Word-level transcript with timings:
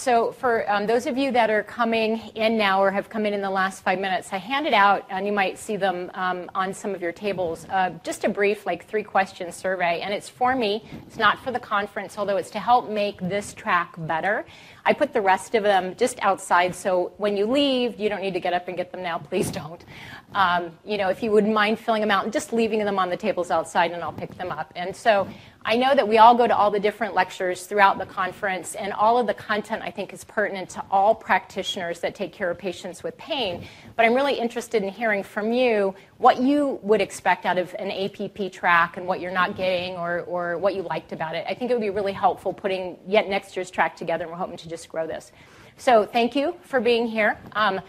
So, 0.00 0.32
for 0.32 0.64
um, 0.72 0.86
those 0.86 1.04
of 1.04 1.18
you 1.18 1.30
that 1.32 1.50
are 1.50 1.62
coming 1.62 2.20
in 2.34 2.56
now 2.56 2.82
or 2.82 2.90
have 2.90 3.10
come 3.10 3.26
in 3.26 3.34
in 3.34 3.42
the 3.42 3.50
last 3.50 3.82
five 3.82 3.98
minutes, 3.98 4.30
I 4.32 4.38
handed 4.38 4.72
out, 4.72 5.04
and 5.10 5.26
you 5.26 5.32
might 5.32 5.58
see 5.58 5.76
them 5.76 6.10
um, 6.14 6.50
on 6.54 6.72
some 6.72 6.94
of 6.94 7.02
your 7.02 7.12
tables, 7.12 7.66
uh, 7.68 7.90
just 8.02 8.24
a 8.24 8.30
brief, 8.30 8.64
like 8.64 8.86
three 8.86 9.02
question 9.02 9.52
survey. 9.52 10.00
And 10.00 10.14
it's 10.14 10.26
for 10.26 10.56
me, 10.56 10.88
it's 11.06 11.18
not 11.18 11.38
for 11.44 11.52
the 11.52 11.60
conference, 11.60 12.16
although 12.16 12.38
it's 12.38 12.48
to 12.52 12.58
help 12.58 12.88
make 12.88 13.20
this 13.20 13.52
track 13.52 13.92
better. 13.98 14.46
I 14.84 14.92
put 14.92 15.12
the 15.12 15.20
rest 15.20 15.54
of 15.54 15.62
them 15.62 15.94
just 15.96 16.18
outside, 16.22 16.74
so 16.74 17.12
when 17.18 17.36
you 17.36 17.46
leave, 17.46 17.98
you 17.98 18.08
don't 18.08 18.22
need 18.22 18.34
to 18.34 18.40
get 18.40 18.52
up 18.52 18.68
and 18.68 18.76
get 18.76 18.92
them 18.92 19.02
now. 19.02 19.18
Please 19.18 19.50
don't. 19.50 19.84
Um, 20.34 20.70
you 20.84 20.96
know, 20.96 21.08
if 21.08 21.22
you 21.22 21.30
wouldn't 21.30 21.52
mind 21.52 21.78
filling 21.78 22.00
them 22.00 22.10
out 22.10 22.24
and 22.24 22.32
just 22.32 22.52
leaving 22.52 22.84
them 22.84 22.98
on 22.98 23.10
the 23.10 23.16
tables 23.16 23.50
outside, 23.50 23.92
and 23.92 24.02
I'll 24.02 24.12
pick 24.12 24.36
them 24.36 24.50
up. 24.50 24.72
And 24.76 24.94
so 24.94 25.28
I 25.62 25.76
know 25.76 25.94
that 25.94 26.08
we 26.08 26.16
all 26.16 26.34
go 26.34 26.46
to 26.46 26.56
all 26.56 26.70
the 26.70 26.80
different 26.80 27.14
lectures 27.14 27.66
throughout 27.66 27.98
the 27.98 28.06
conference, 28.06 28.74
and 28.74 28.94
all 28.94 29.18
of 29.18 29.26
the 29.26 29.34
content 29.34 29.82
I 29.82 29.90
think 29.90 30.14
is 30.14 30.24
pertinent 30.24 30.70
to 30.70 30.84
all 30.90 31.14
practitioners 31.14 32.00
that 32.00 32.14
take 32.14 32.32
care 32.32 32.50
of 32.50 32.56
patients 32.56 33.02
with 33.02 33.16
pain. 33.18 33.66
But 33.94 34.06
I'm 34.06 34.14
really 34.14 34.38
interested 34.38 34.82
in 34.82 34.88
hearing 34.88 35.22
from 35.22 35.52
you 35.52 35.94
what 36.16 36.40
you 36.40 36.78
would 36.82 37.00
expect 37.02 37.44
out 37.44 37.58
of 37.58 37.74
an 37.78 37.90
APP 37.90 38.52
track 38.52 38.96
and 38.96 39.06
what 39.06 39.20
you're 39.20 39.32
not 39.32 39.56
getting 39.56 39.96
or, 39.96 40.20
or 40.20 40.56
what 40.56 40.74
you 40.74 40.82
liked 40.82 41.12
about 41.12 41.34
it. 41.34 41.44
I 41.48 41.54
think 41.54 41.70
it 41.70 41.74
would 41.74 41.82
be 41.82 41.90
really 41.90 42.12
helpful 42.12 42.52
putting 42.54 42.96
yet 43.06 43.28
next 43.28 43.54
year's 43.54 43.70
track 43.70 43.96
together, 43.96 44.24
and 44.24 44.32
we're 44.32 44.38
hoping 44.38 44.56
to 44.58 44.68
just 44.70 44.88
grow 44.88 45.06
this. 45.06 45.32
So 45.76 46.04
thank 46.04 46.34
you 46.34 46.54
for 46.62 46.80
being 46.80 47.06
here. 47.06 47.38
Um, 47.52 47.80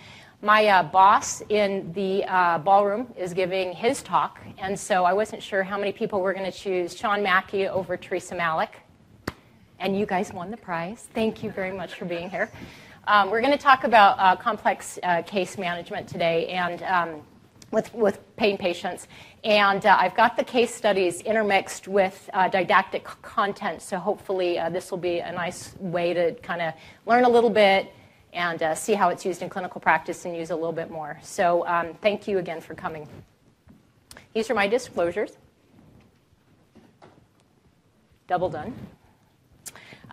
my 0.42 0.66
uh, 0.66 0.84
boss 0.84 1.44
in 1.50 1.94
the 1.94 2.26
uh, 2.26 2.58
ballroom 2.58 3.14
is 3.16 3.34
giving 3.34 3.74
his 3.74 4.02
talk, 4.02 4.40
and 4.58 4.80
so 4.80 5.06
I 5.06 5.14
wasn't 5.14 5.44
sure 5.44 5.62
how 5.62 5.78
many 5.78 5.92
people 5.92 6.20
were 6.20 6.34
going 6.34 6.52
to 6.52 6.58
choose 6.58 6.98
Sean 6.98 7.22
Mackey 7.22 7.68
over 7.68 7.96
Teresa 7.96 8.34
Malik. 8.34 8.80
And 9.80 9.98
you 9.98 10.06
guys 10.06 10.34
won 10.34 10.50
the 10.50 10.58
prize. 10.58 11.08
Thank 11.14 11.44
you 11.44 11.52
very 11.52 11.72
much 11.72 11.94
for 11.94 12.06
being 12.06 12.30
here. 12.30 12.50
Um, 13.08 13.30
we're 13.30 13.42
going 13.42 13.54
to 13.54 13.64
talk 13.64 13.84
about 13.84 14.18
uh, 14.20 14.36
complex 14.36 14.98
uh, 15.04 15.22
case 15.22 15.58
management 15.58 16.08
today 16.08 16.48
and 16.48 16.82
um, 16.84 17.22
with, 17.72 17.94
with 17.94 18.20
pain 18.36 18.58
patients. 18.58 19.08
And 19.44 19.84
uh, 19.86 19.98
I've 20.00 20.16
got 20.16 20.38
the 20.38 20.44
case 20.44 20.74
studies 20.74 21.22
intermixed 21.22 21.88
with 21.88 22.30
uh, 22.34 22.48
didactic 22.48 23.06
content, 23.24 23.82
so 23.82 23.98
hopefully 23.98 24.60
this 24.72 24.92
will 24.92 25.00
be 25.00 25.18
a 25.18 25.32
nice 25.32 25.76
way 25.80 26.14
to 26.14 26.34
kind 26.42 26.62
of 26.62 26.74
learn 27.08 27.24
a 27.24 27.30
little 27.30 27.50
bit 27.50 27.92
and 28.34 28.62
uh, 28.62 28.76
see 28.76 28.94
how 28.94 29.10
it's 29.10 29.26
used 29.26 29.42
in 29.42 29.50
clinical 29.50 29.82
practice 29.82 30.26
and 30.26 30.36
use 30.36 30.52
a 30.52 30.56
little 30.56 30.72
bit 30.72 30.90
more. 30.90 31.20
So 31.22 31.66
um, 31.68 31.94
thank 32.02 32.28
you 32.28 32.38
again 32.38 32.62
for 32.62 32.76
coming. 32.76 33.08
These 34.34 34.50
are 34.50 34.54
my 34.54 34.68
disclosures. 34.68 35.32
Double 38.28 38.50
done. 38.50 38.74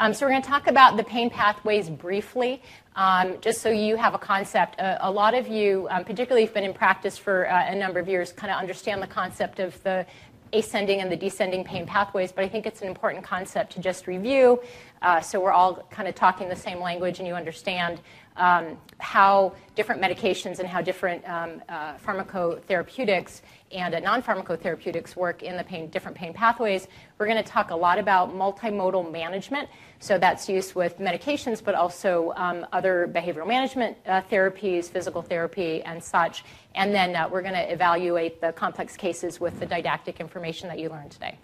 Um, 0.01 0.15
so 0.15 0.25
we're 0.25 0.31
going 0.31 0.43
to 0.43 0.49
talk 0.49 0.69
about 0.69 0.97
the 0.97 1.03
pain 1.03 1.29
pathways 1.29 1.91
briefly, 1.91 2.63
um, 2.95 3.35
just 3.41 3.61
so 3.61 3.69
you 3.69 3.97
have 3.97 4.15
a 4.15 4.19
concept. 4.19 4.79
Uh, 4.79 4.97
a 5.01 5.11
lot 5.11 5.35
of 5.35 5.49
you, 5.49 5.89
um, 5.91 6.05
particularly 6.05 6.45
if 6.45 6.51
you've 6.51 6.55
been 6.55 6.63
in 6.63 6.73
practice 6.73 7.19
for 7.19 7.51
uh, 7.51 7.73
a 7.73 7.75
number 7.75 7.99
of 7.99 8.09
years, 8.09 8.31
kind 8.31 8.53
of 8.53 8.61
understand 8.61 9.03
the 9.03 9.09
concept 9.09 9.59
of 9.59 9.83
the 9.83 10.07
ascending 10.53 11.01
and 11.01 11.11
the 11.11 11.17
descending 11.17 11.65
pain 11.65 11.85
pathways, 11.85 12.31
but 12.31 12.45
I 12.45 12.49
think 12.49 12.65
it's 12.65 12.81
an 12.81 12.87
important 12.87 13.25
concept 13.25 13.73
to 13.73 13.81
just 13.81 14.07
review 14.07 14.61
uh, 15.03 15.21
so 15.21 15.41
we're 15.41 15.53
all 15.53 15.83
kind 15.91 16.09
of 16.09 16.15
talking 16.15 16.49
the 16.49 16.57
same 16.57 16.81
language 16.81 17.19
and 17.19 17.29
you 17.29 17.35
understand 17.35 18.01
um, 18.39 18.77
how 18.99 19.53
different 19.75 20.01
medications 20.01 20.59
and 20.59 20.69
how 20.69 20.81
different 20.81 21.29
um, 21.29 21.63
uh, 21.69 21.95
pharmacotherapeutics 21.97 23.43
and 23.73 23.95
uh, 23.95 24.01
non-pharmacotherapeutics 24.01 25.17
work 25.17 25.43
in 25.43 25.57
the 25.57 25.65
pain, 25.65 25.89
different 25.91 26.17
pain 26.17 26.33
pathways. 26.33 26.89
We're 27.19 27.27
going 27.27 27.43
to 27.43 27.49
talk 27.49 27.71
a 27.71 27.77
lot 27.77 27.99
about 27.99 28.35
multimodal 28.35 29.11
management. 29.11 29.69
So 29.99 30.19
that's 30.19 30.49
used 30.49 30.75
with 30.75 30.99
medications, 30.99 31.63
but 31.63 31.75
also 31.75 32.33
um, 32.37 32.67
other 32.73 33.11
behavioral 33.13 33.47
management 33.47 33.97
uh, 34.07 34.23
therapies, 34.23 34.87
physical 34.87 35.23
therapy, 35.23 35.83
and 35.83 36.03
such. 36.03 36.45
And 36.75 36.95
then 36.95 37.17
uh, 37.17 37.29
we're 37.29 37.43
going 37.43 37.55
to 37.55 37.73
evaluate 37.73 38.41
the 38.41 38.53
complex 38.53 38.97
cases 38.97 39.41
with 39.41 39.58
the 39.58 39.67
didactic 39.67 40.20
information 40.20 40.69
that 40.69 40.79
you 40.79 40.89
learned 40.89 41.11
today. 41.11 41.39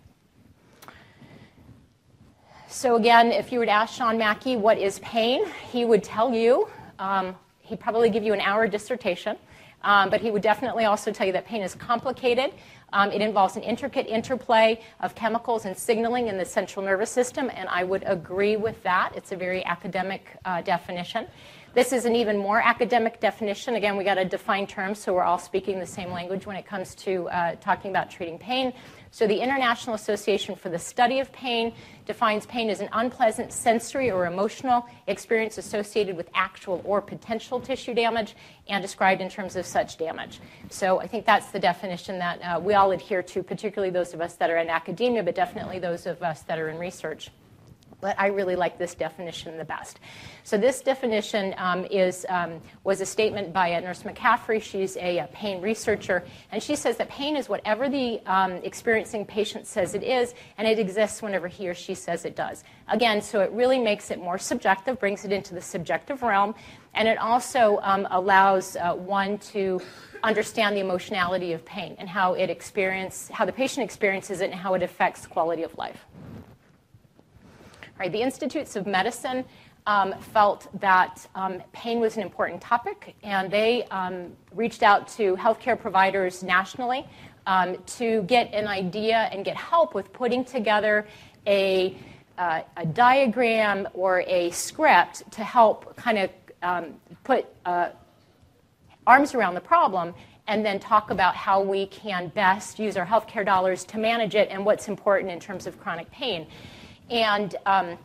So, 2.75 2.97
again, 2.97 3.31
if 3.31 3.53
you 3.53 3.61
were 3.61 3.67
to 3.67 3.71
ask 3.71 3.95
Sean 3.95 4.19
Mackey 4.19 4.57
what 4.57 4.79
is 4.79 4.99
pain, 4.99 5.47
he 5.71 5.85
would 5.85 6.03
tell 6.03 6.35
you, 6.35 6.69
um, 6.99 7.37
he'd 7.61 7.79
probably 7.79 8.11
give 8.11 8.25
you 8.25 8.33
an 8.33 8.41
hour 8.41 8.67
dissertation, 8.67 9.37
um, 9.85 10.11
but 10.11 10.21
he 10.21 10.33
would 10.33 10.43
definitely 10.43 10.85
also 10.85 11.13
tell 11.13 11.25
you 11.25 11.33
that 11.35 11.47
pain 11.47 11.63
is 11.63 11.77
complicated. 11.77 12.53
Um, 12.93 13.13
it 13.13 13.21
involves 13.21 13.55
an 13.55 13.63
intricate 13.63 14.09
interplay 14.09 14.81
of 14.99 15.15
chemicals 15.15 15.67
and 15.67 15.79
signaling 15.79 16.27
in 16.27 16.37
the 16.37 16.45
central 16.45 16.85
nervous 16.85 17.13
system, 17.13 17.49
and 17.55 17.69
I 17.69 17.85
would 17.85 18.03
agree 18.07 18.57
with 18.57 18.83
that. 18.83 19.13
It's 19.15 19.31
a 19.31 19.37
very 19.37 19.65
academic 19.65 20.37
uh, 20.45 20.61
definition. 20.63 21.29
This 21.75 21.93
is 21.93 22.07
an 22.07 22.17
even 22.17 22.37
more 22.37 22.61
academic 22.61 23.21
definition. 23.21 23.77
Again, 23.77 23.97
we 23.97 24.03
got 24.03 24.15
to 24.15 24.25
define 24.25 24.67
terms 24.67 24.99
so 24.99 25.15
we're 25.15 25.23
all 25.23 25.39
speaking 25.39 25.79
the 25.79 25.87
same 25.87 26.11
language 26.11 26.45
when 26.45 26.57
it 26.57 26.67
comes 26.67 26.97
to 26.97 27.29
uh, 27.29 27.55
talking 27.57 27.93
about 27.93 28.11
treating 28.11 28.37
pain. 28.37 28.73
So, 29.15 29.29
the 29.29 29.39
International 29.39 29.95
Association 29.95 30.57
for 30.57 30.71
the 30.71 30.79
Study 30.81 31.21
of 31.21 31.31
Pain 31.31 31.73
defines 32.05 32.47
pain 32.47 32.69
as 32.69 32.81
an 32.81 32.89
unpleasant 32.93 33.53
sensory 33.53 34.11
or 34.11 34.27
emotional 34.27 34.85
experience 35.07 35.57
associated 35.57 36.17
with 36.17 36.29
actual 36.35 36.83
or 36.85 37.01
potential 37.01 37.61
tissue 37.61 37.95
damage 37.95 38.35
and 38.69 38.83
described 38.83 39.21
in 39.21 39.29
terms 39.29 39.55
of 39.55 39.67
such 39.67 39.99
damage. 39.99 40.41
So, 40.69 40.99
I 40.99 41.07
think 41.07 41.27
that's 41.27 41.53
the 41.53 41.61
definition 41.61 42.19
that 42.19 42.41
uh, 42.43 42.59
we 42.59 42.75
all 42.75 42.91
adhere 42.91 43.23
to, 43.23 43.45
particularly 43.45 43.93
those 43.93 44.15
of 44.15 44.21
us 44.21 44.35
that 44.35 44.51
are 44.51 44.57
in 44.57 44.69
academia, 44.69 45.23
but 45.23 45.37
definitely 45.37 45.79
those 45.79 46.07
of 46.07 46.21
us 46.25 46.43
that 46.43 46.59
are 46.59 46.69
in 46.69 46.77
research 46.77 47.31
but 48.05 48.15
I 48.21 48.27
really 48.27 48.55
like 48.55 48.77
this 48.77 48.95
definition 48.95 49.57
the 49.57 49.65
best. 49.65 49.99
So 50.43 50.59
this 50.59 50.83
definition 50.83 51.55
um, 51.57 51.87
is, 51.87 52.27
um, 52.29 52.61
was 52.85 53.01
a 53.01 53.07
statement 53.07 53.55
by 53.55 53.81
Nurse 53.81 54.03
McCaffery. 54.03 54.61
She's 54.61 54.99
a, 54.99 55.21
a, 55.21 55.27
pain 55.29 55.63
researcher, 55.63 56.23
and 56.53 56.63
she 56.63 56.77
says 56.77 56.99
that 56.99 57.09
pain 57.09 57.35
is 57.35 57.49
whatever 57.49 57.89
the 57.89 58.21
um, 58.27 58.53
experiencing 58.57 59.25
patient 59.25 59.67
says 59.67 59.95
it 59.95 60.03
is, 60.03 60.35
and 60.59 60.69
it 60.69 60.79
exists 60.79 61.23
whenever 61.23 61.49
he 61.49 61.67
or 61.67 61.73
she 61.73 61.95
says 61.95 62.27
it 62.27 62.37
does. 62.37 62.63
Again, 62.89 63.23
so 63.23 63.41
it 63.41 63.51
really 63.53 63.79
makes 63.79 64.11
it 64.11 64.19
more 64.19 64.37
subjective, 64.37 65.01
brings 65.01 65.25
it 65.25 65.33
into 65.33 65.55
the 65.55 65.63
subjective 65.63 66.23
realm, 66.23 66.55
and 66.93 67.09
it 67.09 67.17
also 67.17 67.79
um, 67.81 68.07
allows 68.11 68.77
uh, 68.77 68.93
one 68.93 69.39
to 69.39 69.81
understand 70.23 70.77
the 70.77 70.81
emotionality 70.81 71.55
of 71.55 71.65
pain 71.65 71.97
and 71.99 72.07
how 72.07 72.35
it 72.35 72.51
experience, 72.51 73.31
how 73.33 73.47
the 73.47 73.53
patient 73.53 73.83
experiences 73.83 74.43
it, 74.43 74.51
and 74.51 74.55
how 74.55 74.75
it 74.75 74.83
affects 74.83 75.27
quality 75.27 75.63
of 75.63 75.75
life. 75.79 76.05
Right, 77.97 78.11
the 78.11 78.23
Institutes 78.23 78.75
of 78.75 78.89
Medicine 78.89 79.45
um, 79.87 80.15
felt 80.19 80.69
that 80.81 81.25
um, 81.37 81.63
pain 81.73 82.01
was 82.01 82.17
an 82.17 82.25
important 82.25 82.61
topic, 82.61 83.15
and 83.23 83.49
they 83.49 83.85
um, 83.85 84.33
reached 84.53 84.83
out 84.83 85.07
to 85.09 85.37
healthcare 85.37 85.79
providers 85.79 86.43
nationally 86.43 87.07
um, 87.47 87.77
to 87.87 88.23
get 88.23 88.53
an 88.53 88.67
idea 88.67 89.29
and 89.31 89.45
get 89.45 89.57
help 89.57 89.95
with 89.95 90.13
putting 90.13 90.45
together 90.45 91.07
a, 91.47 91.97
uh, 92.37 92.63
a 92.79 92.87
diagram 92.87 93.87
or 93.95 94.23
a 94.27 94.51
script 94.51 95.31
to 95.31 95.45
help 95.45 95.95
kind 95.95 96.19
of 96.19 96.31
um, 96.65 96.95
put 97.23 97.47
uh, 97.65 97.91
arms 99.07 99.37
around 99.37 99.55
the 99.55 99.61
problem 99.61 100.13
and 100.49 100.67
then 100.67 100.81
talk 100.81 101.11
about 101.11 101.37
how 101.37 101.63
we 101.63 101.87
can 101.87 102.27
best 102.29 102.81
use 102.81 102.97
our 102.97 103.07
healthcare 103.07 103.45
dollars 103.47 103.85
to 103.85 103.99
manage 103.99 104.35
it 104.35 104.49
and 104.51 104.65
what's 104.67 104.89
important 104.89 105.31
in 105.31 105.39
terms 105.39 105.69
of 105.69 105.79
chronic 105.81 106.11
pain. 106.11 106.47
And 107.11 107.55
um, 107.67 107.99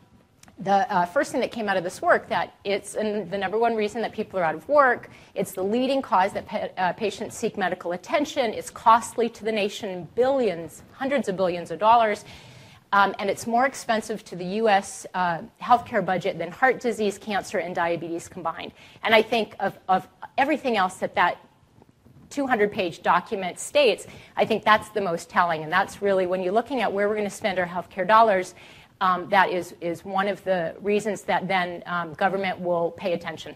the 0.60 0.94
uh, 0.94 1.06
first 1.06 1.32
thing 1.32 1.40
that 1.42 1.52
came 1.52 1.70
out 1.70 1.78
of 1.78 1.84
this 1.84 2.02
work 2.02 2.28
that 2.30 2.56
it's 2.66 2.94
the 2.94 3.38
number 3.38 3.58
one 3.58 3.76
reason 3.76 4.02
that 4.02 4.12
people 4.12 4.40
are 4.40 4.44
out 4.44 4.56
of 4.56 4.68
work. 4.68 5.10
It's 5.36 5.54
the 5.54 5.64
leading 5.64 6.02
cause 6.02 6.34
that 6.34 6.46
pa- 6.46 6.70
uh, 6.78 6.94
patients 6.94 7.38
seek 7.38 7.58
medical 7.58 7.94
attention. 7.94 8.54
It's 8.54 8.70
costly 8.70 9.30
to 9.30 9.46
the 9.46 9.52
nation, 9.52 10.08
billions, 10.16 10.84
hundreds 10.92 11.30
of 11.30 11.38
billions 11.38 11.72
of 11.72 11.80
dollars. 11.80 12.26
Um, 12.92 13.14
and 13.20 13.30
it's 13.30 13.46
more 13.46 13.66
expensive 13.66 14.26
to 14.26 14.36
the 14.36 14.46
U.S. 14.46 15.06
Uh, 15.14 15.44
healthcare 15.62 16.04
budget 16.04 16.38
than 16.40 16.52
heart 16.52 16.80
disease, 16.82 17.18
cancer, 17.18 17.60
and 17.60 17.74
diabetes 17.76 18.28
combined. 18.28 18.74
And 19.04 19.14
I 19.14 19.22
think 19.22 19.56
of, 19.60 19.78
of 19.88 20.08
everything 20.38 20.76
else 20.76 20.96
that 20.96 21.16
that 21.16 21.38
200 22.32 22.72
page 22.72 23.02
document 23.02 23.60
states, 23.60 24.08
I 24.36 24.46
think 24.46 24.64
that's 24.64 24.90
the 24.90 25.02
most 25.02 25.30
telling. 25.30 25.64
And 25.64 25.72
that's 25.72 26.02
really 26.02 26.28
when 26.28 26.42
you're 26.42 26.54
looking 26.54 26.82
at 26.82 26.92
where 26.92 27.08
we're 27.08 27.16
going 27.16 27.30
to 27.30 27.36
spend 27.36 27.60
our 27.60 27.66
healthcare 27.66 28.08
dollars, 28.08 28.56
um, 29.02 29.30
that 29.30 29.50
is, 29.50 29.76
is 29.82 30.04
one 30.04 30.28
of 30.28 30.44
the 30.44 30.76
reasons 30.82 31.22
that 31.24 31.48
then 31.48 31.84
um, 31.86 32.14
government 32.14 32.60
will 32.60 32.92
pay 32.92 33.14
attention 33.14 33.56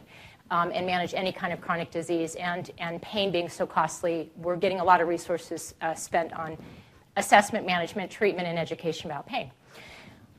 um, 0.51 0.71
and 0.73 0.85
manage 0.85 1.13
any 1.13 1.31
kind 1.31 1.51
of 1.51 1.59
chronic 1.59 1.91
disease. 1.91 2.35
And, 2.35 2.69
and 2.77 3.01
pain 3.01 3.31
being 3.31 3.49
so 3.49 3.65
costly, 3.65 4.31
we're 4.37 4.55
getting 4.55 4.79
a 4.79 4.83
lot 4.83 5.01
of 5.01 5.07
resources 5.07 5.73
uh, 5.81 5.93
spent 5.93 6.33
on 6.33 6.57
assessment, 7.17 7.65
management, 7.65 8.09
treatment, 8.09 8.47
and 8.47 8.57
education 8.57 9.09
about 9.09 9.25
pain. 9.25 9.51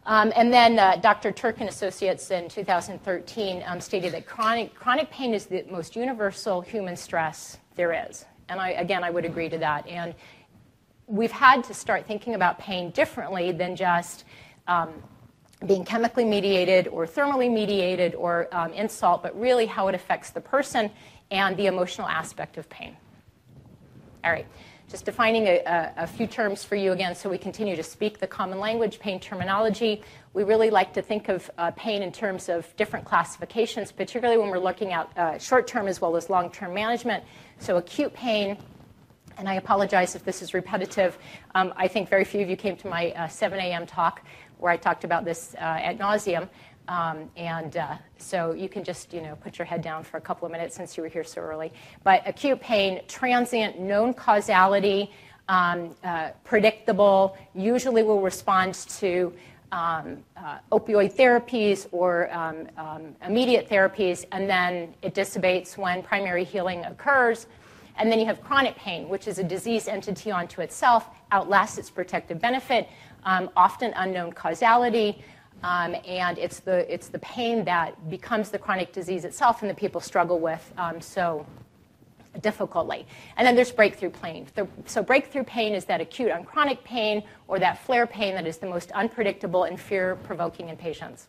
Um, 0.06 0.32
and 0.36 0.52
then 0.52 0.78
uh, 0.78 0.96
Dr. 0.96 1.32
Turk 1.32 1.60
and 1.60 1.68
Associates 1.68 2.30
in 2.30 2.48
2013 2.48 3.64
um, 3.66 3.80
stated 3.80 4.12
that 4.12 4.26
chronic, 4.26 4.74
chronic 4.74 5.10
pain 5.10 5.32
is 5.32 5.46
the 5.46 5.64
most 5.70 5.96
universal 5.96 6.60
human 6.60 6.94
stress 6.94 7.58
there 7.74 8.06
is. 8.08 8.26
And 8.50 8.60
I, 8.60 8.70
again, 8.70 9.02
I 9.02 9.10
would 9.10 9.24
agree 9.24 9.48
to 9.48 9.58
that. 9.58 9.86
And 9.88 10.14
we've 11.06 11.32
had 11.32 11.64
to 11.64 11.74
start 11.74 12.06
thinking 12.06 12.34
about 12.34 12.58
pain 12.58 12.90
differently 12.90 13.52
than 13.52 13.76
just 13.76 14.24
um, 14.66 14.92
being 15.66 15.84
chemically 15.84 16.24
mediated 16.24 16.88
or 16.88 17.06
thermally 17.06 17.52
mediated 17.52 18.14
or 18.14 18.48
um, 18.52 18.72
insult, 18.72 19.22
but 19.22 19.38
really 19.38 19.66
how 19.66 19.88
it 19.88 19.94
affects 19.94 20.30
the 20.30 20.40
person 20.40 20.90
and 21.30 21.56
the 21.56 21.66
emotional 21.66 22.08
aspect 22.08 22.58
of 22.58 22.68
pain. 22.68 22.96
All 24.24 24.30
right, 24.30 24.46
just 24.88 25.04
defining 25.04 25.46
a, 25.46 25.62
a, 25.64 25.92
a, 25.98 26.06
few 26.06 26.26
terms 26.26 26.64
for 26.64 26.76
you 26.76 26.92
again 26.92 27.14
so 27.14 27.28
we 27.28 27.38
continue 27.38 27.76
to 27.76 27.82
speak 27.82 28.18
the 28.18 28.26
common 28.26 28.58
language, 28.58 28.98
pain 28.98 29.18
terminology. 29.18 30.02
We 30.34 30.44
really 30.44 30.70
like 30.70 30.92
to 30.94 31.02
think 31.02 31.28
of 31.28 31.50
uh, 31.58 31.70
pain 31.72 32.02
in 32.02 32.12
terms 32.12 32.48
of 32.48 32.74
different 32.76 33.04
classifications, 33.04 33.92
particularly 33.92 34.40
when 34.40 34.50
we're 34.50 34.58
looking 34.58 34.92
at 34.92 35.10
uh, 35.16 35.38
short 35.38 35.66
term 35.66 35.88
as 35.88 36.00
well 36.00 36.16
as 36.16 36.30
long 36.30 36.50
term 36.50 36.74
management. 36.74 37.24
So, 37.58 37.76
acute 37.76 38.12
pain, 38.14 38.58
and 39.36 39.48
I 39.48 39.54
apologize 39.54 40.14
if 40.14 40.24
this 40.24 40.42
is 40.42 40.54
repetitive. 40.54 41.18
Um, 41.54 41.72
I 41.76 41.88
think 41.88 42.08
very 42.08 42.24
few 42.24 42.40
of 42.42 42.48
you 42.48 42.56
came 42.56 42.76
to 42.76 42.88
my 42.88 43.10
uh, 43.12 43.28
7 43.28 43.58
a.m. 43.58 43.86
talk 43.86 44.22
where 44.58 44.72
I 44.72 44.76
talked 44.76 45.04
about 45.04 45.24
this 45.24 45.54
uh, 45.56 45.60
at 45.60 45.98
nauseum. 45.98 46.48
Um, 46.86 47.30
and 47.36 47.76
uh, 47.76 47.96
so 48.18 48.52
you 48.52 48.68
can 48.68 48.84
just, 48.84 49.12
you 49.12 49.22
know, 49.22 49.36
put 49.36 49.58
your 49.58 49.64
head 49.64 49.80
down 49.82 50.04
for 50.04 50.18
a 50.18 50.20
couple 50.20 50.44
of 50.46 50.52
minutes 50.52 50.76
since 50.76 50.96
you 50.96 51.02
were 51.02 51.08
here 51.08 51.24
so 51.24 51.40
early. 51.40 51.72
But 52.02 52.22
acute 52.26 52.60
pain, 52.60 53.00
transient, 53.08 53.80
known 53.80 54.12
causality, 54.12 55.10
um, 55.48 55.94
uh, 56.04 56.30
predictable, 56.44 57.36
usually 57.54 58.02
will 58.02 58.20
respond 58.20 58.74
to 58.74 59.32
um, 59.72 60.18
uh, 60.36 60.58
opioid 60.70 61.14
therapies 61.14 61.88
or 61.90 62.32
um, 62.32 62.68
um, 62.76 63.16
immediate 63.26 63.68
therapies, 63.68 64.24
and 64.30 64.48
then 64.48 64.94
it 65.02 65.14
dissipates 65.14 65.76
when 65.76 66.02
primary 66.02 66.44
healing 66.44 66.84
occurs. 66.84 67.46
And 67.96 68.10
then 68.10 68.18
you 68.18 68.26
have 68.26 68.42
chronic 68.42 68.76
pain, 68.76 69.08
which 69.08 69.28
is 69.28 69.38
a 69.38 69.44
disease 69.44 69.86
entity 69.88 70.32
unto 70.32 70.60
itself, 70.60 71.08
outlasts 71.30 71.78
its 71.78 71.90
protective 71.90 72.40
benefit, 72.40 72.88
um, 73.24 73.50
often 73.56 73.92
unknown 73.96 74.32
causality. 74.32 75.22
Um, 75.62 75.96
and 76.06 76.36
it's 76.38 76.60
the, 76.60 76.92
it's 76.92 77.08
the 77.08 77.18
pain 77.20 77.64
that 77.64 78.10
becomes 78.10 78.50
the 78.50 78.58
chronic 78.58 78.92
disease 78.92 79.24
itself 79.24 79.62
and 79.62 79.70
that 79.70 79.76
people 79.76 80.00
struggle 80.00 80.38
with 80.38 80.72
um, 80.76 81.00
so 81.00 81.46
difficultly. 82.42 83.06
And 83.36 83.46
then 83.46 83.54
there's 83.54 83.72
breakthrough 83.72 84.10
pain. 84.10 84.46
The, 84.54 84.68
so, 84.86 85.02
breakthrough 85.02 85.44
pain 85.44 85.74
is 85.74 85.84
that 85.86 86.00
acute 86.00 86.30
on 86.30 86.44
chronic 86.44 86.82
pain 86.84 87.22
or 87.48 87.58
that 87.60 87.78
flare 87.84 88.06
pain 88.06 88.34
that 88.34 88.46
is 88.46 88.58
the 88.58 88.66
most 88.66 88.90
unpredictable 88.92 89.64
and 89.64 89.80
fear 89.80 90.16
provoking 90.24 90.68
in 90.68 90.76
patients. 90.76 91.28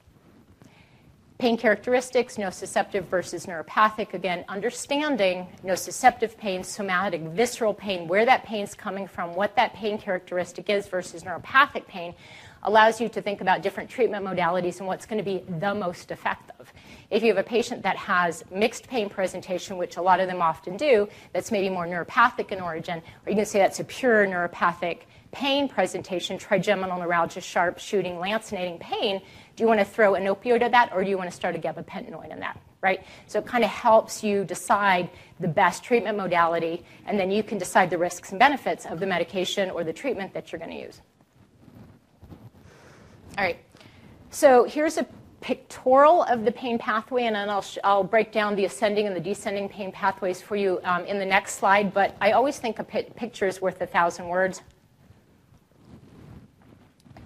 Pain 1.38 1.58
characteristics, 1.58 2.38
nociceptive 2.38 3.04
versus 3.08 3.46
neuropathic. 3.46 4.14
Again, 4.14 4.46
understanding 4.48 5.48
nociceptive 5.66 6.38
pain, 6.38 6.64
somatic, 6.64 7.20
visceral 7.24 7.74
pain, 7.74 8.08
where 8.08 8.26
that 8.26 8.46
pain's 8.46 8.74
coming 8.74 9.06
from, 9.06 9.36
what 9.36 9.54
that 9.58 9.74
pain 9.74 9.98
characteristic 9.98 10.70
is 10.70 10.88
versus 10.88 11.24
neuropathic 11.24 11.88
pain, 11.88 12.16
allows 12.64 13.02
you 13.02 13.10
to 13.10 13.22
think 13.22 13.42
about 13.42 13.62
different 13.62 13.90
treatment 13.90 14.26
modalities 14.26 14.80
and 14.80 14.88
what's 14.88 15.06
going 15.06 15.18
to 15.18 15.26
be 15.26 15.44
the 15.60 15.76
most 15.76 16.10
effective. 16.10 16.72
If 17.12 17.22
you 17.22 17.36
have 17.36 17.46
a 17.46 17.48
patient 17.48 17.84
that 17.84 17.98
has 17.98 18.44
mixed 18.50 18.88
pain 18.88 19.10
presentation, 19.10 19.78
which 19.78 19.98
a 19.98 20.02
lot 20.02 20.22
of 20.22 20.28
them 20.28 20.42
often 20.42 20.78
do, 20.78 21.10
that's 21.34 21.52
maybe 21.52 21.68
more 21.68 21.86
neuropathic 21.86 22.54
in 22.54 22.62
origin, 22.62 23.02
or 23.26 23.30
you 23.30 23.36
can 23.36 23.46
say 23.46 23.60
that's 23.60 23.82
a 23.82 23.84
pure 23.84 24.26
neuropathic 24.26 25.00
pain 25.32 25.68
presentation, 25.68 26.38
trigeminal 26.38 26.98
neuralgia, 26.98 27.42
sharp, 27.42 27.78
shooting, 27.78 28.16
lancinating 28.16 28.80
pain, 28.80 29.22
do 29.56 29.64
you 29.64 29.68
want 29.68 29.80
to 29.80 29.86
throw 29.86 30.16
an 30.16 30.24
opioid 30.24 30.62
at 30.62 30.72
that 30.72 30.92
or 30.94 31.04
do 31.04 31.10
you 31.10 31.18
want 31.18 31.30
to 31.30 31.36
start 31.36 31.56
a 31.56 31.60
gabapentinoid 31.60 32.32
in 32.32 32.40
that? 32.40 32.60
Right? 32.82 33.04
So 33.28 33.40
it 33.40 33.46
kind 33.46 33.64
of 33.64 33.70
helps 33.70 34.24
you 34.24 34.44
decide 34.44 35.10
the 35.40 35.48
best 35.48 35.84
treatment 35.84 36.18
modality, 36.18 36.86
and 37.06 37.20
then 37.20 37.32
you 37.32 37.42
can 37.42 37.58
decide 37.58 37.90
the 37.90 37.98
risks 37.98 38.30
and 38.32 38.40
benefits 38.40 38.86
of 38.86 39.00
the 39.00 39.06
medication 39.08 39.72
or 39.72 39.84
the 39.84 39.94
treatment 39.94 40.34
that 40.34 40.52
you're 40.52 40.60
going 40.60 40.72
to 40.72 40.80
use. 40.80 41.02
All 43.38 43.44
right. 43.44 43.58
So 44.30 44.66
here's 44.66 44.98
a 44.98 45.06
pictorial 45.42 46.24
of 46.24 46.46
the 46.46 46.52
pain 46.52 46.78
pathway, 46.78 47.24
and 47.24 47.36
then 47.36 47.50
I'll, 47.50 47.66
I'll 47.84 48.04
break 48.04 48.32
down 48.32 48.56
the 48.56 48.66
ascending 48.66 49.08
and 49.08 49.16
the 49.16 49.20
descending 49.20 49.68
pain 49.68 49.92
pathways 49.92 50.42
for 50.42 50.56
you 50.56 50.80
um, 50.84 51.06
in 51.06 51.20
the 51.20 51.26
next 51.26 51.56
slide. 51.56 51.94
But 51.94 52.16
I 52.22 52.32
always 52.32 52.58
think 52.60 52.80
a 52.80 52.84
picture 52.84 53.48
is 53.48 53.62
worth 53.62 53.82
a 53.82 53.88
thousand 53.88 54.28
words. 54.28 54.62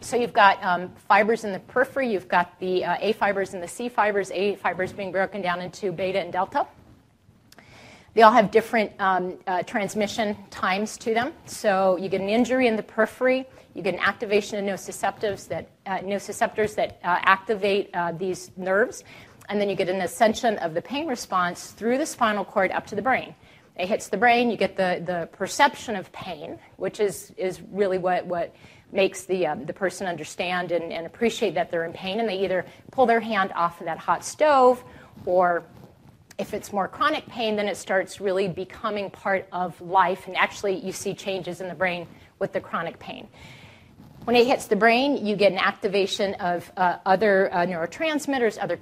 So 0.01 0.15
you've 0.15 0.33
got 0.33 0.63
um, 0.63 0.91
fibers 1.09 1.43
in 1.43 1.51
the 1.51 1.59
periphery, 1.59 2.11
you've 2.11 2.29
got 2.29 2.57
the 2.59 2.85
uh, 2.85 2.97
A 3.01 3.11
fibers 3.13 3.53
and 3.53 3.61
the 3.61 3.67
C 3.67 3.89
fibers, 3.89 4.31
A 4.31 4.55
fibers 4.55 4.93
being 4.93 5.11
broken 5.11 5.41
down 5.41 5.59
into 5.59 5.91
beta 5.91 6.19
and 6.19 6.31
delta. 6.31 6.65
They 8.13 8.21
all 8.21 8.31
have 8.31 8.49
different 8.49 8.93
um, 8.99 9.37
uh, 9.45 9.63
transmission 9.63 10.37
times 10.49 10.97
to 10.99 11.13
them. 11.13 11.33
So 11.45 11.97
you 11.97 12.07
get 12.07 12.21
an 12.21 12.29
injury 12.29 12.67
in 12.67 12.77
the 12.77 12.83
periphery, 12.83 13.45
you 13.73 13.81
get 13.81 13.93
an 13.93 13.99
activation 13.99 14.57
of 14.57 14.73
nociceptives 14.73 15.47
that, 15.49 15.69
uh, 15.85 15.99
nociceptors 15.99 16.75
that 16.75 16.99
uh, 17.03 17.19
activate 17.21 17.89
uh, 17.93 18.13
these 18.13 18.51
nerves, 18.55 19.03
and 19.49 19.59
then 19.59 19.69
you 19.69 19.75
get 19.75 19.89
an 19.89 20.01
ascension 20.01 20.57
of 20.59 20.73
the 20.73 20.81
pain 20.81 21.07
response 21.07 21.71
through 21.71 21.97
the 21.97 22.05
spinal 22.05 22.45
cord 22.45 22.71
up 22.71 22.87
to 22.87 22.95
the 22.95 23.01
brain. 23.01 23.35
It 23.75 23.87
hits 23.87 24.07
the 24.07 24.17
brain, 24.17 24.49
you 24.49 24.57
get 24.57 24.75
the, 24.75 25.03
the 25.05 25.29
perception 25.31 25.95
of 25.95 26.11
pain, 26.11 26.57
which 26.77 26.99
is, 26.99 27.31
is 27.37 27.61
really 27.71 27.97
what, 27.97 28.25
what 28.25 28.55
makes 28.91 29.25
the, 29.25 29.47
um, 29.47 29.65
the 29.65 29.74
person 29.74 30.07
understand 30.07 30.71
and, 30.71 30.91
and 30.91 31.06
appreciate 31.06 31.56
that 31.56 31.71
they're 31.71 31.86
in 31.86 31.94
pain, 31.94 32.19
and 32.19 32.27
they 32.27 32.44
either 32.44 32.65
pull 32.91 33.06
their 33.06 33.19
hand 33.19 33.51
off 33.56 33.80
of 33.80 33.86
that 33.86 33.97
hot 33.97 34.24
stove 34.24 34.83
or 35.25 35.63
if 36.39 36.53
it's 36.53 36.71
more 36.71 36.88
chronic 36.88 37.27
pain, 37.27 37.57
then 37.57 37.68
it 37.68 37.75
starts 37.75 38.21
really 38.21 38.47
becoming 38.47 39.12
part 39.12 39.45
of 39.51 39.80
life, 39.81 40.25
and 40.25 40.38
actually, 40.38 40.75
you 40.75 40.94
see 40.94 41.13
changes 41.13 41.59
in 41.59 41.68
the 41.68 41.75
brain 41.75 42.07
with 42.39 42.53
the 42.53 42.62
chronic 42.62 42.97
pain. 42.97 43.27
When 44.24 44.38
it 44.38 44.47
hits 44.47 44.68
the 44.68 44.77
brain, 44.77 45.25
you 45.25 45.35
get 45.35 45.51
an 45.51 45.57
activation 45.57 46.35
of 46.35 46.71
uh, 46.77 46.97
other 47.06 47.53
uh, 47.53 47.65
neurotransmitters, 47.65 48.57
other 48.57 48.80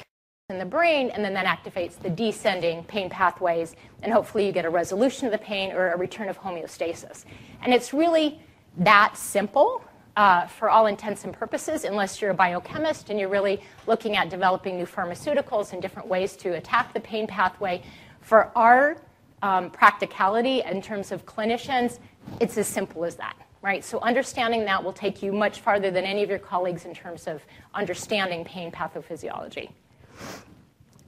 in 0.50 0.60
the 0.60 0.66
brain, 0.66 1.10
and 1.10 1.26
then 1.26 1.34
that 1.34 1.46
activates 1.46 1.98
the 2.00 2.10
descending 2.10 2.84
pain 2.84 3.10
pathways, 3.10 3.76
and 4.04 4.14
hopefully, 4.14 4.46
you 4.46 4.52
get 4.52 4.66
a 4.66 4.70
resolution 4.70 5.26
of 5.26 5.32
the 5.32 5.40
pain 5.40 5.72
or 5.72 5.92
a 5.94 5.98
return 5.98 6.30
of 6.30 6.40
homeostasis. 6.40 7.26
And 7.64 7.74
it's 7.74 7.92
really 7.92 8.40
that 8.78 9.18
simple 9.18 9.84
uh, 10.18 10.48
for 10.48 10.70
all 10.70 10.88
intents 10.88 11.24
and 11.24 11.32
purposes, 11.32 11.86
unless 11.86 12.20
you're 12.20 12.32
a 12.32 12.34
biochemist 12.34 13.12
and 13.12 13.20
you're 13.20 13.30
really 13.30 13.62
looking 13.86 14.18
at 14.18 14.30
developing 14.30 14.76
new 14.76 14.86
pharmaceuticals 14.86 15.74
and 15.74 15.82
different 15.82 16.08
ways 16.08 16.36
to 16.36 16.56
attack 16.56 16.92
the 16.94 17.00
pain 17.00 17.28
pathway. 17.28 17.82
For 18.22 18.52
our 18.56 18.98
um, 19.44 19.70
practicality 19.70 20.64
in 20.64 20.82
terms 20.82 21.12
of 21.12 21.26
clinicians, 21.28 22.00
it's 22.42 22.58
as 22.58 22.68
simple 22.68 23.06
as 23.06 23.16
that, 23.18 23.38
right? 23.62 23.86
So 23.86 24.00
understanding 24.00 24.66
that 24.66 24.84
will 24.84 24.92
take 24.92 25.22
you 25.22 25.32
much 25.32 25.62
farther 25.62 25.92
than 25.92 26.04
any 26.04 26.24
of 26.24 26.30
your 26.30 26.40
colleagues 26.40 26.86
in 26.86 26.96
terms 26.96 27.28
of 27.28 27.44
understanding 27.76 28.44
pain 28.44 28.72
pathophysiology. 28.72 29.70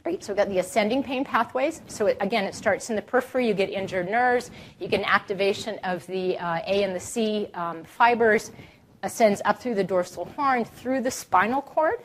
Right, 0.06 0.24
so 0.24 0.32
we've 0.32 0.38
got 0.38 0.50
the 0.50 0.60
ascending 0.60 1.04
pain 1.04 1.26
pathways. 1.26 1.82
So 1.88 2.06
it, 2.06 2.18
again, 2.22 2.46
it 2.46 2.56
starts 2.56 2.90
in 2.90 2.96
the 2.96 3.02
periphery. 3.02 3.48
You 3.48 3.54
get 3.54 3.70
injured 3.70 4.10
nerves. 4.10 4.50
You 4.80 4.88
get 4.88 5.02
an 5.02 5.06
activation 5.06 5.78
of 5.84 6.06
the 6.08 6.38
uh, 6.38 6.62
A 6.66 6.84
and 6.84 6.96
the 6.96 7.00
C 7.00 7.50
um, 7.54 7.84
fibers 7.84 8.52
ascends 9.04 9.42
up 9.46 9.62
through 9.62 9.76
the 9.76 9.84
dorsal 9.84 10.26
horn, 10.36 10.66
through 10.66 11.02
the 11.02 11.12
spinal 11.12 11.62
cord, 11.62 12.00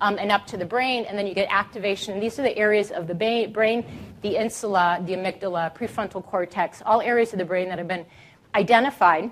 um, 0.00 0.18
and 0.18 0.30
up 0.30 0.46
to 0.46 0.56
the 0.56 0.64
brain, 0.64 1.04
and 1.04 1.18
then 1.18 1.26
you 1.26 1.34
get 1.34 1.48
activation. 1.50 2.14
And 2.14 2.22
these 2.22 2.38
are 2.38 2.42
the 2.42 2.56
areas 2.56 2.90
of 2.90 3.06
the 3.06 3.14
ba- 3.14 3.48
brain 3.52 3.84
the 4.22 4.36
insula, 4.36 5.00
the 5.04 5.12
amygdala, 5.12 5.74
prefrontal 5.74 6.24
cortex, 6.24 6.82
all 6.84 7.00
areas 7.00 7.32
of 7.32 7.38
the 7.38 7.44
brain 7.44 7.68
that 7.68 7.78
have 7.78 7.88
been 7.88 8.06
identified 8.54 9.30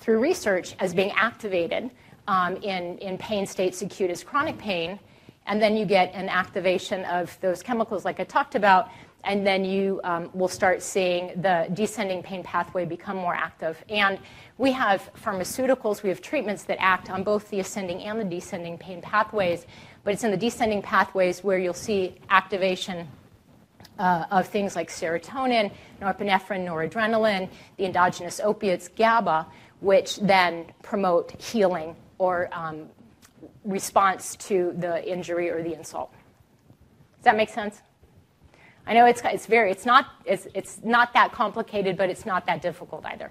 through 0.00 0.20
research 0.20 0.74
as 0.78 0.94
being 0.94 1.10
activated 1.12 1.90
um, 2.28 2.56
in, 2.56 2.98
in 2.98 3.18
pain 3.18 3.46
states 3.46 3.82
acute 3.82 4.10
as 4.10 4.22
chronic 4.22 4.58
pain. 4.58 4.98
And 5.46 5.60
then 5.60 5.76
you 5.76 5.86
get 5.86 6.14
an 6.14 6.28
activation 6.28 7.04
of 7.06 7.36
those 7.40 7.62
chemicals, 7.62 8.04
like 8.04 8.20
I 8.20 8.24
talked 8.24 8.54
about, 8.54 8.90
and 9.24 9.46
then 9.46 9.64
you 9.64 10.00
um, 10.04 10.30
will 10.32 10.48
start 10.48 10.82
seeing 10.82 11.40
the 11.40 11.68
descending 11.74 12.22
pain 12.22 12.42
pathway 12.42 12.84
become 12.84 13.16
more 13.16 13.34
active. 13.34 13.82
And 13.88 14.18
we 14.58 14.72
have 14.72 15.10
pharmaceuticals, 15.14 16.02
we 16.02 16.08
have 16.08 16.22
treatments 16.22 16.64
that 16.64 16.78
act 16.80 17.10
on 17.10 17.24
both 17.24 17.50
the 17.50 17.60
ascending 17.60 18.02
and 18.02 18.20
the 18.20 18.24
descending 18.24 18.78
pain 18.78 19.02
pathways, 19.02 19.66
but 20.04 20.14
it's 20.14 20.24
in 20.24 20.30
the 20.30 20.36
descending 20.36 20.82
pathways 20.82 21.42
where 21.42 21.58
you'll 21.58 21.74
see 21.74 22.16
activation 22.30 23.08
uh, 23.98 24.26
of 24.30 24.46
things 24.46 24.76
like 24.76 24.88
serotonin, 24.88 25.72
norepinephrine, 26.00 26.64
noradrenaline, 26.64 27.48
the 27.76 27.84
endogenous 27.84 28.40
opiates, 28.40 28.88
GABA, 28.88 29.46
which 29.80 30.16
then 30.16 30.66
promote 30.82 31.40
healing 31.40 31.96
or 32.18 32.48
um, 32.52 32.88
response 33.64 34.36
to 34.36 34.72
the 34.78 35.06
injury 35.08 35.50
or 35.50 35.62
the 35.62 35.74
insult. 35.74 36.12
Does 37.16 37.24
that 37.24 37.36
make 37.36 37.48
sense? 37.48 37.82
I 38.88 38.94
know 38.94 39.04
it's, 39.04 39.20
it's 39.22 39.44
very, 39.44 39.70
it's 39.70 39.84
not, 39.84 40.06
it's, 40.24 40.48
it's 40.54 40.80
not 40.82 41.12
that 41.12 41.30
complicated, 41.30 41.98
but 41.98 42.08
it's 42.08 42.24
not 42.24 42.46
that 42.46 42.62
difficult 42.62 43.04
either. 43.04 43.30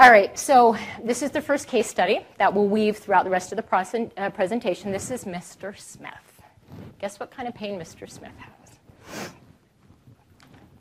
All 0.00 0.10
right, 0.10 0.36
so 0.36 0.76
this 1.04 1.22
is 1.22 1.30
the 1.30 1.40
first 1.40 1.68
case 1.68 1.86
study 1.86 2.26
that 2.38 2.52
will 2.52 2.66
weave 2.66 2.96
throughout 2.96 3.22
the 3.22 3.30
rest 3.30 3.52
of 3.52 3.56
the 3.56 4.10
uh, 4.16 4.30
presentation. 4.30 4.90
This 4.90 5.12
is 5.12 5.24
Mr. 5.24 5.78
Smith. 5.78 6.42
Guess 6.98 7.20
what 7.20 7.30
kind 7.30 7.46
of 7.46 7.54
pain 7.54 7.78
Mr. 7.78 8.10
Smith 8.10 8.32
has? 8.38 9.30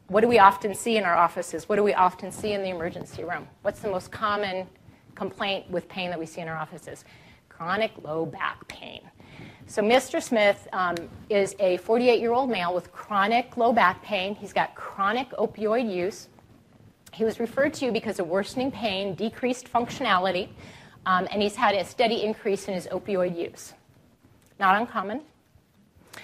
What 0.08 0.22
do 0.22 0.28
we 0.28 0.40
often 0.40 0.74
see 0.74 0.98
in 0.98 1.04
our 1.04 1.16
offices? 1.16 1.70
What 1.70 1.76
do 1.76 1.84
we 1.84 1.94
often 1.94 2.32
see 2.32 2.54
in 2.54 2.64
the 2.64 2.70
emergency 2.70 3.24
room? 3.24 3.48
What's 3.62 3.82
the 3.82 3.92
most 3.92 4.12
common 4.12 4.66
complaint 5.14 5.70
with 5.70 5.88
pain 5.88 6.10
that 6.10 6.18
we 6.18 6.26
see 6.26 6.42
in 6.42 6.48
our 6.48 6.58
offices? 6.58 7.06
Chronic 7.50 7.92
low 8.04 8.26
back 8.26 8.68
pain. 8.68 9.02
So, 9.70 9.84
Mr. 9.84 10.20
Smith 10.20 10.68
um, 10.74 10.96
is 11.30 11.56
a 11.60 11.78
48 11.78 12.20
year 12.20 12.34
old 12.34 12.50
male 12.50 12.74
with 12.74 12.92
chronic 12.92 13.56
low 13.56 13.72
back 13.72 14.02
pain. 14.02 14.34
He's 14.34 14.52
got 14.52 14.74
chronic 14.74 15.30
opioid 15.34 15.94
use. 15.94 16.28
He 17.14 17.24
was 17.24 17.40
referred 17.40 17.76
to 17.76 17.92
because 17.92 18.18
of 18.18 18.26
worsening 18.26 18.72
pain, 18.72 19.14
decreased 19.14 19.72
functionality, 19.72 20.50
um, 21.06 21.28
and 21.32 21.40
he's 21.40 21.56
had 21.56 21.76
a 21.76 21.86
steady 21.86 22.24
increase 22.24 22.68
in 22.68 22.74
his 22.74 22.88
opioid 22.88 23.38
use. 23.38 23.74
Not 24.60 24.76
uncommon. 24.76 25.22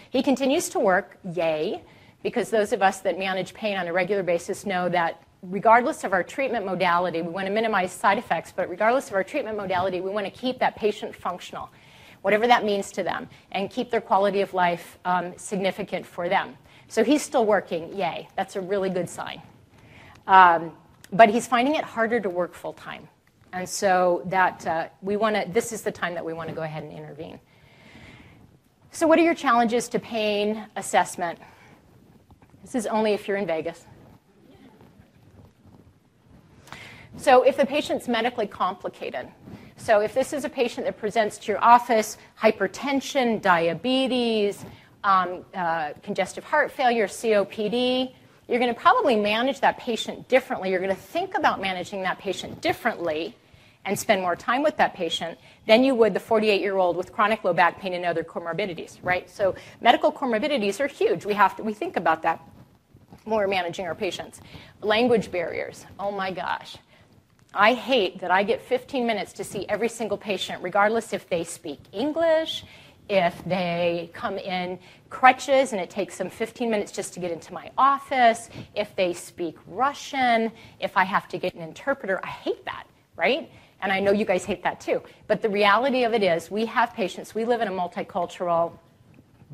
He 0.09 0.23
continues 0.23 0.67
to 0.69 0.79
work, 0.79 1.19
yay, 1.31 1.83
because 2.23 2.49
those 2.49 2.73
of 2.73 2.81
us 2.81 3.01
that 3.01 3.19
manage 3.19 3.53
pain 3.53 3.77
on 3.77 3.87
a 3.87 3.93
regular 3.93 4.23
basis 4.23 4.65
know 4.65 4.89
that 4.89 5.21
regardless 5.43 6.03
of 6.03 6.13
our 6.13 6.23
treatment 6.23 6.65
modality, 6.65 7.21
we 7.21 7.29
want 7.29 7.45
to 7.45 7.53
minimize 7.53 7.91
side 7.91 8.17
effects, 8.17 8.51
but 8.55 8.67
regardless 8.71 9.09
of 9.09 9.13
our 9.13 9.23
treatment 9.23 9.55
modality, 9.55 10.01
we 10.01 10.09
want 10.09 10.25
to 10.25 10.31
keep 10.31 10.57
that 10.57 10.75
patient 10.75 11.15
functional, 11.15 11.69
whatever 12.25 12.47
that 12.47 12.65
means 12.65 12.91
to 12.91 13.03
them, 13.03 13.29
and 13.51 13.69
keep 13.69 13.91
their 13.91 14.01
quality 14.01 14.41
of 14.41 14.51
life 14.51 14.97
um, 15.05 15.31
significant 15.37 16.03
for 16.03 16.27
them. 16.27 16.57
So 16.87 17.03
he's 17.03 17.21
still 17.21 17.45
working, 17.45 17.95
yay. 17.95 18.27
That's 18.35 18.55
a 18.55 18.61
really 18.61 18.89
good 18.89 19.07
sign. 19.07 19.43
Um, 20.25 20.71
but 21.13 21.29
he's 21.29 21.45
finding 21.45 21.75
it 21.75 21.83
harder 21.83 22.19
to 22.19 22.27
work 22.27 22.55
full 22.55 22.73
time. 22.73 23.07
And 23.53 23.69
so 23.69 24.23
that 24.25 24.65
uh, 24.65 24.87
we 25.03 25.17
want 25.17 25.35
to, 25.35 25.45
this 25.51 25.71
is 25.71 25.83
the 25.83 25.91
time 25.91 26.15
that 26.15 26.25
we 26.25 26.33
want 26.33 26.49
to 26.49 26.55
go 26.55 26.63
ahead 26.63 26.81
and 26.81 26.91
intervene. 26.91 27.39
So, 28.89 29.05
what 29.05 29.19
are 29.19 29.23
your 29.23 29.35
challenges 29.35 29.87
to 29.89 29.99
pain 29.99 30.65
assessment? 30.75 31.37
This 32.63 32.73
is 32.73 32.87
only 32.87 33.13
if 33.13 33.27
you're 33.27 33.37
in 33.37 33.45
Vegas. 33.45 33.85
So, 37.17 37.43
if 37.43 37.55
the 37.55 37.67
patient's 37.67 38.07
medically 38.07 38.47
complicated, 38.47 39.27
so 39.85 39.99
if 39.99 40.15
this 40.15 40.33
is 40.33 40.45
a 40.45 40.49
patient 40.49 40.87
that 40.87 40.97
presents 40.97 41.37
to 41.37 41.51
your 41.51 41.63
office, 41.63 42.17
hypertension, 42.41 43.39
diabetes, 43.39 44.65
um, 45.03 45.45
uh, 45.53 45.91
congestive 46.01 46.43
heart 46.43 46.71
failure, 46.71 47.05
COPD, 47.05 48.11
you're 48.47 48.57
going 48.57 48.73
to 48.73 48.79
probably 48.79 49.15
manage 49.15 49.59
that 49.59 49.77
patient 49.77 50.27
differently. 50.27 50.71
You're 50.71 50.79
going 50.79 50.95
to 50.95 50.99
think 50.99 51.37
about 51.37 51.61
managing 51.61 52.01
that 52.01 52.17
patient 52.17 52.61
differently 52.61 53.35
and 53.85 53.97
spend 53.97 54.23
more 54.23 54.35
time 54.35 54.63
with 54.63 54.75
that 54.77 54.95
patient 54.95 55.37
than 55.67 55.83
you 55.83 55.93
would 55.93 56.15
the 56.15 56.19
48 56.19 56.61
year 56.61 56.77
old 56.77 56.97
with 56.97 57.13
chronic 57.13 57.43
low 57.43 57.53
back 57.53 57.79
pain 57.79 57.93
and 57.93 58.05
other 58.05 58.23
comorbidities, 58.23 58.97
right? 59.03 59.29
So 59.29 59.53
medical 59.81 60.11
comorbidities 60.11 60.79
are 60.79 60.87
huge. 60.87 61.27
We 61.27 61.35
have 61.35 61.55
to 61.57 61.63
we 61.63 61.75
think 61.75 61.95
about 61.95 62.23
that 62.23 62.41
when 63.25 63.37
we're 63.37 63.47
managing 63.47 63.85
our 63.85 63.93
patients. 63.93 64.41
Language 64.81 65.31
barriers. 65.31 65.85
Oh 65.99 66.09
my 66.09 66.31
gosh. 66.31 66.77
I 67.55 67.73
hate 67.73 68.19
that 68.19 68.31
I 68.31 68.43
get 68.43 68.61
15 68.61 69.07
minutes 69.07 69.31
to 69.33 69.45
see 69.45 69.65
every 69.69 69.87
single 69.87 70.17
patient, 70.17 70.61
regardless 70.61 71.13
if 71.13 71.29
they 71.29 71.45
speak 71.45 71.79
English, 71.93 72.65
if 73.07 73.41
they 73.45 74.09
come 74.13 74.37
in 74.37 74.77
crutches 75.09 75.71
and 75.71 75.79
it 75.79 75.89
takes 75.89 76.17
them 76.17 76.29
15 76.29 76.69
minutes 76.69 76.91
just 76.91 77.13
to 77.13 77.21
get 77.21 77.31
into 77.31 77.53
my 77.53 77.71
office, 77.77 78.49
if 78.75 78.93
they 78.97 79.13
speak 79.13 79.55
Russian, 79.67 80.51
if 80.81 80.97
I 80.97 81.05
have 81.05 81.29
to 81.29 81.37
get 81.37 81.53
an 81.53 81.61
interpreter. 81.61 82.19
I 82.23 82.27
hate 82.27 82.65
that, 82.65 82.87
right? 83.15 83.49
And 83.81 83.91
I 83.91 84.01
know 84.01 84.11
you 84.11 84.25
guys 84.25 84.43
hate 84.43 84.63
that 84.63 84.81
too. 84.81 85.01
But 85.27 85.41
the 85.41 85.49
reality 85.49 86.03
of 86.03 86.13
it 86.13 86.23
is, 86.23 86.51
we 86.51 86.65
have 86.65 86.93
patients, 86.93 87.33
we 87.33 87.45
live 87.45 87.61
in 87.61 87.69
a 87.69 87.71
multicultural 87.71 88.73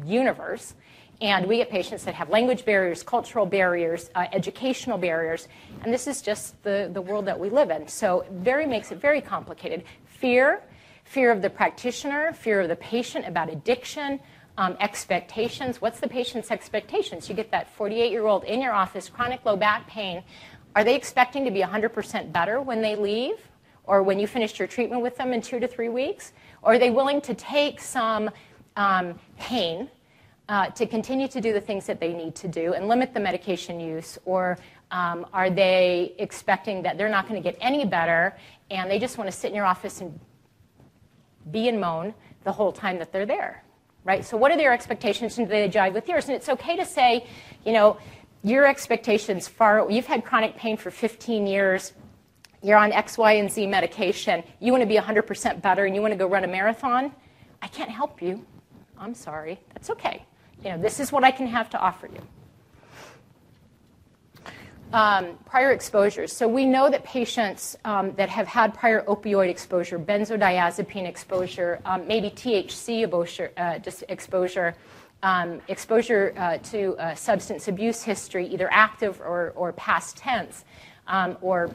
universe, 0.03 0.73
and 1.21 1.45
we 1.45 1.57
get 1.57 1.69
patients 1.69 2.03
that 2.05 2.15
have 2.15 2.29
language 2.29 2.65
barriers, 2.65 3.03
cultural 3.03 3.45
barriers, 3.45 4.09
uh, 4.15 4.25
educational 4.33 4.97
barriers, 4.97 5.47
and 5.83 5.93
this 5.93 6.07
is 6.07 6.21
just 6.21 6.61
the, 6.63 6.89
the 6.93 7.01
world 7.01 7.25
that 7.25 7.39
we 7.39 7.49
live 7.49 7.69
in. 7.69 7.87
So 7.87 8.25
very 8.31 8.65
makes 8.65 8.91
it 8.91 8.99
very 8.99 9.21
complicated. 9.21 9.83
Fear, 10.05 10.63
fear 11.03 11.31
of 11.31 11.43
the 11.43 11.49
practitioner, 11.49 12.33
fear 12.33 12.61
of 12.61 12.69
the 12.69 12.75
patient 12.75 13.27
about 13.27 13.51
addiction, 13.51 14.19
um, 14.57 14.75
expectations. 14.79 15.79
What's 15.79 15.99
the 15.99 16.09
patient's 16.09 16.49
expectations? 16.49 17.29
You 17.29 17.35
get 17.35 17.51
that 17.51 17.69
48 17.75 18.11
year 18.11 18.25
old 18.25 18.43
in 18.43 18.59
your 18.59 18.73
office, 18.73 19.07
chronic 19.07 19.45
low 19.45 19.55
back 19.55 19.87
pain. 19.87 20.23
Are 20.75 20.83
they 20.83 20.95
expecting 20.95 21.45
to 21.45 21.51
be 21.51 21.61
100% 21.61 22.31
better 22.31 22.61
when 22.61 22.81
they 22.81 22.95
leave? 22.95 23.35
or 23.85 24.03
when 24.03 24.19
you 24.19 24.27
finished 24.27 24.59
your 24.59 24.67
treatment 24.67 25.01
with 25.01 25.17
them 25.17 25.33
in 25.33 25.41
two 25.41 25.59
to 25.59 25.67
three 25.67 25.89
weeks? 25.89 26.33
Or 26.61 26.75
are 26.75 26.79
they 26.79 26.91
willing 26.91 27.19
to 27.21 27.33
take 27.33 27.81
some 27.81 28.29
um, 28.77 29.19
pain 29.37 29.89
uh, 30.51 30.69
to 30.71 30.85
continue 30.85 31.29
to 31.29 31.39
do 31.39 31.53
the 31.53 31.61
things 31.61 31.85
that 31.85 32.01
they 32.01 32.13
need 32.13 32.35
to 32.35 32.47
do 32.49 32.73
and 32.73 32.89
limit 32.89 33.13
the 33.13 33.19
medication 33.21 33.79
use? 33.79 34.19
Or 34.25 34.57
um, 34.91 35.25
are 35.31 35.49
they 35.49 36.13
expecting 36.19 36.83
that 36.83 36.97
they're 36.97 37.07
not 37.07 37.29
going 37.29 37.41
to 37.41 37.49
get 37.51 37.57
any 37.61 37.85
better 37.85 38.35
and 38.69 38.91
they 38.91 38.99
just 38.99 39.17
want 39.17 39.31
to 39.31 39.35
sit 39.35 39.47
in 39.47 39.55
your 39.55 39.65
office 39.65 40.01
and 40.01 40.19
be 41.51 41.69
and 41.69 41.79
moan 41.79 42.13
the 42.43 42.51
whole 42.51 42.73
time 42.73 42.99
that 42.99 43.13
they're 43.13 43.25
there? 43.25 43.63
Right? 44.03 44.25
So, 44.25 44.35
what 44.35 44.51
are 44.51 44.57
their 44.57 44.73
expectations 44.73 45.37
and 45.37 45.47
do 45.47 45.51
they 45.51 45.69
jive 45.69 45.93
with 45.93 46.09
yours? 46.09 46.25
And 46.25 46.35
it's 46.35 46.49
okay 46.49 46.75
to 46.75 46.85
say, 46.85 47.25
you 47.65 47.71
know, 47.71 47.97
your 48.43 48.67
expectations 48.67 49.47
far, 49.47 49.89
you've 49.89 50.07
had 50.07 50.25
chronic 50.25 50.57
pain 50.57 50.75
for 50.75 50.91
15 50.91 51.47
years 51.47 51.93
you're 52.63 52.77
on 52.77 52.91
X, 52.91 53.17
Y, 53.17 53.31
and 53.33 53.51
Z 53.51 53.65
medication, 53.65 54.43
you 54.59 54.71
want 54.71 54.83
to 54.83 54.87
be 54.87 54.95
100% 54.95 55.63
better 55.63 55.85
and 55.85 55.95
you 55.95 56.01
want 56.01 56.11
to 56.11 56.15
go 56.15 56.27
run 56.27 56.43
a 56.43 56.47
marathon, 56.47 57.11
I 57.59 57.67
can't 57.67 57.89
help 57.89 58.21
you. 58.21 58.45
I'm 58.99 59.15
sorry. 59.15 59.59
That's 59.73 59.89
okay. 59.89 60.25
You 60.63 60.71
know, 60.71 60.77
this 60.77 60.99
is 60.99 61.11
what 61.11 61.23
I 61.23 61.31
can 61.31 61.47
have 61.47 61.69
to 61.71 61.79
offer 61.79 62.07
you. 62.07 62.21
Um, 64.93 65.37
prior 65.45 65.71
exposures. 65.71 66.33
So 66.33 66.47
we 66.47 66.65
know 66.65 66.89
that 66.89 67.03
patients 67.05 67.77
um, 67.85 68.11
that 68.15 68.29
have 68.29 68.45
had 68.45 68.73
prior 68.73 69.03
opioid 69.03 69.47
exposure, 69.49 69.97
benzodiazepine 69.97 71.07
exposure, 71.07 71.79
um, 71.85 72.05
maybe 72.07 72.29
THC 72.29 73.05
exposure, 73.05 73.51
uh, 73.55 73.79
exposure, 74.09 74.75
um, 75.23 75.61
exposure 75.69 76.33
uh, 76.35 76.57
to 76.57 76.97
uh, 76.97 77.15
substance 77.15 77.69
abuse 77.69 78.03
history, 78.03 78.45
either 78.47 78.67
active 78.69 79.21
or, 79.21 79.53
or 79.55 79.71
past 79.73 80.17
tense, 80.17 80.65
um, 81.07 81.37
or 81.41 81.71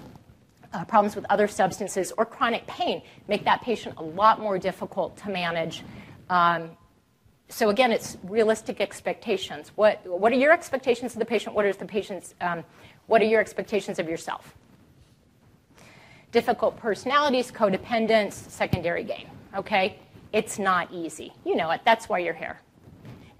uh, 0.75 0.85
problems 0.85 1.17
with 1.17 1.25
other 1.31 1.49
substances 1.49 2.13
or 2.19 2.27
chronic 2.27 2.67
pain 2.67 3.01
make 3.29 3.45
that 3.45 3.63
patient 3.63 3.95
a 3.97 4.03
lot 4.03 4.41
more 4.41 4.59
difficult 4.59 5.17
to 5.17 5.31
manage. 5.31 5.83
So 7.49 7.69
again, 7.71 7.93
it's 7.93 8.17
realistic 8.25 8.81
expectations. 8.81 9.71
What, 9.77 10.05
what 10.07 10.33
are 10.33 10.37
your 10.37 10.53
expectations 10.53 11.13
of 11.13 11.21
the 11.21 11.25
patient? 11.25 11.55
What 11.55 11.65
are 11.65 11.73
the 11.73 11.85
patient's, 11.85 12.35
um, 12.41 12.65
what 13.07 13.23
are 13.23 13.27
your 13.27 13.41
expectations 13.41 13.99
of 13.99 14.09
yourself? 14.09 14.55
Difficult 16.33 16.77
personalities, 16.77 17.53
codependence, 17.53 18.33
secondary 18.33 19.05
gain. 19.05 19.29
Okay? 19.57 19.99
It's 20.33 20.59
not 20.59 20.93
easy. 20.93 21.33
You 21.45 21.57
know 21.57 21.71
it. 21.71 21.83
That's 21.85 22.09
why 22.09 22.19
you're 22.19 22.35
here. 22.35 22.61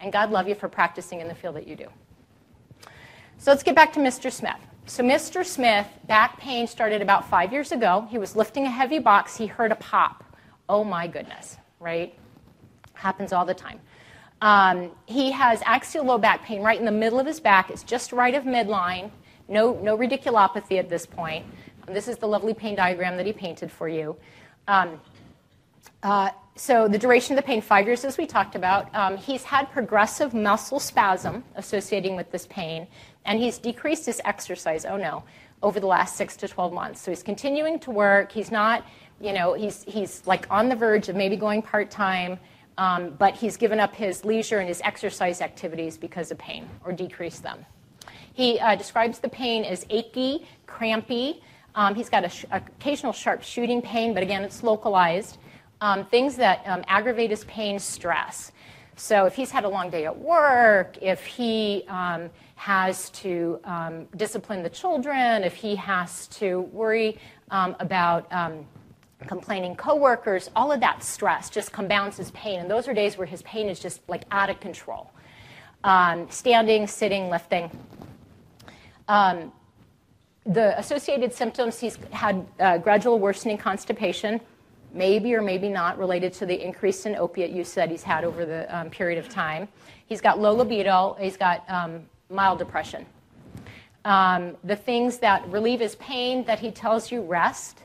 And 0.01 0.13
God 0.13 0.31
love 0.31 0.49
you 0.49 0.55
for 0.55 0.69
practicing 0.69 1.21
in 1.21 1.29
the 1.29 1.35
field 1.35 1.57
that 1.57 1.67
you 1.67 1.75
do. 1.75 1.89
So 3.39 3.51
let's 3.51 3.63
get 3.63 3.75
back 3.75 3.93
to 3.95 4.01
Mr. 4.01 4.33
Smith. 4.33 4.57
So, 4.89 5.03
Mr. 5.03 5.45
Smith, 5.45 5.89
back 6.07 6.39
pain 6.39 6.69
started 6.69 7.03
about 7.03 7.29
five 7.29 7.53
years 7.53 7.73
ago. 7.73 8.07
He 8.09 8.19
was 8.19 8.37
lifting 8.37 8.67
a 8.67 8.71
heavy 8.71 9.01
box. 9.01 9.37
He 9.37 9.47
heard 9.47 9.73
a 9.73 9.77
pop. 9.77 10.25
Oh 10.69 10.85
my 10.85 11.09
goodness, 11.09 11.57
right? 11.81 12.17
Happens 12.95 13.33
all 13.33 13.45
the 13.45 13.53
time. 13.53 13.81
Um, 14.43 14.91
he 15.07 15.31
has 15.31 15.63
axial 15.65 16.05
low 16.05 16.19
back 16.19 16.45
pain 16.45 16.63
right 16.63 16.79
in 16.79 16.85
the 16.85 16.93
middle 16.93 17.19
of 17.19 17.27
his 17.27 17.41
back. 17.41 17.71
It's 17.71 17.83
just 17.83 18.13
right 18.13 18.35
of 18.35 18.45
midline. 18.45 19.11
No, 19.49 19.79
no 19.83 19.97
radiculopathy 19.97 20.79
at 20.79 20.89
this 20.89 21.07
point. 21.07 21.47
Um, 21.87 21.95
this 21.95 22.09
is 22.09 22.19
the 22.19 22.29
lovely 22.29 22.53
pain 22.53 22.75
diagram 22.75 23.17
that 23.17 23.27
he 23.27 23.33
painted 23.33 23.71
for 23.71 23.89
you. 23.89 24.17
Um, 24.69 25.01
uh, 26.03 26.31
so 26.57 26.89
the 26.89 26.99
duration 26.99 27.37
of 27.37 27.45
the 27.45 27.47
pain, 27.47 27.61
five 27.61 27.87
years, 27.87 28.05
as 28.05 28.17
we 28.19 28.27
talked 28.27 28.55
about. 28.57 28.95
Um, 28.95 29.17
he's 29.17 29.45
had 29.45 29.71
progressive 29.71 30.35
muscle 30.35 30.81
spasm 30.81 31.45
associating 31.55 32.17
with 32.17 32.31
this 32.31 32.47
pain. 32.47 32.87
And 33.27 33.39
he's 33.39 33.59
decreased 33.59 34.07
his 34.07 34.21
exercise, 34.25 34.85
oh 34.85 34.97
no, 34.97 35.25
over 35.63 35.81
the 35.81 35.87
last 35.87 36.17
six 36.17 36.37
to 36.37 36.49
12 36.49 36.73
months. 36.73 37.01
So 37.01 37.11
he's 37.11 37.23
continuing 37.23 37.79
to 37.81 37.91
work. 37.91 38.33
He's 38.33 38.51
not, 38.51 38.87
you 39.21 39.33
know, 39.33 39.55
he's, 39.55 39.83
he's 39.85 40.27
like 40.27 40.47
on 40.51 40.69
the 40.69 40.77
verge 40.77 41.09
of 41.09 41.17
maybe 41.17 41.37
going 41.37 41.61
part 41.63 41.91
time, 41.91 42.39
um, 42.79 43.11
but 43.19 43.35
he's 43.35 43.57
given 43.57 43.81
up 43.81 43.95
his 43.95 44.25
leisure 44.25 44.59
and 44.59 44.69
his 44.69 44.81
exercise 44.85 45.41
activities 45.41 45.97
because 45.97 46.31
of 46.31 46.39
pain 46.39 46.69
or 46.85 46.93
decreased 46.93 47.43
them. 47.43 47.65
He 48.33 48.59
uh, 48.61 48.77
describes 48.77 49.19
the 49.19 49.29
pain 49.29 49.65
as 49.65 49.87
achy, 49.89 50.47
crampy. 50.67 51.43
Um, 51.75 51.95
he's 51.95 52.11
got 52.11 52.31
sh- 52.31 52.45
occasional 52.51 53.13
sharp 53.13 53.43
shooting 53.43 53.81
pain, 53.81 54.13
but 54.13 54.23
again, 54.23 54.45
it's 54.45 54.63
localized. 54.63 55.39
Um, 55.81 56.05
things 56.07 56.37
that 56.37 56.63
um, 56.67 56.85
aggravate 56.87 57.31
his 57.31 57.45
pain, 57.45 57.79
stress. 57.79 58.53
So 58.97 59.27
if 59.27 59.35
he's 59.35 59.51
had 59.51 59.65
a 59.65 59.69
long 59.69 59.91
day 59.91 60.07
at 60.07 60.19
work, 60.19 60.97
if 61.03 61.25
he 61.25 61.85
um, 61.89 62.31
has 62.55 63.11
to 63.11 63.61
um, 63.65 64.07
discipline 64.17 64.63
the 64.63 64.71
children, 64.71 65.45
if 65.45 65.55
he 65.55 65.77
has 65.77 66.27
to 66.29 66.63
worry 66.73 67.19
um, 67.51 67.77
about 67.79 68.31
um, 68.33 68.67
complaining 69.27 69.75
coworkers, 69.77 70.51
all 70.55 70.71
of 70.71 70.81
that 70.81 71.03
stress 71.03 71.49
just 71.49 71.73
compounds 71.73 72.17
his 72.17 72.31
pain. 72.33 72.61
And 72.61 72.71
those 72.71 72.87
are 72.87 72.95
days 72.95 73.17
where 73.17 73.27
his 73.27 73.43
pain 73.43 73.69
is 73.69 73.81
just 73.81 74.01
like 74.09 74.25
out 74.31 74.51
of 74.51 74.61
control. 74.61 75.11
Um, 75.85 76.29
standing, 76.31 76.87
sitting, 76.87 77.31
lifting. 77.31 77.71
Um, 79.09 79.53
the 80.45 80.79
associated 80.79 81.33
symptoms, 81.33 81.79
he's 81.79 81.97
had 82.11 82.47
uh, 82.61 82.79
gradual 82.79 83.19
worsening 83.19 83.59
constipation, 83.59 84.41
maybe 84.93 85.35
or 85.35 85.43
maybe 85.43 85.69
not 85.69 85.99
related 85.99 86.33
to 86.35 86.47
the 86.47 86.65
increase 86.65 87.07
in 87.07 87.17
opiate 87.17 87.51
use 87.51 87.75
that 87.75 87.91
he's 87.91 88.03
had 88.03 88.25
over 88.25 88.45
the 88.45 88.77
um, 88.77 88.91
period 88.91 89.19
of 89.19 89.29
time. 89.29 89.69
He's 90.07 90.21
got 90.21 90.39
low 90.39 90.55
libido, 90.55 91.17
he's 91.19 91.37
got 91.37 91.69
um, 91.69 92.05
mild 92.31 92.59
depression. 92.59 93.07
Um, 94.05 94.57
the 94.63 94.77
things 94.77 95.19
that 95.19 95.49
relieve 95.49 95.81
his 95.81 95.97
pain 95.97 96.45
that 96.45 96.61
he 96.61 96.71
tells 96.71 97.11
you 97.11 97.23
rest 97.23 97.81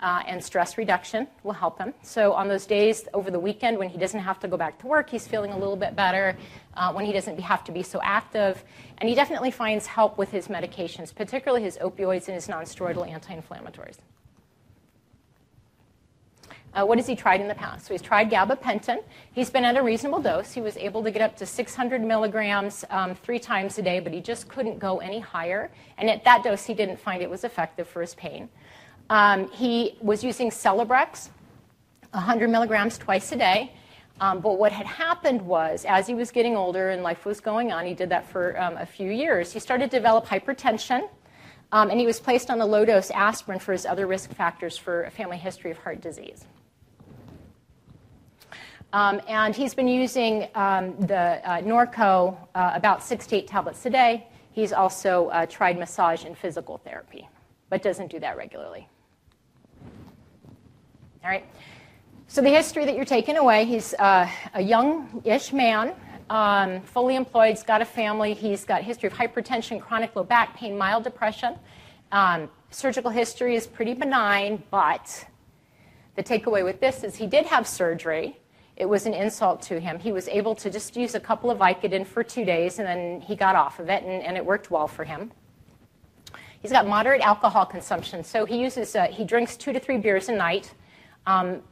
uh, 0.00 0.22
and 0.26 0.42
stress 0.42 0.78
reduction 0.78 1.26
will 1.42 1.52
help 1.52 1.78
him. 1.78 1.92
So, 2.02 2.32
on 2.32 2.48
those 2.48 2.66
days 2.66 3.08
over 3.14 3.30
the 3.30 3.40
weekend 3.40 3.78
when 3.78 3.88
he 3.88 3.98
doesn't 3.98 4.20
have 4.20 4.38
to 4.40 4.48
go 4.48 4.56
back 4.56 4.78
to 4.80 4.86
work, 4.86 5.10
he's 5.10 5.26
feeling 5.26 5.52
a 5.52 5.58
little 5.58 5.76
bit 5.76 5.96
better, 5.96 6.36
uh, 6.74 6.92
when 6.92 7.04
he 7.04 7.12
doesn't 7.12 7.38
have 7.40 7.64
to 7.64 7.72
be 7.72 7.82
so 7.82 8.00
active. 8.02 8.62
And 8.98 9.08
he 9.08 9.14
definitely 9.14 9.50
finds 9.50 9.86
help 9.86 10.16
with 10.18 10.30
his 10.30 10.48
medications, 10.48 11.14
particularly 11.14 11.62
his 11.62 11.76
opioids 11.78 12.28
and 12.28 12.34
his 12.34 12.46
nonsteroidal 12.46 13.08
anti 13.08 13.34
inflammatories. 13.34 13.96
Uh, 16.74 16.84
what 16.84 16.98
has 16.98 17.06
he 17.06 17.16
tried 17.16 17.40
in 17.40 17.48
the 17.48 17.54
past? 17.54 17.86
So 17.86 17.94
he's 17.94 18.02
tried 18.02 18.30
gabapentin. 18.30 19.02
He's 19.32 19.50
been 19.50 19.64
at 19.64 19.76
a 19.76 19.82
reasonable 19.82 20.20
dose. 20.20 20.52
He 20.52 20.60
was 20.60 20.76
able 20.76 21.02
to 21.02 21.10
get 21.10 21.22
up 21.22 21.36
to 21.38 21.46
600 21.46 22.02
milligrams 22.02 22.84
um, 22.90 23.14
three 23.14 23.38
times 23.38 23.78
a 23.78 23.82
day, 23.82 24.00
but 24.00 24.12
he 24.12 24.20
just 24.20 24.48
couldn't 24.48 24.78
go 24.78 24.98
any 24.98 25.18
higher. 25.18 25.70
And 25.96 26.10
at 26.10 26.24
that 26.24 26.44
dose, 26.44 26.66
he 26.66 26.74
didn't 26.74 27.00
find 27.00 27.22
it 27.22 27.30
was 27.30 27.42
effective 27.42 27.88
for 27.88 28.00
his 28.00 28.14
pain. 28.14 28.48
Um, 29.10 29.50
he 29.50 29.96
was 30.00 30.22
using 30.22 30.50
Celebrex, 30.50 31.30
100 32.10 32.48
milligrams 32.48 32.98
twice 32.98 33.32
a 33.32 33.36
day. 33.36 33.72
Um, 34.20 34.40
but 34.40 34.58
what 34.58 34.72
had 34.72 34.86
happened 34.86 35.40
was, 35.42 35.84
as 35.88 36.06
he 36.06 36.14
was 36.14 36.30
getting 36.30 36.56
older 36.56 36.90
and 36.90 37.02
life 37.02 37.24
was 37.24 37.40
going 37.40 37.70
on, 37.70 37.86
he 37.86 37.94
did 37.94 38.08
that 38.08 38.28
for 38.28 38.60
um, 38.60 38.76
a 38.76 38.86
few 38.86 39.10
years, 39.10 39.52
he 39.52 39.60
started 39.60 39.90
to 39.90 39.96
develop 39.96 40.26
hypertension. 40.26 41.08
Um, 41.70 41.90
and 41.90 42.00
he 42.00 42.06
was 42.06 42.18
placed 42.18 42.50
on 42.50 42.60
a 42.60 42.66
low 42.66 42.84
dose 42.84 43.10
aspirin 43.10 43.58
for 43.58 43.72
his 43.72 43.86
other 43.86 44.06
risk 44.06 44.32
factors 44.32 44.76
for 44.76 45.04
a 45.04 45.10
family 45.10 45.36
history 45.36 45.70
of 45.70 45.78
heart 45.78 46.00
disease. 46.00 46.46
Um, 48.92 49.20
and 49.28 49.54
he's 49.54 49.74
been 49.74 49.86
using 49.86 50.48
um, 50.54 50.96
the 50.98 51.42
uh, 51.44 51.60
Norco 51.60 52.36
uh, 52.54 52.72
about 52.74 53.02
six 53.02 53.26
to 53.28 53.36
eight 53.36 53.46
tablets 53.46 53.84
a 53.84 53.90
day. 53.90 54.26
He's 54.50 54.72
also 54.72 55.28
uh, 55.28 55.44
tried 55.44 55.78
massage 55.78 56.24
and 56.24 56.36
physical 56.36 56.78
therapy, 56.78 57.28
but 57.68 57.82
doesn't 57.82 58.10
do 58.10 58.18
that 58.20 58.38
regularly. 58.38 58.88
All 61.24 61.30
right. 61.30 61.44
So 62.28 62.42
the 62.42 62.50
history 62.50 62.84
that 62.84 62.94
you're 62.94 63.04
taking 63.04 63.38
away, 63.38 63.64
he's 63.64 63.92
uh, 63.94 64.28
a 64.54 64.62
young-ish 64.62 65.52
man, 65.52 65.94
um, 66.30 66.80
fully 66.82 67.16
employed, 67.16 67.50
he's 67.50 67.64
got 67.64 67.82
a 67.82 67.84
family, 67.84 68.34
he's 68.34 68.64
got 68.64 68.82
history 68.82 69.08
of 69.08 69.14
hypertension, 69.14 69.80
chronic 69.80 70.14
low 70.14 70.22
back 70.22 70.56
pain, 70.56 70.78
mild 70.78 71.02
depression. 71.02 71.56
Um, 72.12 72.48
surgical 72.70 73.10
history 73.10 73.56
is 73.56 73.66
pretty 73.66 73.94
benign, 73.94 74.62
but 74.70 75.26
the 76.14 76.22
takeaway 76.22 76.62
with 76.64 76.78
this 76.78 77.02
is 77.02 77.16
he 77.16 77.26
did 77.26 77.46
have 77.46 77.66
surgery. 77.66 78.38
It 78.76 78.88
was 78.88 79.06
an 79.06 79.14
insult 79.14 79.60
to 79.62 79.80
him. 79.80 79.98
He 79.98 80.12
was 80.12 80.28
able 80.28 80.54
to 80.56 80.70
just 80.70 80.96
use 80.96 81.16
a 81.16 81.20
couple 81.20 81.50
of 81.50 81.58
Vicodin 81.58 82.06
for 82.06 82.22
two 82.22 82.44
days, 82.44 82.78
and 82.78 82.86
then 82.86 83.20
he 83.22 83.34
got 83.34 83.56
off 83.56 83.80
of 83.80 83.88
it, 83.88 84.04
and, 84.04 84.22
and 84.22 84.36
it 84.36 84.46
worked 84.46 84.70
well 84.70 84.86
for 84.86 85.02
him. 85.02 85.32
He's 86.60 86.70
got 86.70 86.86
moderate 86.86 87.22
alcohol 87.22 87.66
consumption, 87.66 88.22
so 88.22 88.44
he 88.44 88.60
uses 88.60 88.94
uh, 88.94 89.06
he 89.06 89.24
drinks 89.24 89.56
two 89.56 89.72
to 89.72 89.80
three 89.80 89.98
beers 89.98 90.28
a 90.28 90.32
night. 90.32 90.74
Um, 91.26 91.62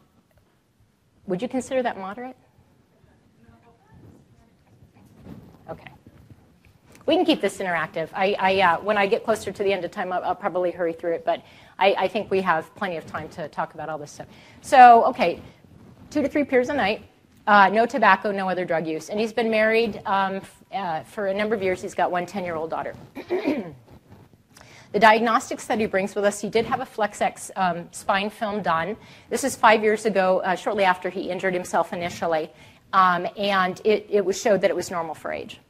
would 1.26 1.42
you 1.42 1.48
consider 1.48 1.82
that 1.82 1.98
moderate? 1.98 2.36
Okay. 5.68 5.90
We 7.06 7.16
can 7.16 7.24
keep 7.24 7.40
this 7.40 7.58
interactive. 7.58 8.08
I, 8.12 8.36
I 8.38 8.60
uh, 8.60 8.80
when 8.80 8.96
I 8.96 9.06
get 9.06 9.24
closer 9.24 9.50
to 9.50 9.62
the 9.62 9.72
end 9.72 9.84
of 9.84 9.90
time, 9.90 10.12
I'll, 10.12 10.22
I'll 10.22 10.34
probably 10.34 10.70
hurry 10.70 10.92
through 10.92 11.14
it, 11.14 11.24
but 11.24 11.42
I, 11.78 11.94
I, 11.94 12.08
think 12.08 12.30
we 12.30 12.40
have 12.42 12.74
plenty 12.74 12.96
of 12.96 13.06
time 13.06 13.28
to 13.30 13.48
talk 13.48 13.74
about 13.74 13.88
all 13.88 13.98
this 13.98 14.12
stuff. 14.12 14.26
So, 14.62 15.04
okay, 15.06 15.40
two 16.10 16.22
to 16.22 16.28
three 16.28 16.42
beers 16.42 16.68
a 16.68 16.74
night, 16.74 17.04
uh, 17.46 17.68
no 17.68 17.86
tobacco, 17.86 18.32
no 18.32 18.48
other 18.48 18.64
drug 18.64 18.86
use. 18.86 19.08
And 19.08 19.20
he's 19.20 19.32
been 19.32 19.50
married 19.50 20.00
um, 20.06 20.40
uh, 20.72 21.02
for 21.02 21.26
a 21.28 21.34
number 21.34 21.54
of 21.54 21.62
years. 21.62 21.80
He's 21.82 21.94
got 21.94 22.10
one 22.10 22.26
10 22.26 22.44
year 22.44 22.56
old 22.56 22.70
daughter. 22.70 22.94
the 24.96 25.00
diagnostics 25.00 25.66
that 25.66 25.78
he 25.78 25.84
brings 25.84 26.14
with 26.14 26.24
us, 26.24 26.40
he 26.40 26.48
did 26.48 26.64
have 26.64 26.80
a 26.80 26.86
FlexX 26.86 27.50
um, 27.54 27.86
spine 27.92 28.30
film 28.30 28.62
done. 28.62 28.96
This 29.28 29.44
is 29.44 29.54
five 29.54 29.82
years 29.82 30.06
ago, 30.06 30.40
uh, 30.40 30.56
shortly 30.56 30.84
after 30.84 31.10
he 31.10 31.28
injured 31.28 31.52
himself 31.52 31.92
initially. 31.92 32.50
Um, 32.94 33.26
and 33.36 33.78
it, 33.84 34.06
it 34.08 34.24
was 34.24 34.40
showed 34.40 34.62
that 34.62 34.70
it 34.70 34.74
was 34.74 34.90
normal 34.90 35.14
for 35.14 35.30
age. 35.30 35.60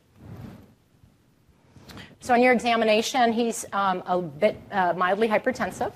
So, 2.20 2.34
in 2.34 2.40
your 2.40 2.52
examination, 2.52 3.32
he's 3.32 3.66
um, 3.72 4.04
a 4.06 4.22
bit 4.22 4.62
uh, 4.70 4.94
mildly 4.96 5.26
hypertensive. 5.26 5.92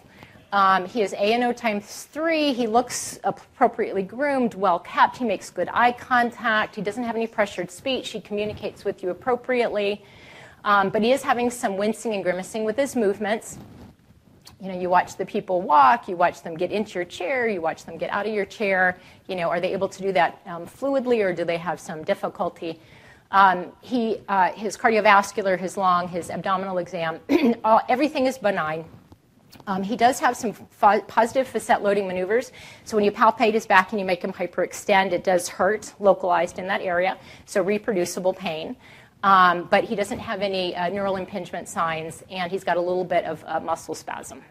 Um, 0.53 0.87
he 0.87 1.03
is 1.03 1.13
ANO 1.13 1.53
times 1.53 2.09
three. 2.11 2.53
He 2.53 2.67
looks 2.67 3.21
appropriately 3.23 4.03
groomed, 4.03 4.55
well 4.55 4.81
kept. 4.81 5.19
He 5.19 5.25
makes 5.25 5.51
good 5.51 5.69
eye 5.73 5.93
contact. 5.93 6.75
He 6.75 6.83
doesn't 6.83 7.05
have 7.05 7.15
any 7.15 7.29
pressured 7.29 7.71
speech. 7.71 8.09
He 8.09 8.21
communicates 8.21 8.85
with 8.85 9.05
you 9.05 9.11
appropriately. 9.11 10.05
Um, 10.65 10.91
but 10.91 11.03
he 11.03 11.13
is 11.13 11.23
having 11.23 11.51
some 11.51 11.77
wincing 11.77 12.15
and 12.15 12.23
grimacing 12.23 12.65
with 12.65 12.77
his 12.77 12.95
movements. 12.95 13.59
You 14.61 14.69
know, 14.69 14.79
you 14.79 14.91
watch 14.91 15.17
the 15.17 15.25
people 15.25 15.63
walk, 15.63 16.07
you 16.07 16.17
watch 16.17 16.43
them 16.43 16.55
get 16.55 16.71
into 16.71 16.95
your 16.99 17.07
chair, 17.07 17.49
you 17.49 17.63
watch 17.63 17.87
them 17.87 17.97
get 17.97 18.11
out 18.11 18.27
of 18.27 18.35
your 18.35 18.45
chair. 18.45 18.99
You 19.27 19.37
know, 19.37 19.49
are 19.49 19.59
they 19.59 19.73
able 19.73 19.89
to 19.89 20.03
do 20.03 20.13
that 20.13 20.41
um, 20.45 20.67
fluidly 20.67 21.25
or 21.25 21.33
do 21.33 21.45
they 21.45 21.57
have 21.57 21.81
some 21.81 22.05
difficulty? 22.05 22.79
Um, 23.31 23.73
he, 23.81 24.19
uh, 24.29 24.53
his 24.53 24.77
cardiovascular, 24.77 25.59
his 25.59 25.77
lung, 25.77 26.09
his 26.09 26.31
abdominal 26.31 26.79
exam, 26.79 27.21
all, 27.65 27.81
everything 27.89 28.27
is 28.27 28.37
benign. 28.37 28.85
Um, 29.67 29.83
he 29.83 29.97
does 29.97 30.19
have 30.21 30.37
some 30.37 30.53
positive 31.07 31.47
facet 31.47 31.83
loading 31.83 32.07
maneuvers. 32.07 32.51
So 32.85 32.97
when 32.97 33.05
you 33.05 33.13
palpate 33.13 33.53
his 33.53 33.67
back 33.67 33.93
and 33.93 34.01
you 34.01 34.07
make 34.07 34.23
him 34.23 34.33
hyperextend, 34.33 35.13
it 35.13 35.23
does 35.23 35.49
hurt 35.49 35.93
localized 36.01 36.59
in 36.59 36.67
that 36.67 36.81
area. 36.81 37.19
So 37.47 37.63
reproducible 37.63 38.33
pain. 38.33 38.77
Um, 39.23 39.69
but 39.71 39.85
he 39.85 39.97
doesn't 39.97 40.19
have 40.19 40.41
any 40.41 40.75
uh, 40.75 40.89
neural 40.89 41.17
impingement 41.17 41.69
signs, 41.69 42.25
and 42.31 42.51
he's 42.51 42.65
got 42.65 42.77
a 42.77 42.81
little 42.81 43.05
bit 43.05 43.25
of 43.25 43.45
uh, 43.47 43.61
muscle 43.61 43.95
spasm. 43.95 44.43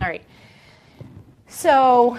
All 0.00 0.08
right. 0.08 0.24
So 1.46 2.16